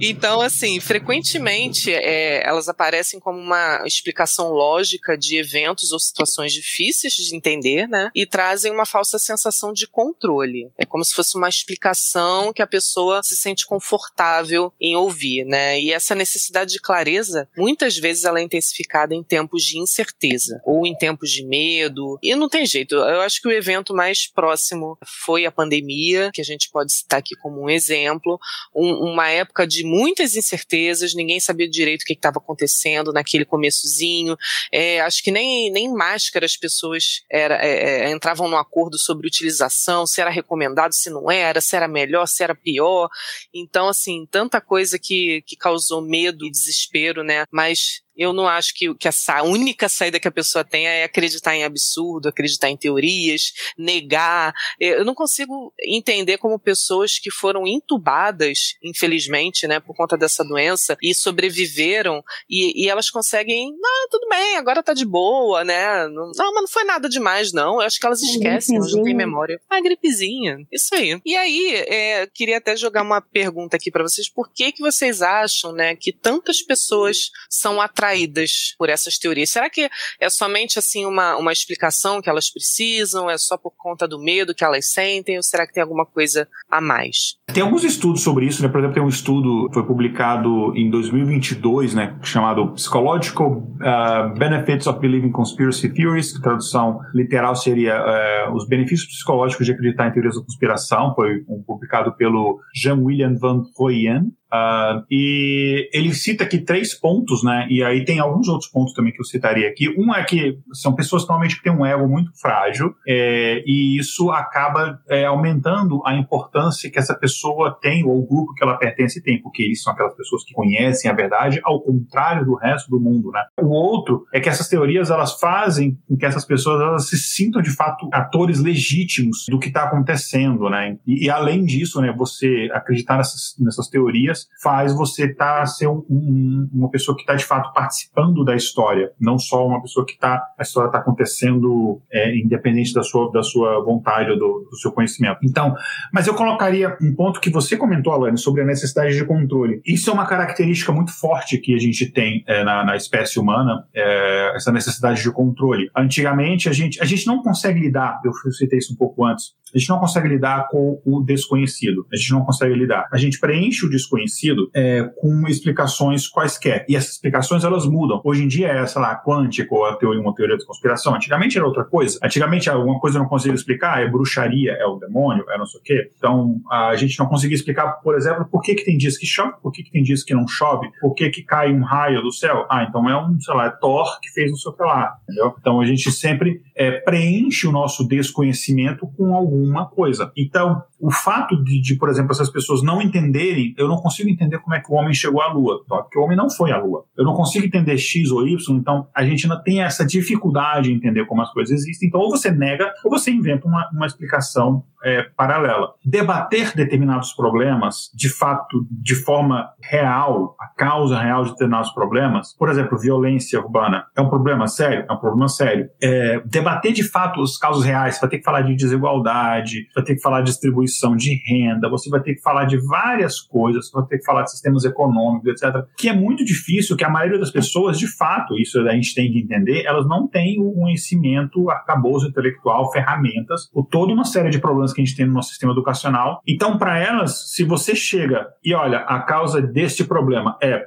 [0.00, 7.14] então, assim, frequentemente é, elas aparecem como uma explicação lógica de eventos ou situações difíceis
[7.14, 8.10] de entender, né?
[8.14, 10.70] E trazem uma falsa sensação de controle.
[10.78, 15.80] É como se fosse uma explicação que a pessoa se sente confortável em ouvir, né?
[15.80, 20.86] E essa necessidade de clareza, muitas vezes ela é intensificada em tempos de incerteza ou
[20.86, 22.18] em tempos de medo.
[22.22, 22.94] E não tem jeito.
[22.94, 26.92] Eu acho acho que o evento mais próximo foi a pandemia, que a gente pode
[26.92, 28.38] citar aqui como um exemplo.
[28.74, 34.36] Um, uma época de muitas incertezas, ninguém sabia direito o que estava acontecendo naquele começozinho.
[34.70, 39.26] É, acho que nem, nem máscara as pessoas era, é, é, entravam no acordo sobre
[39.26, 43.08] utilização, se era recomendado, se não era, se era melhor, se era pior.
[43.54, 47.44] Então, assim, tanta coisa que, que causou medo e desespero, né?
[47.50, 51.56] Mas eu não acho que, que essa única saída que a pessoa tem é acreditar
[51.56, 54.52] em absurdo, acreditar em teorias, negar.
[54.78, 60.96] Eu não consigo entender como pessoas que foram intubadas, infelizmente, né, por conta dessa doença
[61.02, 66.06] e sobreviveram e, e elas conseguem, não, tudo bem, agora tá de boa, né?
[66.08, 67.74] Não, não, mas não foi nada demais, não.
[67.74, 69.60] Eu acho que elas esquecem, elas não têm memória.
[69.70, 71.20] Ah, gripezinha, isso aí.
[71.24, 74.28] E aí, é, queria até jogar uma pergunta aqui para vocês.
[74.28, 79.50] Por que que vocês acham, né, que tantas pessoas são atraídas atraídas por essas teorias?
[79.50, 79.88] Será que
[80.20, 83.30] é somente assim uma, uma explicação que elas precisam?
[83.30, 85.36] É só por conta do medo que elas sentem?
[85.36, 87.36] Ou será que tem alguma coisa a mais?
[87.52, 88.68] Tem alguns estudos sobre isso, né?
[88.68, 92.16] Por exemplo, tem um estudo que foi publicado em 2022, né?
[92.22, 99.08] Chamado Psychological uh, Benefits of Believing Conspiracy Theories, que tradução literal seria uh, os benefícios
[99.08, 101.14] psicológicos de acreditar em teorias da conspiração.
[101.14, 104.32] Foi um, publicado pelo Jean-William Van Hoyen.
[104.52, 107.66] Uh, e ele cita aqui três pontos, né?
[107.70, 109.88] E aí tem alguns outros pontos também que eu citaria aqui.
[109.96, 114.30] Um é que são pessoas normalmente que têm um ego muito frágil, é, e isso
[114.30, 119.22] acaba é, aumentando a importância que essa pessoa tem, ou o grupo que ela pertence
[119.22, 123.00] tem, porque eles são aquelas pessoas que conhecem a verdade, ao contrário do resto do
[123.00, 123.42] mundo, né?
[123.58, 127.62] O outro é que essas teorias elas fazem com que essas pessoas elas se sintam
[127.62, 130.98] de fato atores legítimos do que está acontecendo, né?
[131.06, 136.04] E, e, além disso, né, você acreditar nessas, nessas teorias faz você tá, ser um,
[136.08, 140.12] um, uma pessoa que está de fato participando da história, não só uma pessoa que
[140.12, 144.76] está a história está acontecendo é, independente da sua, da sua vontade ou do, do,
[144.76, 145.38] seu conhecimento.
[145.42, 145.74] Então,
[146.12, 149.80] mas eu colocaria um ponto que você comentou, Alane, sobre a necessidade de controle.
[149.84, 153.84] Isso é uma característica muito forte que a gente tem é, na, na, espécie humana,
[153.94, 155.90] é, essa necessidade de controle.
[155.96, 159.78] Antigamente, a gente, a gente não consegue lidar, eu citei isso um pouco antes, A
[159.78, 162.06] gente não consegue lidar com o desconhecido.
[162.12, 163.08] A gente não consegue lidar.
[163.12, 164.31] A gente preenche o desconhecido
[164.74, 166.84] é, com explicações quaisquer.
[166.88, 168.20] E essas explicações elas mudam.
[168.24, 171.14] Hoje em dia é, sei lá, quântico ou a teoria, uma teoria da conspiração.
[171.14, 172.18] Antigamente era outra coisa.
[172.22, 175.80] Antigamente alguma coisa eu não conseguia explicar, é bruxaria, é o demônio, é não sei
[175.80, 176.10] o quê.
[176.16, 179.54] Então a gente não conseguia explicar, por exemplo, por que, que tem dias que chove,
[179.62, 182.32] por que, que tem dias que não chove, por que, que cai um raio do
[182.32, 182.66] céu.
[182.70, 185.16] Ah, então é um, sei lá, é Thor que fez não sei o que lá.
[185.24, 185.54] Entendeu?
[185.58, 190.32] Então a gente sempre é, preenche o nosso desconhecimento com alguma coisa.
[190.36, 194.60] Então, o fato de, de, por exemplo, essas pessoas não entenderem, eu não consigo entender
[194.60, 195.96] como é que o homem chegou à Lua, tá?
[195.96, 197.04] porque o homem não foi à Lua.
[197.18, 200.94] Eu não consigo entender X ou Y, então a gente não tem essa dificuldade em
[200.94, 202.08] entender como as coisas existem.
[202.08, 205.94] Então, ou você nega, ou você inventa uma, uma explicação é, paralela.
[206.04, 212.68] Debater determinados problemas, de fato, de forma real, a causa real de determinados problemas, por
[212.68, 215.04] exemplo, violência urbana, é um problema sério?
[215.08, 215.88] É um problema sério.
[216.02, 220.04] É, debater de fato as causas reais, você vai ter que falar de desigualdade, vai
[220.04, 223.88] ter que falar de distribuição de renda, você vai ter que falar de várias coisas,
[223.88, 225.84] você vai ter que falar de sistemas econômicos, etc.
[225.96, 229.30] Que é muito difícil, que a maioria das pessoas, de fato, isso a gente tem
[229.30, 234.58] que entender, elas não têm o conhecimento, arcabouço intelectual, ferramentas, por toda uma série de
[234.58, 236.40] problemas que a gente tem no nosso sistema educacional.
[236.46, 240.82] Então, para elas, se você chega e olha, a causa deste problema é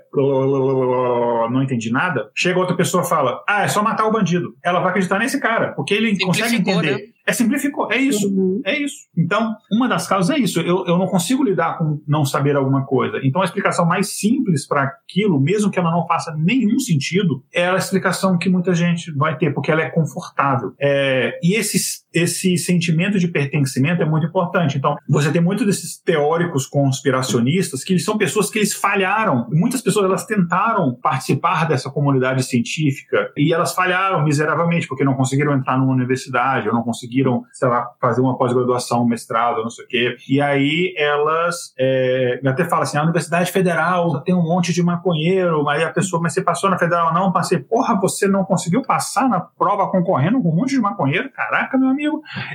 [1.52, 4.56] não entendi nada, chega outra pessoa e fala, ah, é só matar o bandido.
[4.64, 6.92] Ela vai acreditar nesse cara, porque ele consegue entender.
[6.92, 7.16] Né?
[7.28, 8.62] É simplificou, é isso, uhum.
[8.64, 9.08] é isso.
[9.18, 10.62] Então, uma das causas é isso.
[10.62, 13.20] Eu, eu não consigo lidar com não saber alguma coisa.
[13.24, 17.68] Então, a explicação mais simples para aquilo, mesmo que ela não faça nenhum sentido, é
[17.68, 20.74] a explicação que muita gente vai ter, porque ela é confortável.
[20.80, 24.78] É, e esse, esse sentimento de pertencimento é muito importante.
[24.78, 29.48] Então, você tem muitos desses teóricos conspiracionistas que são pessoas que eles falharam.
[29.52, 35.54] Muitas pessoas elas tentaram participar dessa comunidade científica e elas falharam miseravelmente porque não conseguiram
[35.54, 39.86] entrar numa universidade ou não conseguiram sei lá, fazer uma pós-graduação, um mestrado, não sei
[39.86, 40.16] o quê.
[40.30, 45.68] E aí elas é, até falam assim: a Universidade Federal tem um monte de maconheiro,
[45.68, 47.14] aí a pessoa, mas você passou na Federal?
[47.14, 47.60] Não, passei.
[47.60, 51.30] Porra, você não conseguiu passar na prova concorrendo com um monte de maconheiro?
[51.32, 52.05] Caraca, meu amigo.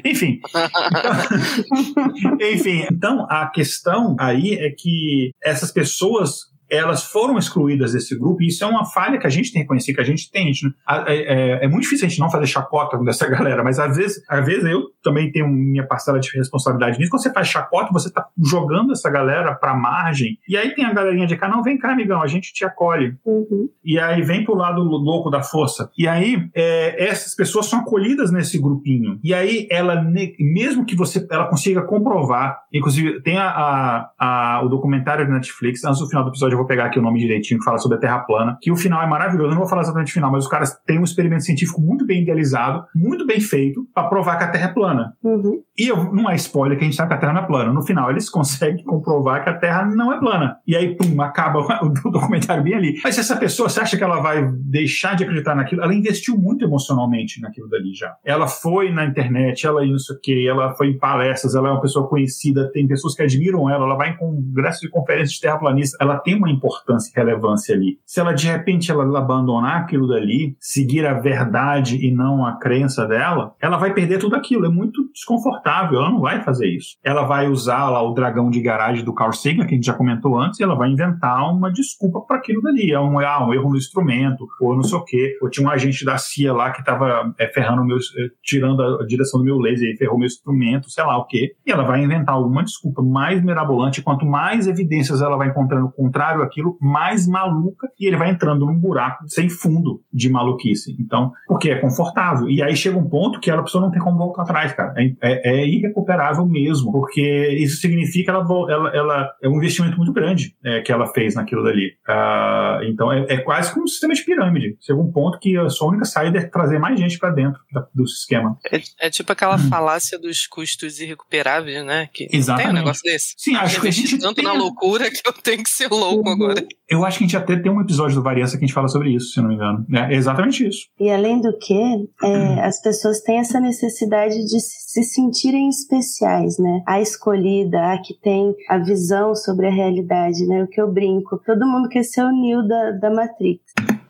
[0.05, 0.41] Enfim.
[0.49, 8.43] Então, enfim, então a questão aí é que essas pessoas elas foram excluídas desse grupo,
[8.43, 10.45] e isso é uma falha que a gente tem que reconhecer, que a gente tem.
[10.45, 10.75] A gente,
[11.07, 14.23] é, é, é, muito difícil a gente não fazer chacota dessa galera, mas às vezes,
[14.29, 17.11] às vezes eu também tenho minha parcela de responsabilidade nisso.
[17.11, 20.93] Quando você faz chacota, você está jogando essa galera para margem, e aí tem a
[20.93, 23.17] galerinha de cá, não, vem cá, amigão, a gente te acolhe.
[23.25, 23.69] Uhum.
[23.85, 25.91] E aí vem pro lado louco da força.
[25.99, 29.19] E aí é, essas pessoas são acolhidas nesse grupinho.
[29.25, 30.03] E aí ela,
[30.39, 35.85] mesmo que você ela consiga comprovar, inclusive tem a, a, a o documentário da Netflix,
[35.85, 38.01] antes do final do episódio vou pegar aqui o nome direitinho, que fala sobre a
[38.01, 39.49] Terra plana, que o final é maravilhoso.
[39.49, 42.07] Eu não vou falar exatamente o final, mas os caras têm um experimento científico muito
[42.07, 45.15] bem idealizado, muito bem feito, para provar que a Terra é plana.
[45.23, 45.63] Uhum.
[45.79, 47.73] E eu, não é spoiler que a gente sabe que a Terra não é plana.
[47.73, 50.57] No final, eles conseguem comprovar que a Terra não é plana.
[50.67, 53.01] E aí, pum, acaba o documentário bem ali.
[53.03, 55.83] Mas essa pessoa, você acha que ela vai deixar de acreditar naquilo?
[55.83, 58.15] Ela investiu muito emocionalmente naquilo dali já.
[58.25, 62.09] Ela foi na internet, ela isso que, ela foi em palestras, ela é uma pessoa
[62.09, 66.19] conhecida, tem pessoas que admiram ela, ela vai em congressos de conferências de terraplanistas, ela
[66.19, 67.99] tem uma importância e relevância ali.
[68.07, 73.07] Se ela de repente ela abandonar aquilo dali, seguir a verdade e não a crença
[73.07, 74.67] dela, ela vai perder tudo aquilo.
[74.67, 75.99] É muito desconfortável.
[75.99, 76.97] Ela não vai fazer isso.
[77.05, 79.95] Ela vai usar lá o dragão de garagem do Carl Sagan, que a gente já
[79.95, 82.93] comentou antes, e ela vai inventar uma desculpa para aquilo dali.
[82.93, 85.39] É um, ah, um erro no instrumento, ou não sei o quê.
[85.43, 89.07] Ou tinha um agente da CIA lá que estava é, ferrando meu, é, tirando a
[89.07, 91.55] direção do meu laser e ferrou meu instrumento, sei lá o quê.
[91.67, 94.03] E ela vai inventar alguma desculpa mais mirabolante.
[94.03, 98.79] Quanto mais evidências ela vai encontrando contrário àquilo, mais maluca e ele vai entrando num
[98.79, 100.97] buraco sem fundo de maluquice.
[100.99, 102.49] Então, porque é confortável.
[102.49, 104.95] E aí chega um ponto que ela pessoa não tem como voltar atrás, cara.
[104.97, 110.13] É, é, é irrecuperável mesmo, porque isso significa ela, ela, ela é um investimento muito
[110.13, 111.95] grande é, que ela fez naquilo dali.
[112.09, 114.77] Uh, então, é, é, quase como um sistema de pirâmide.
[114.81, 117.87] Chega um ponto que a sua única saída é trazer mais gente para dentro da,
[117.95, 118.59] do sistema.
[118.71, 119.69] É, é tipo aquela hum.
[119.69, 122.09] falácia dos custos irrecuperáveis, né?
[122.13, 122.67] Que Exatamente.
[122.67, 123.35] tem um negócio desse.
[123.37, 124.45] Sim, acho que a gente tanto tem...
[124.45, 126.45] na loucura que eu tenho que ser louco uhum.
[126.45, 126.67] agora.
[126.89, 128.89] Eu acho que a gente até tem um episódio do Variança que a gente fala
[128.89, 129.87] sobre isso, se não me engano.
[129.93, 130.87] É exatamente isso.
[130.99, 136.83] E além do que, é, as pessoas têm essa necessidade de se sentirem especiais, né?
[136.87, 140.65] A escolhida, a que tem a visão sobre a realidade, né?
[140.65, 141.41] O que eu brinco.
[141.45, 143.63] Todo mundo quer ser o Neo da, da Matrix.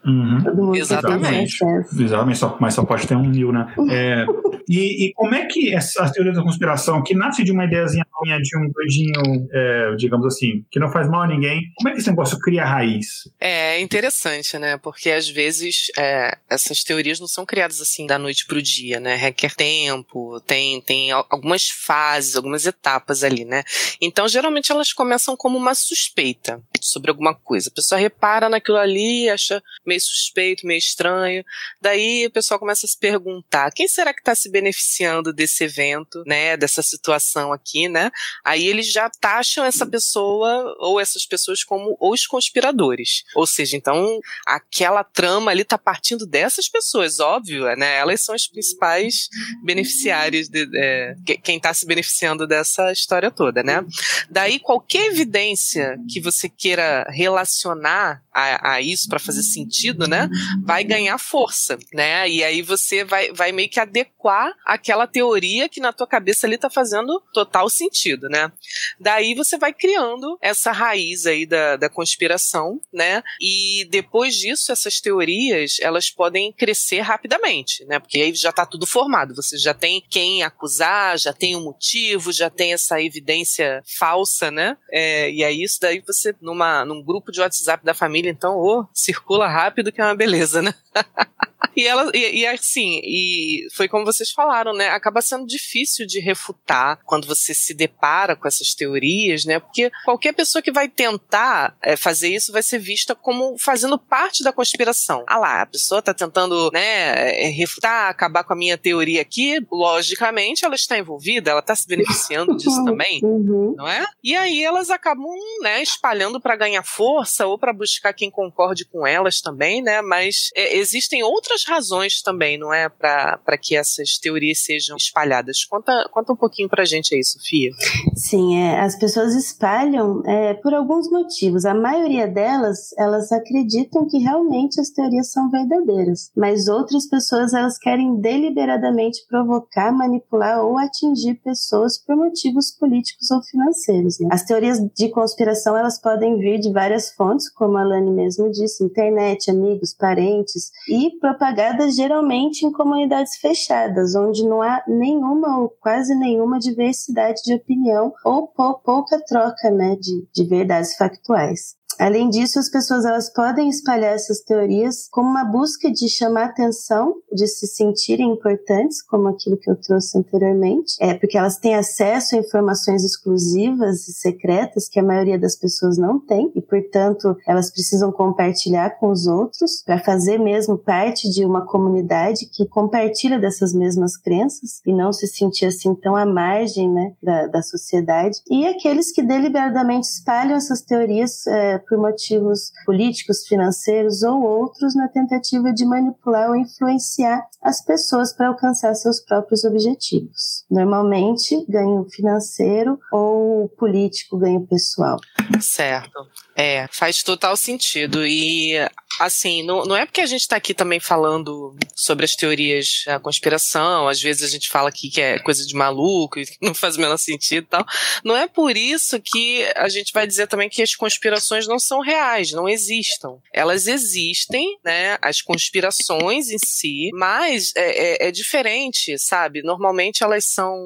[0.04, 0.42] Uhum.
[0.42, 1.58] Todo mundo Exatamente.
[1.98, 3.66] Exatamente, só, mas só pode ter um mil, né?
[3.90, 4.24] É,
[4.68, 8.04] e, e, como é que essa teoria da conspiração, que nasce de uma ideiazinha
[8.40, 11.98] de um doidinho, é, digamos assim, que não faz mal a ninguém, como é que
[11.98, 13.28] esse negócio cria raiz?
[13.40, 14.76] É interessante, né?
[14.76, 19.16] Porque às vezes é, essas teorias não são criadas assim da noite pro dia, né?
[19.16, 23.64] Requer tempo, tem, tem algumas fases, algumas etapas ali, né?
[24.00, 27.70] Então, geralmente elas começam como uma suspeita sobre alguma coisa.
[27.70, 29.60] A pessoa repara naquilo ali, acha
[29.90, 31.44] meio suspeito, meio estranho.
[31.80, 36.22] Daí o pessoal começa a se perguntar: quem será que está se beneficiando desse evento,
[36.26, 36.56] né?
[36.56, 38.10] Dessa situação aqui, né?
[38.44, 43.24] Aí eles já taxam essa pessoa ou essas pessoas como os conspiradores.
[43.34, 47.96] Ou seja, então aquela trama ali está partindo dessas pessoas, óbvio, né?
[47.96, 49.28] Elas são as principais
[49.64, 53.84] beneficiárias, de, é, quem está se beneficiando dessa história toda, né?
[54.30, 60.28] Daí qualquer evidência que você queira relacionar a, a isso para fazer sentido, né?
[60.64, 62.28] Vai ganhar força, né?
[62.28, 66.58] E aí você vai, vai meio que adequar aquela teoria que na tua cabeça ali
[66.58, 68.50] tá fazendo total sentido, né?
[68.98, 73.22] Daí você vai criando essa raiz aí da, da conspiração, né?
[73.40, 77.98] E depois disso, essas teorias, elas podem crescer rapidamente, né?
[77.98, 79.34] Porque aí já tá tudo formado.
[79.34, 84.50] Você já tem quem acusar, já tem o um motivo, já tem essa evidência falsa,
[84.50, 84.76] né?
[84.90, 88.56] É, e aí isso daí você, numa, num grupo de WhatsApp da família, família, então,
[88.56, 90.74] oh, circula rápido que é uma beleza, né?
[91.76, 94.88] E ela, e, e, assim, e foi como vocês falaram, né?
[94.88, 99.60] Acaba sendo difícil de refutar quando você se depara com essas teorias, né?
[99.60, 104.42] Porque qualquer pessoa que vai tentar é, fazer isso vai ser vista como fazendo parte
[104.42, 105.24] da conspiração.
[105.26, 109.58] Ah lá, a pessoa tá tentando, né, é, refutar, acabar com a minha teoria aqui.
[109.70, 113.74] Logicamente, ela está envolvida, ela está se beneficiando disso também, uhum.
[113.76, 114.06] não é?
[114.22, 115.26] E aí elas acabam,
[115.62, 120.02] né, espalhando para ganhar força ou para buscar quem concorde com elas também, né?
[120.02, 122.88] Mas é, existem outras outras razões também, não é?
[122.88, 125.64] Para que essas teorias sejam espalhadas.
[125.64, 127.70] Conta, conta um pouquinho para a gente aí, Sofia.
[128.14, 131.64] Sim, é, as pessoas espalham é, por alguns motivos.
[131.64, 137.78] A maioria delas, elas acreditam que realmente as teorias são verdadeiras, mas outras pessoas, elas
[137.78, 144.20] querem deliberadamente provocar, manipular ou atingir pessoas por motivos políticos ou financeiros.
[144.20, 144.28] Né?
[144.30, 148.84] As teorias de conspiração, elas podem vir de várias fontes, como a Lani mesmo disse,
[148.84, 156.14] internet, amigos, parentes, e propagadas geralmente em comunidades fechadas, onde não há nenhuma ou quase
[156.14, 161.79] nenhuma diversidade de opinião ou pouca troca né, de, de verdades factuais.
[162.00, 167.16] Além disso, as pessoas elas podem espalhar essas teorias como uma busca de chamar atenção,
[167.30, 172.34] de se sentirem importantes, como aquilo que eu trouxe anteriormente, é porque elas têm acesso
[172.34, 177.70] a informações exclusivas e secretas que a maioria das pessoas não tem e, portanto, elas
[177.70, 183.74] precisam compartilhar com os outros para fazer mesmo parte de uma comunidade que compartilha dessas
[183.74, 188.38] mesmas crenças e não se sentir assim tão à margem né, da, da sociedade.
[188.50, 195.08] E aqueles que deliberadamente espalham essas teorias é, por motivos políticos, financeiros ou outros na
[195.08, 200.64] tentativa de manipular ou influenciar as pessoas para alcançar seus próprios objetivos.
[200.70, 205.18] Normalmente, ganho financeiro ou político, ganho pessoal.
[205.60, 206.26] Certo.
[206.54, 208.24] É, faz total sentido.
[208.24, 208.76] E
[209.18, 213.18] assim, não, não é porque a gente está aqui também falando sobre as teorias da
[213.18, 216.96] conspiração, às vezes a gente fala aqui que é coisa de maluco e não faz
[216.96, 217.84] o menor sentido e tal.
[218.24, 222.00] Não é por isso que a gente vai dizer também que as conspirações não são
[222.00, 223.38] reais, não existam.
[223.52, 225.18] Elas existem, né?
[225.22, 229.62] As conspirações em si, mas é, é, é diferente, sabe?
[229.62, 230.76] Normalmente elas são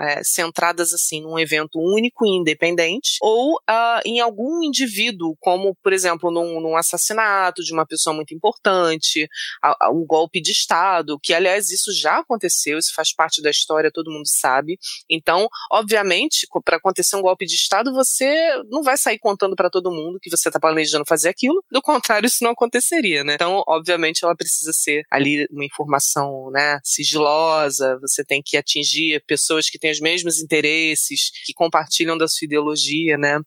[0.00, 5.92] é, centradas assim num evento único e independente ou uh, em algum indivíduo, como por
[5.92, 9.28] exemplo num, num assassinato de uma pessoa muito importante,
[9.62, 13.50] a, a um golpe de Estado, que aliás isso já aconteceu, isso faz parte da
[13.50, 14.78] história, todo mundo sabe.
[15.08, 19.90] Então, obviamente, para acontecer um golpe de Estado, você não vai sair contando para todo
[19.90, 23.34] mundo que você está planejando fazer aquilo, do contrário, isso não aconteceria, né?
[23.34, 29.68] Então, obviamente, ela precisa ser ali uma informação, né, sigilosa, você tem que atingir pessoas
[29.68, 33.40] que têm os mesmos interesses, que compartilham da sua ideologia, né?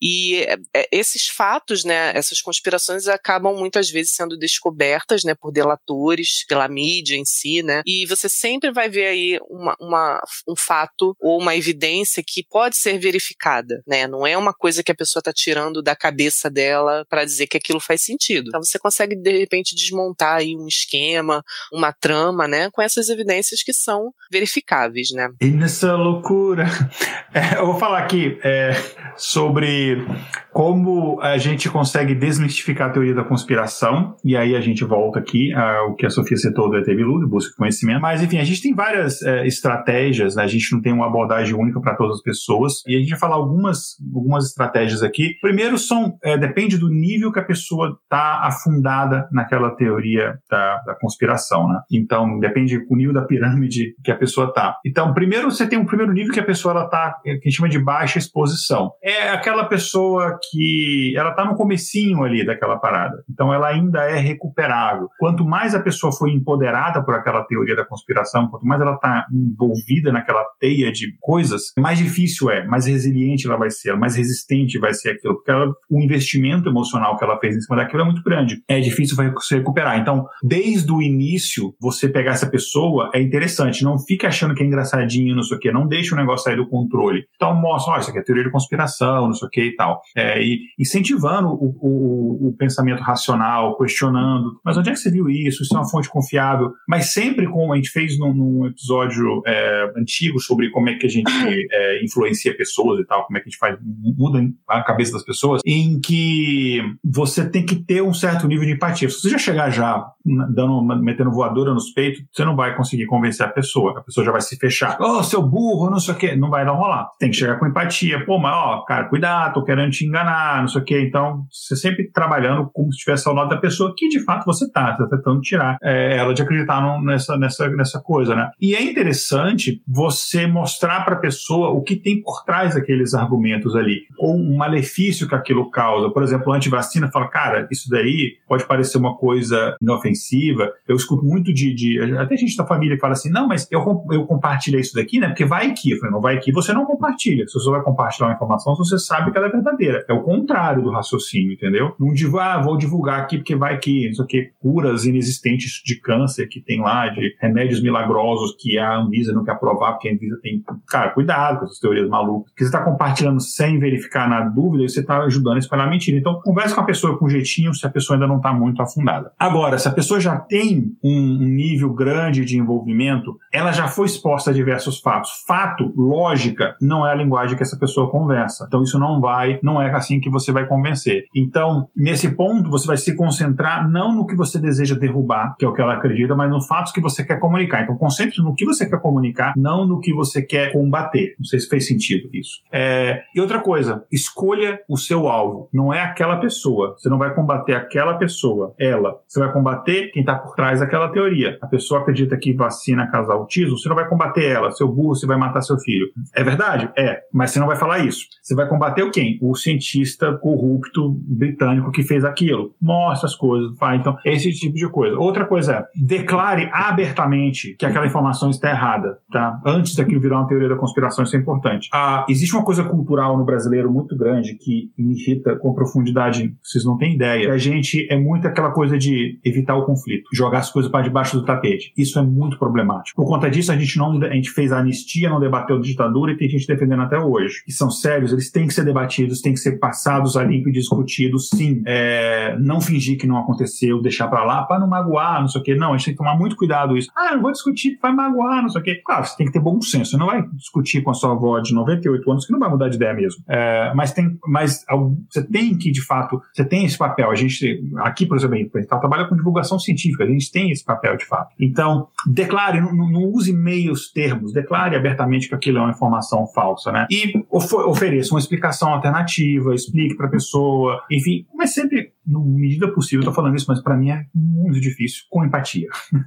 [0.00, 5.52] E é, é, esses fatos, né, essas conspirações acabam muitas vezes sendo descobertas, né, por
[5.52, 10.54] delatores, pela mídia em si, né, e você sempre vai ver aí uma, uma, um
[10.56, 14.94] fato ou uma evidência que pode ser verificada, né, não é uma coisa que a
[14.94, 18.48] pessoa está tirando da cabeça cabeça dela para dizer que aquilo faz sentido.
[18.48, 21.42] Então você consegue de repente desmontar aí um esquema,
[21.72, 25.28] uma trama, né, com essas evidências que são verificáveis, né?
[25.40, 26.66] E nessa loucura,
[27.34, 28.70] é, eu vou falar aqui é,
[29.16, 30.06] sobre
[30.52, 35.52] como a gente consegue desmistificar a teoria da conspiração, e aí a gente volta aqui
[35.52, 38.00] ao que a Sofia citou do ET Bilu, busca conhecimento.
[38.00, 40.42] Mas, enfim, a gente tem várias é, estratégias, né?
[40.42, 43.18] a gente não tem uma abordagem única para todas as pessoas, e a gente vai
[43.18, 45.36] falar algumas, algumas estratégias aqui.
[45.40, 50.94] Primeiro, são é, depende do nível que a pessoa está afundada naquela teoria da, da
[50.94, 51.80] conspiração, né?
[51.90, 54.76] Então, depende do nível da pirâmide que a pessoa está.
[54.84, 57.68] Então, primeiro, você tem um primeiro nível que a pessoa está, que a gente chama
[57.68, 58.92] de baixa exposição.
[59.02, 63.22] É aquela pessoa que ela está no comecinho ali daquela parada.
[63.30, 65.08] Então ela ainda é recuperável.
[65.18, 69.26] Quanto mais a pessoa foi empoderada por aquela teoria da conspiração, quanto mais ela está
[69.32, 74.78] envolvida naquela teia de coisas, mais difícil é, mais resiliente ela vai ser, mais resistente
[74.78, 78.04] vai ser aquilo, porque ela, o investimento emocional que ela fez em cima daquilo é
[78.04, 78.62] muito grande.
[78.68, 79.98] É difícil se recuperar.
[79.98, 83.84] Então, desde o início, você pegar essa pessoa é interessante.
[83.84, 85.72] Não fica achando que é engraçadinho, não sei o quê.
[85.72, 87.24] Não deixa o negócio sair do controle.
[87.36, 90.00] Então, mostra, olha, isso aqui é teoria de conspiração, não sei o quê e tal.
[90.16, 95.28] É, e incentivando o, o, o, pensamento racional, questionando, mas onde é que você viu
[95.28, 95.62] isso?
[95.62, 96.72] Isso é uma fonte confiável.
[96.88, 101.06] Mas sempre como a gente fez num, num episódio é, antigo sobre como é que
[101.06, 101.30] a gente
[101.70, 105.24] é, influencia pessoas e tal, como é que a gente faz, muda a cabeça das
[105.24, 109.08] pessoas, em que você tem que ter um certo nível de empatia.
[109.08, 113.46] Se você já chegar já dando, metendo voadora nos peitos, você não vai conseguir convencer
[113.46, 113.98] a pessoa.
[113.98, 114.96] A pessoa já vai se fechar.
[115.00, 116.36] Oh, seu burro, não sei o quê.
[116.36, 117.08] Não vai dar rolar.
[117.18, 118.24] Tem que chegar com empatia.
[118.24, 121.00] Pô, mas ó, cara, cuidado, tô querendo te enganar não sei o quê.
[121.06, 124.64] Então, você sempre trabalhando como se estivesse ao lado da pessoa que de fato você
[124.64, 128.50] está, tá tentando tirar é, ela de acreditar no, nessa, nessa, nessa coisa, né?
[128.60, 133.74] E é interessante você mostrar para a pessoa o que tem por trás daqueles argumentos
[133.74, 135.89] ali, ou um malefício que aquilo causa.
[136.12, 140.72] Por exemplo, antivacina fala, cara, isso daí pode parecer uma coisa inofensiva.
[140.86, 143.80] Eu escuto muito de, de até gente da família que fala assim, não, mas eu,
[144.10, 145.28] eu compartilho isso daqui, né?
[145.28, 147.46] Porque vai que, eu falei, não vai que, você não compartilha.
[147.46, 150.04] Se você vai compartilhar uma informação, você sabe que ela é verdadeira.
[150.08, 151.94] É o contrário do raciocínio, entendeu?
[151.98, 155.82] Não digo, ah, vou divulgar aqui porque vai que, não sei o que, curas inexistentes
[155.84, 160.08] de câncer que tem lá, de remédios milagrosos que a Anvisa não quer aprovar porque
[160.08, 160.62] a Anvisa tem.
[160.88, 162.52] Cara, cuidado com essas teorias malucas.
[162.52, 166.18] Que você está compartilhando sem verificar na dúvida e você está ajudando a espalhar mentira.
[166.18, 169.32] Então, converse com a pessoa com jeitinho se a pessoa ainda não está muito afundada.
[169.38, 174.50] Agora, se a pessoa já tem um nível grande de envolvimento, ela já foi exposta
[174.50, 175.44] a diversos fatos.
[175.46, 178.64] Fato, lógica, não é a linguagem que essa pessoa conversa.
[178.66, 181.24] Então, isso não vai, não é assim que você vai convencer.
[181.34, 185.68] Então, nesse ponto, você vai se concentrar não no que você deseja derrubar, que é
[185.68, 187.82] o que ela acredita, mas nos fatos que você quer comunicar.
[187.82, 191.34] Então, concentre no que você quer comunicar, não no que você quer combater.
[191.38, 192.60] Não sei se fez sentido isso.
[192.72, 193.22] É...
[193.34, 195.68] E outra coisa, escolha o seu alvo.
[195.72, 196.94] Não é aquela pessoa.
[196.96, 199.20] Você não vai combater aquela pessoa, ela.
[199.26, 201.58] Você vai combater quem está por trás daquela teoria.
[201.60, 204.70] A pessoa acredita que vacina causa autismo, você não vai combater ela.
[204.72, 206.08] Seu burro, você vai matar seu filho.
[206.34, 206.90] É verdade?
[206.96, 207.20] É.
[207.32, 208.26] Mas você não vai falar isso.
[208.42, 209.38] Você vai combater o quem?
[209.40, 212.74] O cientista corrupto britânico que fez aquilo.
[212.80, 213.96] Mostra as coisas, vai.
[213.96, 215.16] Então, esse tipo de coisa.
[215.16, 219.60] Outra coisa é, declare abertamente que aquela informação está errada, tá?
[219.64, 221.88] Antes daquilo virar uma teoria da conspiração, isso é importante.
[221.92, 226.84] Ah, existe uma coisa cultural no brasileiro muito grande que me irrita com profundidade, vocês
[226.84, 227.52] não têm ideia.
[227.52, 231.38] A gente é muito aquela coisa de evitar o conflito, jogar as coisas para debaixo
[231.38, 231.92] do tapete.
[231.96, 233.22] Isso é muito problemático.
[233.22, 236.32] Por conta disso, a gente não a gente fez a anistia, não debateu a ditadura
[236.32, 237.62] e tem gente defendendo até hoje.
[237.66, 240.68] E são sérios, eles têm que ser debatidos, têm que ser passados passados a limpo
[240.68, 241.82] e discutidos, sim.
[241.86, 245.64] É, não fingir que não aconteceu, deixar para lá para não magoar, não sei o
[245.64, 245.74] quê.
[245.74, 247.10] Não, a gente tem que tomar muito cuidado isso.
[247.16, 249.02] Ah, não vou discutir, vai magoar, não sei o quê.
[249.04, 250.12] Claro, você tem que ter bom senso.
[250.12, 252.88] Você não vai discutir com a sua avó de 98 anos que não vai mudar
[252.88, 253.42] de ideia mesmo.
[253.48, 254.84] É, mas tem, mas
[255.30, 257.30] você tem que, de fato, você tem esse papel.
[257.30, 261.16] A gente, aqui, por exemplo, a trabalha com divulgação científica, a gente tem esse papel,
[261.16, 261.54] de fato.
[261.58, 266.92] Então, declare, não, não use meios termos, declare abertamente que aquilo é uma informação falsa,
[266.92, 267.06] né?
[267.10, 272.92] E of ofereça uma explicação alternativa, explique para a pessoa, enfim, mas sempre na medida
[272.92, 275.88] possível, eu tô falando isso, mas para mim é muito difícil, com empatia.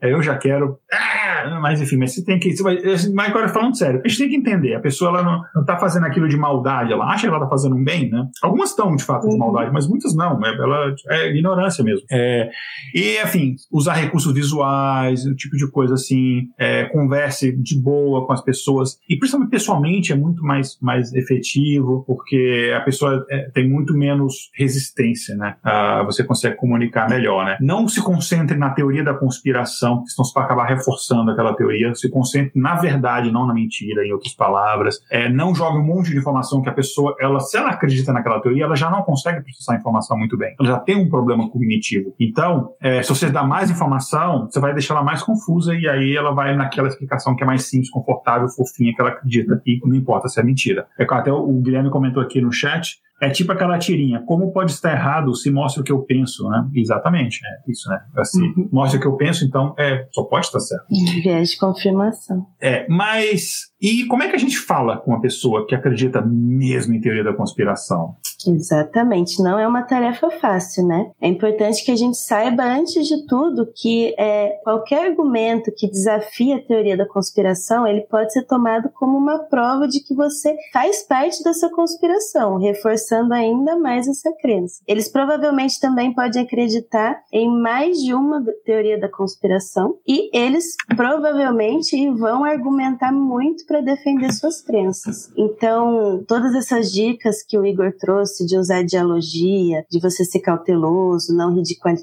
[0.00, 0.78] É, eu já quero.
[0.92, 2.56] Ah, mas enfim, mas você tem que.
[2.56, 2.78] Você vai,
[3.14, 4.74] mas agora falando sério, a gente tem que entender.
[4.74, 7.48] A pessoa ela não, não tá fazendo aquilo de maldade, ela acha que ela tá
[7.48, 8.26] fazendo um bem, né?
[8.42, 9.38] Algumas estão, de fato, de uhum.
[9.38, 10.44] maldade, mas muitas não.
[10.44, 12.04] É, ela, é ignorância mesmo.
[12.10, 12.50] É,
[12.94, 18.32] e, enfim, usar recursos visuais, o tipo de coisa assim, é, converse de boa com
[18.32, 18.98] as pessoas.
[19.08, 24.50] E principalmente pessoalmente é muito mais, mais efetivo, porque a pessoa é, tem muito menos
[24.56, 25.56] resistência né?
[25.64, 27.56] Uh, você consegue comunicar melhor, né?
[27.60, 31.94] Não se concentre na teoria da conspiração, senão você vai acabar reforçando aquela teoria.
[31.94, 35.00] Se concentre na verdade, não na mentira, em outras palavras.
[35.10, 38.40] É, não jogue um monte de informação que a pessoa, ela, se ela acredita naquela
[38.40, 40.54] teoria, ela já não consegue processar a informação muito bem.
[40.58, 42.14] Ela já tem um problema cognitivo.
[42.18, 46.16] Então, é, se você dá mais informação, você vai deixar ela mais confusa e aí
[46.16, 49.94] ela vai naquela explicação que é mais simples, confortável, fofinha que ela acredita e não
[49.94, 50.86] importa se é mentira.
[50.98, 54.92] É até o Guilherme comentou aqui no chat é tipo aquela tirinha, como pode estar
[54.92, 56.68] errado se mostra o que eu penso, né?
[56.74, 58.00] Exatamente, é isso, né?
[58.16, 58.68] Assim, uhum.
[58.70, 60.86] mostra o que eu penso, então é, só pode estar certo.
[61.22, 62.46] Viés de confirmação.
[62.60, 66.94] É, mas e como é que a gente fala com uma pessoa que acredita mesmo
[66.94, 68.16] em teoria da conspiração?
[68.46, 71.10] Exatamente, não é uma tarefa fácil, né?
[71.20, 76.56] É importante que a gente saiba, antes de tudo, que é, qualquer argumento que desafia
[76.56, 81.02] a teoria da conspiração, ele pode ser tomado como uma prova de que você faz
[81.02, 84.80] parte dessa conspiração, reforçando ainda mais essa crença.
[84.86, 92.10] Eles provavelmente também podem acreditar em mais de uma teoria da conspiração e eles provavelmente
[92.12, 95.30] vão argumentar muito para defender suas crenças.
[95.36, 101.34] Então, todas essas dicas que o Igor trouxe de usar dialogia, de você ser cauteloso,
[101.36, 101.54] não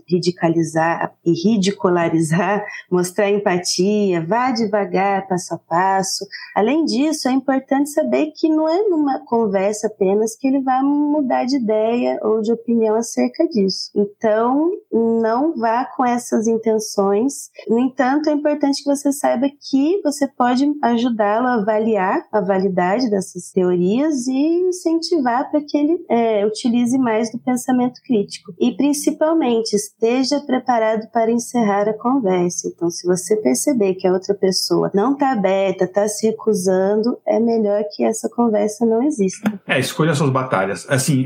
[0.07, 6.25] ridicalizar e ridicularizar, mostrar empatia, vá devagar, passo a passo.
[6.55, 11.45] Além disso, é importante saber que não é numa conversa apenas que ele vai mudar
[11.45, 13.91] de ideia ou de opinião acerca disso.
[13.95, 17.49] Então, não vá com essas intenções.
[17.67, 23.51] No entanto, é importante que você saiba que você pode ajudá-lo avaliar a validade dessas
[23.51, 28.53] teorias e incentivar para que ele é, utilize mais do pensamento crítico.
[28.59, 32.67] E, principalmente, esteja preparado para encerrar a conversa.
[32.73, 37.39] Então, se você perceber que a outra pessoa não está aberta, está se recusando, é
[37.39, 39.51] melhor que essa conversa não exista.
[39.67, 40.85] É, escolha suas batalhas.
[40.89, 41.25] Assim,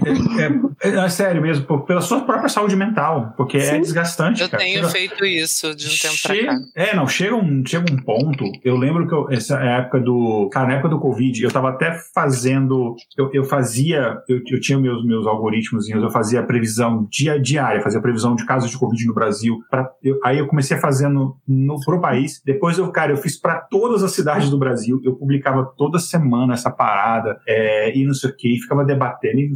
[0.81, 3.75] é, é, é sério mesmo, pela sua própria saúde mental, porque é Sim.
[3.75, 4.41] é desgastante.
[4.41, 4.63] Eu cara.
[4.63, 6.65] tenho chega, feito isso de um tempo chega, pra cá.
[6.75, 8.45] É, não, chega um, chega um ponto.
[8.63, 11.93] Eu lembro que eu, essa época do Cara, na época do Covid, eu estava até
[12.13, 12.95] fazendo.
[13.17, 14.17] Eu, eu fazia.
[14.27, 18.35] Eu, eu, tinha meus, meus algoritmos, eu fazia a previsão dia, diária, fazia a previsão
[18.35, 19.59] de casos de Covid no Brasil.
[19.69, 22.41] Pra, eu, aí eu comecei fazendo no, pro país.
[22.45, 24.99] Depois eu, cara, eu fiz para todas as cidades do Brasil.
[25.03, 29.39] Eu publicava toda semana essa parada é, e não sei o que, e ficava debatendo.
[29.39, 29.51] E,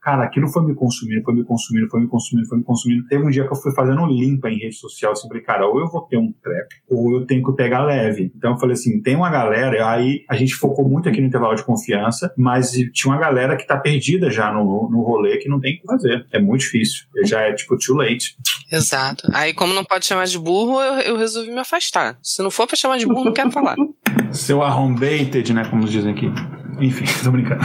[0.00, 3.06] cara, aquilo foi me consumindo, foi me consumindo, foi me consumindo, foi me consumindo.
[3.06, 5.80] Teve um dia que eu fui fazendo limpa em rede social, assim, falei, cara, ou
[5.80, 8.32] eu vou ter um treco, ou eu tenho que pegar leve.
[8.36, 11.54] Então eu falei assim, tem uma galera, aí a gente focou muito aqui no intervalo
[11.54, 15.60] de confiança, mas tinha uma galera que tá perdida já no, no rolê que não
[15.60, 16.26] tem o que fazer.
[16.32, 17.04] É muito difícil.
[17.24, 18.36] Já é tipo too late.
[18.70, 19.28] Exato.
[19.34, 22.18] Aí, como não pode chamar de burro, eu, eu resolvi me afastar.
[22.22, 23.76] Se não for pra chamar de burro, não quero falar.
[24.32, 25.64] Seu arrombated, né?
[25.68, 26.26] Como dizem aqui.
[26.80, 27.62] Enfim, tô brincando.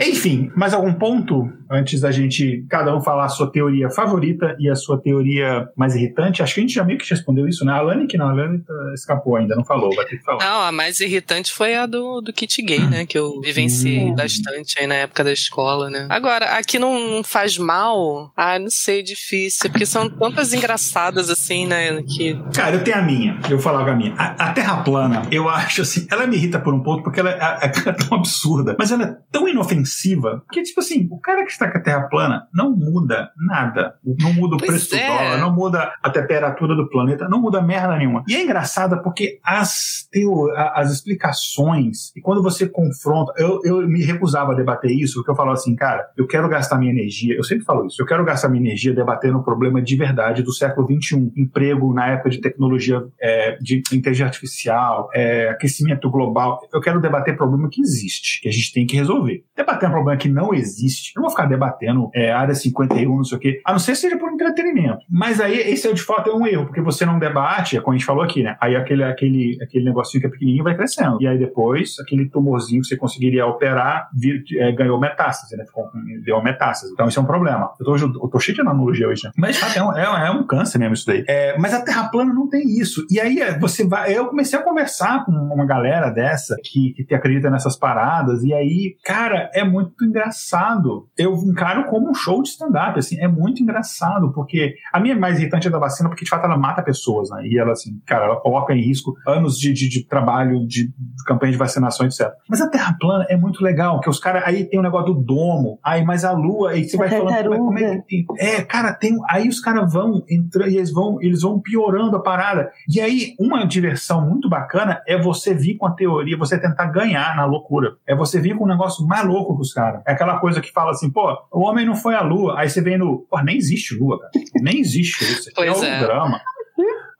[0.00, 4.68] Enfim, mais algum ponto antes da gente cada um falar a sua teoria favorita e
[4.68, 6.42] a sua teoria mais irritante?
[6.42, 7.72] Acho que a gente já meio que respondeu isso, né?
[7.72, 10.44] A Alane que não, a Alane tá, escapou ainda, não falou, vai ter que falar.
[10.44, 13.06] Não, a mais irritante foi a do, do kit gay, né?
[13.06, 14.14] Que eu vivenciei hum.
[14.14, 16.06] bastante aí na época da escola, né?
[16.10, 18.32] Agora, aqui não faz mal?
[18.36, 22.02] Ah, não sei, difícil, porque são tantas engraçadas assim, né?
[22.02, 22.38] Que...
[22.54, 24.14] Cara, eu tenho a minha, eu vou falar com a minha.
[24.14, 27.30] A, a Terra plana, eu acho assim, ela me irrita por um ponto porque ela,
[27.30, 31.50] ela é tão absurda, mas ela é tão inofensiva que, tipo assim, o cara que
[31.62, 33.94] está com a Terra plana não muda nada.
[34.04, 34.98] Não muda o pois preço é.
[34.98, 38.24] do dólar, não muda a temperatura do planeta, não muda merda nenhuma.
[38.28, 44.02] E é engraçada porque as, teo, as explicações, e quando você confronta, eu, eu me
[44.02, 47.44] recusava a debater isso, porque eu falava assim, cara, eu quero gastar minha energia, eu
[47.44, 50.86] sempre falo isso, eu quero gastar minha energia debatendo o problema de verdade do século
[50.86, 56.60] XXI, emprego na época de tecnologia, é, de inteligência artificial, é, aquecimento global.
[56.72, 59.44] Eu quero debater problema que existe, que a gente tem que resolver.
[59.56, 63.24] Debater um problema que não existe, eu não vou ficar debatendo é, área 51, não
[63.24, 65.00] sei o quê, a não ser seja por entretenimento.
[65.08, 67.94] Mas aí, esse é de fato é um erro, porque você não debate, é como
[67.94, 68.56] a gente falou aqui, né?
[68.60, 71.18] Aí aquele, aquele, aquele negocinho que é pequenininho vai crescendo.
[71.20, 75.64] E aí depois, aquele tumorzinho que você conseguiria operar vir, é, ganhou metástase, né?
[75.64, 75.90] Ficou,
[76.24, 76.92] deu metástase.
[76.92, 77.70] Então isso é um problema.
[77.78, 79.32] Eu tô, eu tô cheio de analogia hoje, né?
[79.36, 81.24] Mas de fato é um, é, é um câncer mesmo isso daí.
[81.28, 83.06] É, mas a Terra plana não tem isso.
[83.10, 84.16] E aí é, você vai.
[84.16, 88.96] Eu comecei a conversar com uma galera dessa que, que acredita nessas paradas, e aí,
[89.04, 91.08] cara, é muito engraçado.
[91.16, 95.38] Eu encaro como um show de stand-up, assim, é muito engraçado, porque a minha mais
[95.38, 97.46] irritante é da vacina, porque de fato ela mata pessoas, né?
[97.46, 101.24] E ela, assim, cara, ela coloca em risco anos de, de, de trabalho, de, de,
[101.26, 102.30] campanha de vacinação, etc.
[102.48, 105.14] Mas a Terra plana é muito legal, que os caras, aí tem o um negócio
[105.14, 108.26] do domo, aí, mas a Lua, aí você vai falando, como é que tem?
[108.38, 112.22] É, cara, tem, aí os caras vão entrando, e eles vão, eles vão piorando a
[112.22, 112.70] parada.
[112.88, 117.36] E aí, uma diversão muito bacana é você vir com a teoria, você tentar ganhar
[117.36, 117.96] na loucura.
[118.06, 120.02] é você vir com um negócio mais louco que os caras.
[120.06, 122.58] É aquela coisa que fala assim, pô, o homem não foi à lua.
[122.58, 123.26] Aí você vem no.
[123.30, 124.32] Pô, nem existe lua, cara.
[124.60, 125.50] Nem existe isso.
[125.54, 126.40] Pois é um drama.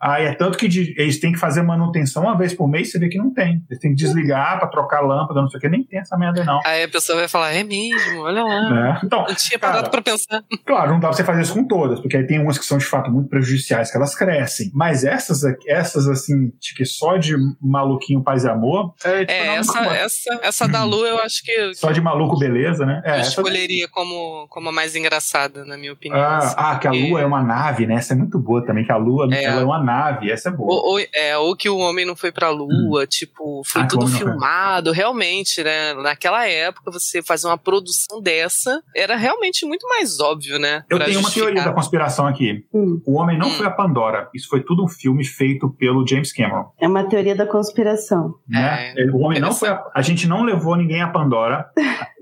[0.03, 2.99] Aí é tanto que de, eles têm que fazer manutenção uma vez por mês, você
[2.99, 3.63] vê que não tem.
[3.71, 6.45] Eles têm que desligar para trocar lâmpada, não sei o que, nem tem essa merda
[6.45, 6.61] não.
[6.65, 8.99] Aí a pessoa vai falar, é mesmo, olha lá.
[9.01, 9.07] É.
[9.07, 10.43] Então, não tinha parado para pensar.
[10.67, 12.79] Claro, não dá pra você fazer isso com todas, porque aí tem umas que são
[12.79, 14.71] de fato muito prejudiciais, que elas crescem.
[14.75, 18.95] Mas essas, essas assim, que só de maluquinho paz e amor.
[19.05, 21.75] É, tipo, é essa, essa, essa da Lu eu acho que.
[21.75, 23.03] Só de maluco, beleza, né?
[23.05, 26.21] É, eu escolheria como, como a mais engraçada, na minha opinião.
[26.21, 27.95] Ah, assim, ah que a Lua é uma nave, né?
[27.95, 29.92] Essa é muito boa também, que a Lua é, ela é uma nave,
[30.23, 30.73] essa é boa.
[30.73, 33.07] Ou, ou, é, ou que o homem não foi pra lua, hum.
[33.07, 34.93] tipo, foi ah, tudo filmado.
[34.93, 35.95] Realmente, né?
[35.95, 40.85] Naquela época, você fazer uma produção dessa era realmente muito mais óbvio, né?
[40.91, 41.49] Eu tenho justificar.
[41.49, 42.65] uma teoria da conspiração aqui.
[42.73, 43.01] Hum.
[43.07, 43.53] O homem não hum.
[43.53, 44.29] foi a Pandora.
[44.35, 46.71] Isso foi tudo um filme feito pelo James Cameron.
[46.81, 48.35] É uma teoria da conspiração.
[48.49, 48.95] Né?
[48.97, 51.67] É, o homem não foi a, a gente não levou ninguém a Pandora.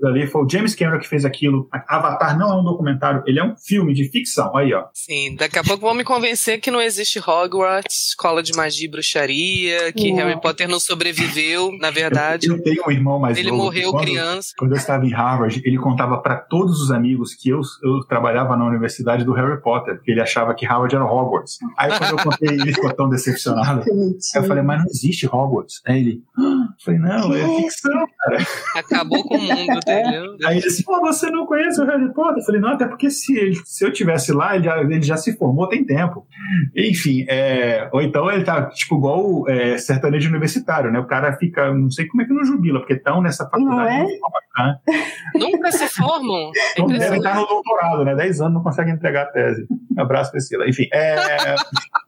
[0.03, 1.67] ali foi o James Cameron que fez aquilo.
[1.87, 4.55] Avatar não é um documentário, ele é um filme de ficção.
[4.55, 4.85] Aí, ó.
[4.93, 8.91] Sim, daqui a pouco vão me convencer que não existe Hogwarts, escola de magia e
[8.91, 12.47] bruxaria, que Harry Potter não sobreviveu, na verdade.
[12.47, 13.61] Eu, eu tenho um irmão mais Ele novo.
[13.61, 14.53] Ele morreu quando, criança.
[14.57, 18.55] Quando eu estava em Harvard, ele contava para todos os amigos que eu, eu trabalhava
[18.55, 21.59] na universidade do Harry Potter, porque ele achava que Harvard era Hogwarts.
[21.77, 23.83] Aí quando eu contei, ele ficou tão decepcionado.
[24.35, 25.81] eu falei, mas não existe Hogwarts.
[25.85, 26.70] Aí ele, ah.
[26.81, 28.37] Eu falei, não, é ficção, cara.
[28.75, 30.35] Acabou com o mundo, entendeu?
[30.45, 32.37] Aí ele disse, pô, você não conhece o Harry Potter?
[32.37, 35.17] Eu falei, não, até porque se, ele, se eu tivesse lá, ele já, ele já
[35.17, 36.25] se formou tem tempo.
[36.75, 40.99] Enfim, é, ou então ele tá, tipo, igual é, sertanejo universitário, né?
[40.99, 43.75] O cara fica, não sei como é que não jubila, porque estão nessa faculdade.
[43.75, 44.03] Não é?
[44.57, 44.79] Né?
[45.35, 46.51] Nunca se formam.
[46.73, 48.15] Então devem estar no doutorado, né?
[48.15, 49.67] Dez anos não conseguem entregar a tese.
[49.95, 50.67] Um abraço, Priscila.
[50.67, 51.55] Enfim, é.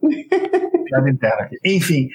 [0.93, 1.57] piada interna aqui.
[1.65, 2.07] Enfim,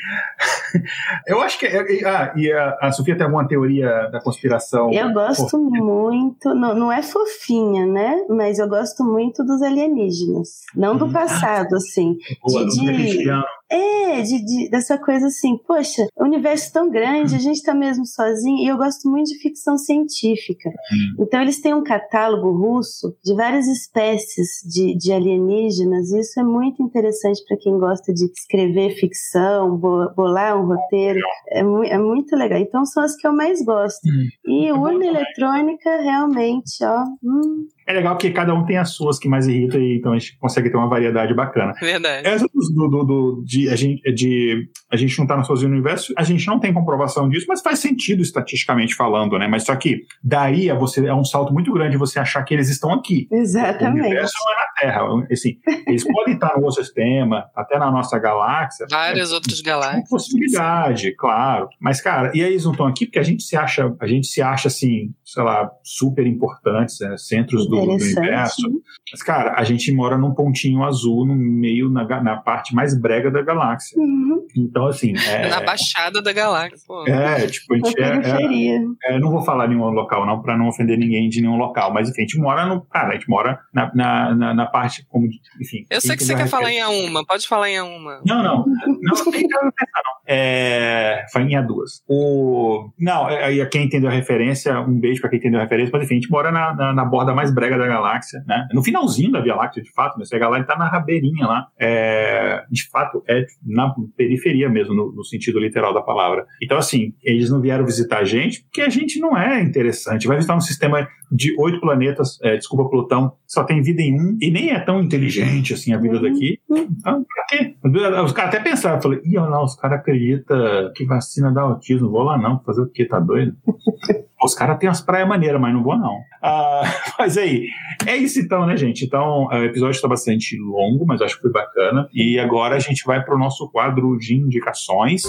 [1.26, 1.66] eu acho que.
[2.04, 4.92] Ah, e a, a, Sofia tem alguma teoria da conspiração?
[4.92, 5.82] Eu gosto fofinha?
[5.82, 8.24] muito, não, não é fofinha, né?
[8.28, 10.62] Mas eu gosto muito dos alienígenas.
[10.74, 11.12] Não do hum.
[11.12, 12.16] passado, assim.
[12.42, 13.30] Boa, de, de,
[13.70, 18.06] é, de, de, dessa coisa assim, poxa, o universo tão grande, a gente tá mesmo
[18.06, 20.70] sozinho, e eu gosto muito de ficção científica.
[21.18, 26.44] Então eles têm um catálogo russo de várias espécies de, de alienígenas, e isso é
[26.44, 31.20] muito interessante para quem gosta de escrever ficção, bolar um roteiro,
[31.50, 32.58] é, é, muito legal.
[32.58, 34.00] Então são as que eu mais gosto.
[34.08, 34.28] Hum.
[34.46, 37.04] E urna eletrônica, realmente, ó.
[37.22, 40.18] Hum, é legal que cada um tem as suas que mais irrita e então a
[40.18, 41.72] gente consegue ter uma variedade bacana.
[41.80, 42.28] Verdade.
[42.28, 45.70] Essa do, do, do, de, a gente, de a gente não estar tá no sozinho
[45.70, 49.48] no universo, a gente não tem comprovação disso, mas faz sentido estatisticamente falando, né?
[49.48, 52.68] Mas só que daí é, você, é um salto muito grande você achar que eles
[52.68, 53.26] estão aqui.
[53.32, 54.02] Exatamente.
[54.02, 55.26] O universo não é na Terra.
[55.32, 58.86] Assim, eles podem estar no outro sistema, até na nossa galáxia.
[58.90, 60.04] Várias outras galáxias.
[60.04, 61.14] É possibilidade, Sim.
[61.16, 61.70] claro.
[61.80, 64.26] Mas, cara, e aí eles não estão aqui porque a gente se acha, a gente
[64.26, 67.16] se acha assim, sei lá, super importantes, né?
[67.16, 68.62] centros do do, universo.
[69.10, 73.30] Mas, cara, a gente mora num pontinho azul no meio, na, na parte mais brega
[73.30, 73.98] da galáxia.
[73.98, 74.46] Uhum.
[74.56, 75.14] Então, assim.
[75.16, 77.06] É, na baixada da galáxia, pô.
[77.06, 80.68] É, tipo, a gente é, é, é, Não vou falar nenhum local, não, pra não
[80.68, 82.82] ofender ninguém de nenhum local, mas enfim, a gente mora no.
[82.82, 85.26] Cara, a gente mora na, na, na, na parte, como.
[85.60, 85.86] Enfim.
[85.90, 88.20] Eu sei que você quer falar em A1, pode falar em A1.
[88.26, 88.64] Não, não.
[88.66, 90.18] Não, não tem que pensar, não.
[90.26, 92.02] É, foi em A2.
[92.08, 96.04] O, não, é, quem entendeu a referência, um beijo pra quem entendeu a referência, mas
[96.04, 98.66] enfim, a gente mora na, na, na borda mais brega da galáxia, né?
[98.72, 100.22] No finalzinho da Via Láctea, de fato, né?
[100.22, 101.66] Essa galáxia tá na rabeirinha lá.
[101.78, 106.46] É, de fato, é na periferia mesmo, no, no, sentido literal da palavra.
[106.62, 110.26] Então, assim, eles não vieram visitar a gente porque a gente não é interessante.
[110.26, 114.36] Vai visitar um sistema de oito planetas, é, desculpa, Plutão, só tem vida em um
[114.38, 116.22] e nem é tão inteligente assim a vida uhum.
[116.22, 116.60] daqui.
[116.70, 117.74] Então, pra quê?
[118.22, 122.10] Os caras até pensaram, falei, ih, olha lá, os caras acreditam que vacina dá autismo,
[122.10, 123.06] vou lá não, fazer o quê?
[123.06, 123.56] Tá doido?
[124.40, 126.16] Os caras têm umas praias maneiras, mas não vou não.
[126.40, 126.82] Ah,
[127.18, 127.66] mas aí,
[128.06, 129.04] é isso então, né, gente?
[129.04, 132.08] Então, o episódio está bastante longo, mas acho que foi bacana.
[132.14, 135.24] E agora a gente vai para o nosso quadro de indicações.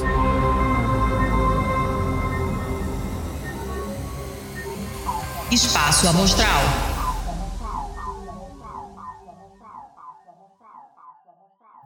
[5.51, 6.88] Espaço Amostral.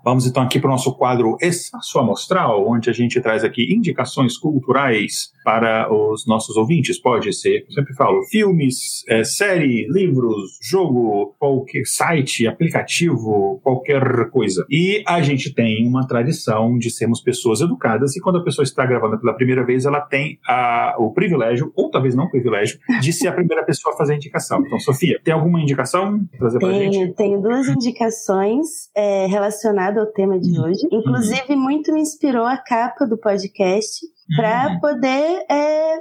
[0.03, 4.37] Vamos então aqui para o nosso quadro Espaço Amostral, onde a gente traz aqui indicações
[4.37, 6.99] culturais para os nossos ouvintes.
[6.99, 14.65] Pode ser, eu sempre falo, filmes, é, série, livros, jogo, qualquer site, aplicativo, qualquer coisa.
[14.69, 18.85] E a gente tem uma tradição de sermos pessoas educadas e quando a pessoa está
[18.85, 23.13] gravando pela primeira vez, ela tem a, o privilégio, ou talvez não o privilégio, de
[23.13, 24.63] ser a primeira pessoa a fazer a indicação.
[24.65, 27.13] Então, Sofia, tem alguma indicação para trazer para a gente?
[27.13, 30.87] Tenho duas indicações é, relacionadas ao tema de hoje.
[30.91, 34.05] Inclusive, muito me inspirou a capa do podcast
[34.35, 34.79] para uhum.
[34.79, 35.99] poder é,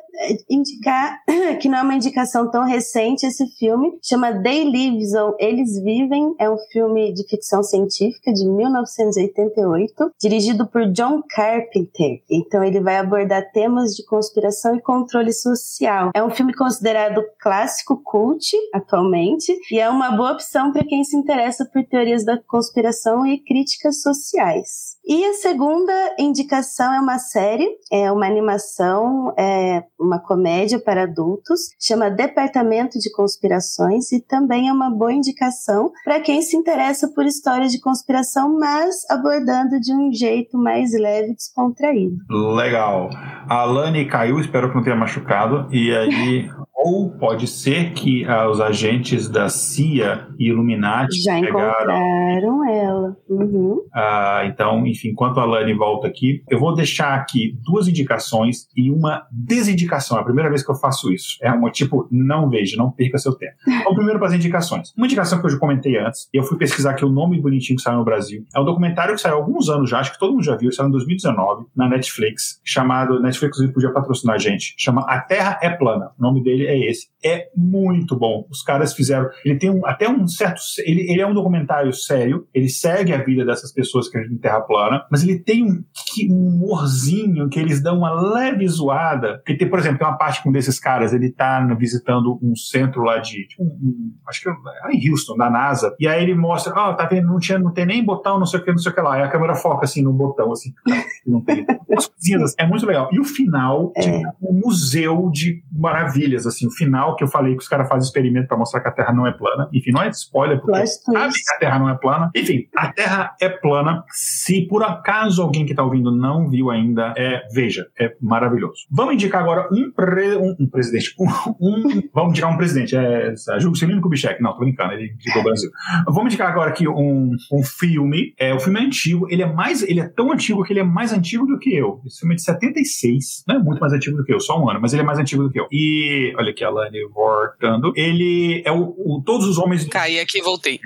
[0.49, 1.21] indicar
[1.61, 6.35] que não é uma indicação tão recente esse filme, chama They Lives ou Eles Vivem,
[6.39, 12.23] é um filme de ficção científica de 1988, dirigido por John Carpenter.
[12.31, 16.11] Então ele vai abordar temas de conspiração e controle social.
[16.15, 21.17] É um filme considerado clássico cult atualmente e é uma boa opção para quem se
[21.17, 24.97] interessa por teorias da conspiração e críticas sociais.
[25.05, 31.61] E a segunda indicação é uma série, é uma animação, é uma comédia para adultos,
[31.81, 37.25] chama Departamento de Conspirações e também é uma boa indicação para quem se interessa por
[37.25, 42.17] histórias de conspiração, mas abordando de um jeito mais leve e descontraído.
[42.31, 43.11] Legal.
[43.49, 48.49] A Alane caiu, espero que não tenha machucado, e aí ou pode ser que ah,
[48.51, 51.69] os agentes da CIA e Illuminati já pegaram...
[51.69, 53.17] encontraram ela.
[53.29, 53.81] Uhum.
[53.95, 58.91] Ah, então, enfim, enquanto a Lani volta aqui, eu vou deixar aqui duas indicações e
[58.91, 60.19] uma desindicação.
[60.19, 61.39] É a primeira vez que eu faço isso.
[61.41, 63.53] É uma tipo, não veja, não perca seu tempo.
[63.83, 64.93] Então, primeiro para as indicações.
[64.97, 67.77] Uma indicação que eu já comentei antes, e eu fui pesquisar aqui o nome bonitinho
[67.77, 68.45] que saiu no Brasil.
[68.55, 70.73] É um documentário que saiu há alguns anos já, acho que todo mundo já viu,
[70.73, 75.69] saiu em 2019, na Netflix, chamado, Netflix podia patrocinar a gente, chama A Terra é
[75.71, 76.13] Plana.
[76.19, 77.12] O nome dele é esse.
[77.25, 78.47] É muito bom.
[78.51, 79.29] Os caras fizeram.
[79.45, 80.61] Ele tem um, até um certo.
[80.85, 82.47] Ele, ele é um documentário sério.
[82.53, 85.85] Ele segue a vida dessas pessoas que acreditam em Terra plana, mas ele tem um,
[86.29, 89.39] um humorzinho que eles dão uma leve zoada.
[89.39, 92.55] Porque tem, por exemplo, tem uma parte com um desses caras, ele tá visitando um
[92.57, 93.47] centro lá de.
[93.59, 95.95] Um, um, acho que é lá em Houston, da NASA.
[95.99, 97.27] E aí ele mostra, ó, oh, tá vendo?
[97.27, 99.19] Não, tinha, não tem nem botão, não sei o que, não sei o que lá.
[99.19, 100.73] E a câmera foca assim no botão, assim.
[101.25, 101.65] Não tem.
[101.89, 102.55] Umas coisinhas, assim.
[102.59, 103.09] é muito legal.
[103.13, 104.01] E o final, é.
[104.01, 106.67] tipo, um museu de maravilhas, assim.
[106.67, 109.13] O final que eu falei que os caras fazem experimento para mostrar que a Terra
[109.13, 109.69] não é plana.
[109.73, 112.31] Enfim, não é spoiler, porque sabe que a Terra não é plana.
[112.35, 114.05] Enfim, a Terra é plana.
[114.11, 118.87] Se por acaso alguém que está ouvindo não viu ainda, é, veja, é maravilhoso.
[118.91, 121.15] Vamos indicar agora um, pre, um, um presidente.
[121.61, 122.97] Um, um, vamos indicar um presidente.
[122.97, 124.43] É, é Juscelino Kubitschek.
[124.43, 125.71] Não, tô brincando, ele indicou o Brasil.
[126.07, 128.35] Vamos indicar agora aqui um, um filme.
[128.39, 130.85] É, o filme é antigo, ele é mais, ele é tão antigo que ele é
[130.85, 132.01] mais antigo do que eu.
[132.07, 134.69] Esse filme é de 76, não é muito mais antigo do que eu, só um
[134.69, 135.67] ano, mas ele é mais antigo do que eu.
[135.71, 137.93] E olha aqui, Alane voltando.
[137.97, 139.87] Ele é o, o, Todos os Homens.
[139.89, 140.81] Caí aqui e voltei.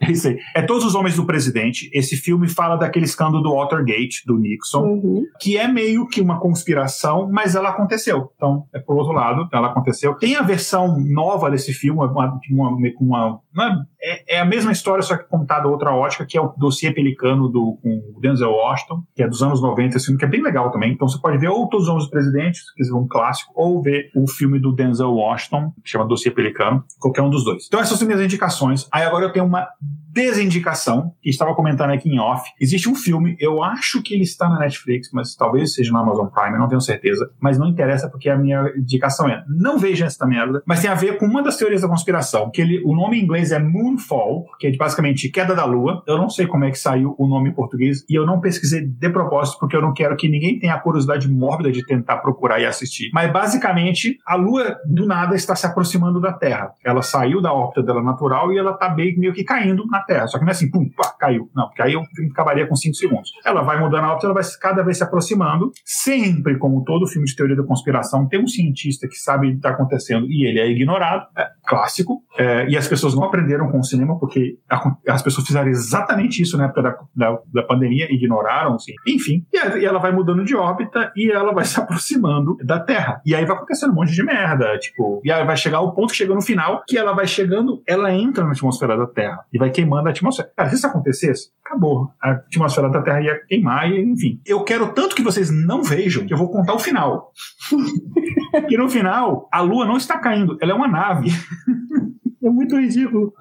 [0.00, 0.38] É isso aí.
[0.54, 1.90] É Todos os Homens do Presidente.
[1.92, 5.24] Esse filme fala daquele escândalo do Watergate, do Nixon, uhum.
[5.40, 8.30] que é meio que uma conspiração, mas ela aconteceu.
[8.36, 10.14] Então, é por outro lado, ela aconteceu.
[10.14, 12.70] Tem a versão nova desse filme, uma, uma, uma,
[13.00, 13.40] uma
[14.00, 17.48] é, é, a mesma história, só que contada outra ótica, que é o dossiê pelicano
[17.48, 20.42] do, com o Denzel Washington, que é dos anos 90, esse filme que é bem
[20.42, 20.92] legal também.
[20.92, 23.82] Então você pode ver ou Todos os Homens do Presidente, se quiser um clássico, ou
[23.82, 27.66] ver o filme do Denzel Washington, que chama Dossiê Pelicano, qualquer um dos dois.
[27.66, 28.88] Então essas são minhas indicações.
[28.92, 29.68] Aí agora eu tenho uma
[30.12, 32.50] desindicação, que estava comentando aqui em off.
[32.60, 36.26] Existe um filme, eu acho que ele está na Netflix, mas talvez seja na Amazon
[36.26, 40.26] Prime, não tenho certeza, mas não interessa porque a minha indicação é não veja essa
[40.26, 43.18] merda, mas tem a ver com uma das teorias da conspiração, que ele, o nome
[43.18, 46.02] em inglês é Moonfall, que é basicamente queda da lua.
[46.06, 48.86] Eu não sei como é que saiu o nome em português e eu não pesquisei
[48.86, 52.60] de propósito porque eu não quero que ninguém tenha a curiosidade mórbida de tentar procurar
[52.60, 53.10] e assistir.
[53.14, 56.72] Mas basicamente, a lua do nada está se aproximando da Terra.
[56.84, 60.26] Ela saiu da órbita dela natural e ela está meio que caindo na Terra.
[60.26, 61.48] Só que não é assim, pum, pá, caiu.
[61.54, 63.30] Não, porque aí filme acabaria com 5 segundos.
[63.44, 65.70] Ela vai mudando a órbita, ela vai cada vez se aproximando.
[65.84, 69.56] Sempre, como todo filme de teoria da conspiração, tem um cientista que sabe o que
[69.56, 71.26] está acontecendo e ele é ignorado.
[71.36, 72.22] É clássico.
[72.38, 76.42] É, e as pessoas não aprenderam com o cinema porque a, as pessoas fizeram exatamente
[76.42, 78.92] isso na época da, da, da pandemia, ignoraram, assim.
[79.06, 83.20] Enfim, e, e ela vai mudando de órbita e ela vai se aproximando da Terra.
[83.24, 86.10] E aí vai acontecendo um monte de merda, tipo, e aí vai chegar o ponto
[86.10, 89.58] que chega no final, que ela vai chegando, ela entra na atmosfera da Terra e
[89.58, 90.50] vai queimando a atmosfera.
[90.56, 92.10] Cara, se isso acontecesse, acabou.
[92.20, 94.40] A atmosfera da Terra ia queimar e, enfim.
[94.44, 97.32] Eu quero tanto que vocês não vejam que eu vou contar o final.
[98.68, 101.30] e no final, a Lua não está caindo, ela é uma nave.
[102.42, 103.32] É muito ridículo.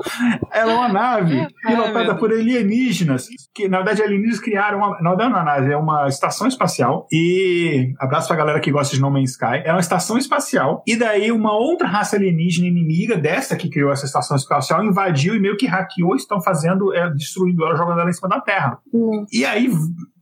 [0.51, 5.01] Ela é uma nave pilotada por alienígenas, que na verdade alienígenas criaram uma.
[5.01, 7.07] Não, não é uma nave, é uma estação espacial.
[7.11, 7.93] E.
[7.99, 9.63] Abraço pra galera que gosta de No Man's Sky.
[9.63, 10.83] É uma estação espacial.
[10.85, 15.39] E daí uma outra raça alienígena inimiga dessa que criou essa estação espacial invadiu e
[15.39, 18.79] meio que hackeou, estão fazendo, é, destruindo ela, jogando ela em cima da Terra.
[18.93, 19.25] Hum.
[19.31, 19.69] E aí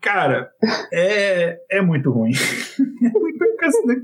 [0.02, 0.50] Cara,
[0.92, 2.32] é, é muito ruim.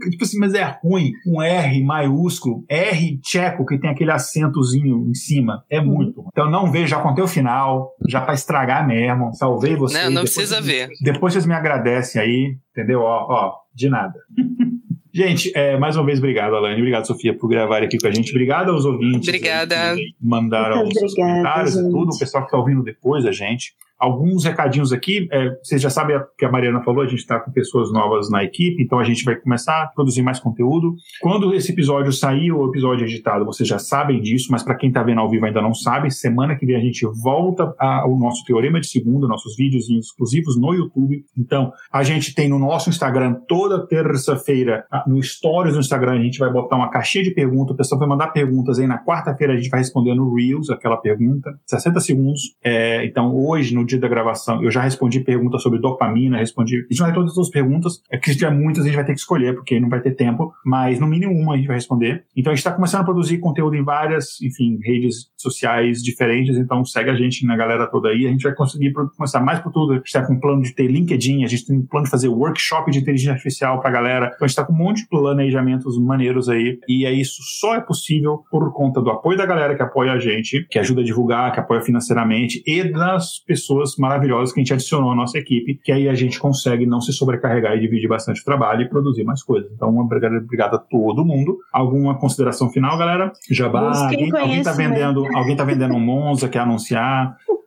[0.10, 1.12] tipo assim, mas é ruim.
[1.26, 5.64] Um R maiúsculo, R tcheco, que tem aquele acentozinho em cima.
[5.70, 6.30] É muito ruim.
[6.32, 9.34] Então não vejo, já contei o final, já pra estragar mesmo.
[9.34, 10.04] Salvei vocês.
[10.04, 10.90] Não, não precisa ver.
[11.02, 13.02] Depois vocês me agradecem aí, entendeu?
[13.02, 14.16] Ó, ó, de nada.
[15.16, 16.78] Gente, é, mais uma vez, obrigado, Alane.
[16.78, 18.32] Obrigado, Sofia, por gravar aqui com a gente.
[18.32, 19.28] Obrigado aos ouvintes.
[19.28, 19.94] Obrigada.
[19.96, 21.88] Que mandaram os comentários gente.
[21.88, 23.76] e tudo, o pessoal que está ouvindo depois a gente.
[24.04, 25.28] Alguns recadinhos aqui.
[25.32, 28.44] É, vocês já sabem que a Mariana falou, a gente está com pessoas novas na
[28.44, 30.94] equipe, então a gente vai começar a produzir mais conteúdo.
[31.22, 35.02] Quando esse episódio sair, o episódio editado, vocês já sabem disso, mas para quem está
[35.02, 38.82] vendo ao vivo ainda não sabe, semana que vem a gente volta ao nosso Teorema
[38.82, 41.24] de Segunda, nossos vídeos exclusivos no YouTube.
[41.38, 46.40] Então, a gente tem no nosso Instagram toda terça-feira, no Stories do Instagram, a gente
[46.40, 49.56] vai botar uma caixinha de perguntas, o pessoal vai mandar perguntas aí na quarta-feira, a
[49.56, 52.42] gente vai responder no Reels aquela pergunta, 60 segundos.
[52.62, 56.78] É, então, hoje, no dia da gravação, eu já respondi perguntas sobre dopamina, respondi.
[56.78, 59.06] A gente vai ter todas as perguntas, é que se tiver muitas, a gente vai
[59.06, 61.76] ter que escolher, porque não vai ter tempo, mas no mínimo uma a gente vai
[61.76, 62.24] responder.
[62.36, 66.84] Então, a gente está começando a produzir conteúdo em várias, enfim, redes sociais diferentes, então
[66.86, 69.94] segue a gente na galera toda aí, a gente vai conseguir começar mais por tudo.
[69.94, 72.12] A gente está com um plano de ter LinkedIn, a gente tem um plano de
[72.12, 74.26] fazer workshop de inteligência artificial para a galera.
[74.28, 77.76] Então, a gente está com um monte de planejamentos maneiros aí, e é isso só
[77.76, 81.04] é possível por conta do apoio da galera que apoia a gente, que ajuda a
[81.04, 85.80] divulgar, que apoia financeiramente, e das pessoas maravilhosas que a gente adicionou à nossa equipe,
[85.84, 89.24] que aí a gente consegue não se sobrecarregar e dividir bastante o trabalho e produzir
[89.24, 89.72] mais coisas.
[89.72, 91.60] Então, uma obrigado, obrigado a todo mundo.
[91.72, 93.32] Alguma consideração final, galera?
[93.50, 97.38] Jabá, alguém, alguém tá vendendo, alguém tá vendendo um Monza, quer anunciar?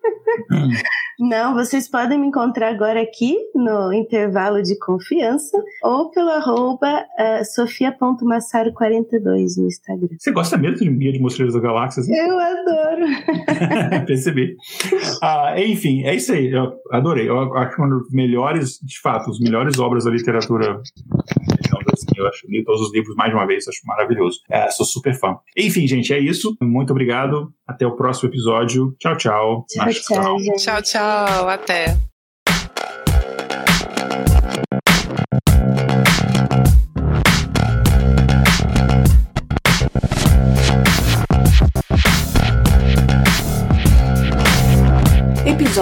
[1.18, 7.42] Não, vocês podem me encontrar agora aqui no intervalo de confiança ou pelo arroba uh,
[7.54, 10.08] sofia.massaro42 no Instagram.
[10.18, 12.06] Você gosta mesmo de Guia de Mostreiros da Galáxias?
[12.08, 13.06] Eu adoro.
[14.06, 14.56] Percebi.
[15.22, 16.50] Ah, enfim, é isso aí.
[16.50, 17.30] Eu adorei.
[17.30, 20.82] Eu acho que uma das melhores, de fato, as melhores obras da literatura
[21.92, 24.40] assim, eu acho, li todos os livros mais de uma vez, acho maravilhoso.
[24.50, 25.36] É, sou super fã.
[25.56, 26.56] Enfim, gente, é isso.
[26.60, 27.52] Muito obrigado.
[27.66, 28.94] Até o próximo episódio.
[28.98, 29.66] Tchau, tchau.
[29.68, 30.36] Tchau, tchau.
[30.56, 31.48] Tchau, tchau.
[31.48, 32.15] Até.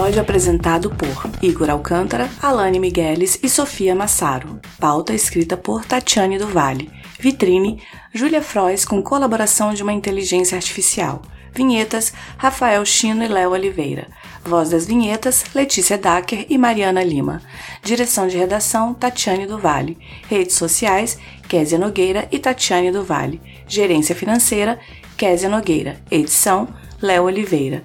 [0.05, 4.61] Episódio apresentado por Igor Alcântara, Alane Migueles e Sofia Massaro.
[4.79, 6.91] Pauta escrita por Tatiane do Vale.
[7.19, 7.83] Vitrine,
[8.13, 11.23] Júlia Frois com colaboração de uma inteligência artificial.
[11.55, 14.09] Vinhetas, Rafael Chino e Léo Oliveira.
[14.45, 17.41] Voz das vinhetas, Letícia Dacker e Mariana Lima.
[17.83, 19.97] Direção de redação, Tatiane do Vale.
[20.29, 21.19] Redes sociais,
[21.49, 23.41] Kézia Nogueira e Tatiane do Vale.
[23.67, 24.79] Gerência financeira,
[25.17, 25.97] Kézia Nogueira.
[26.11, 26.69] Edição,
[27.01, 27.85] Léo Oliveira.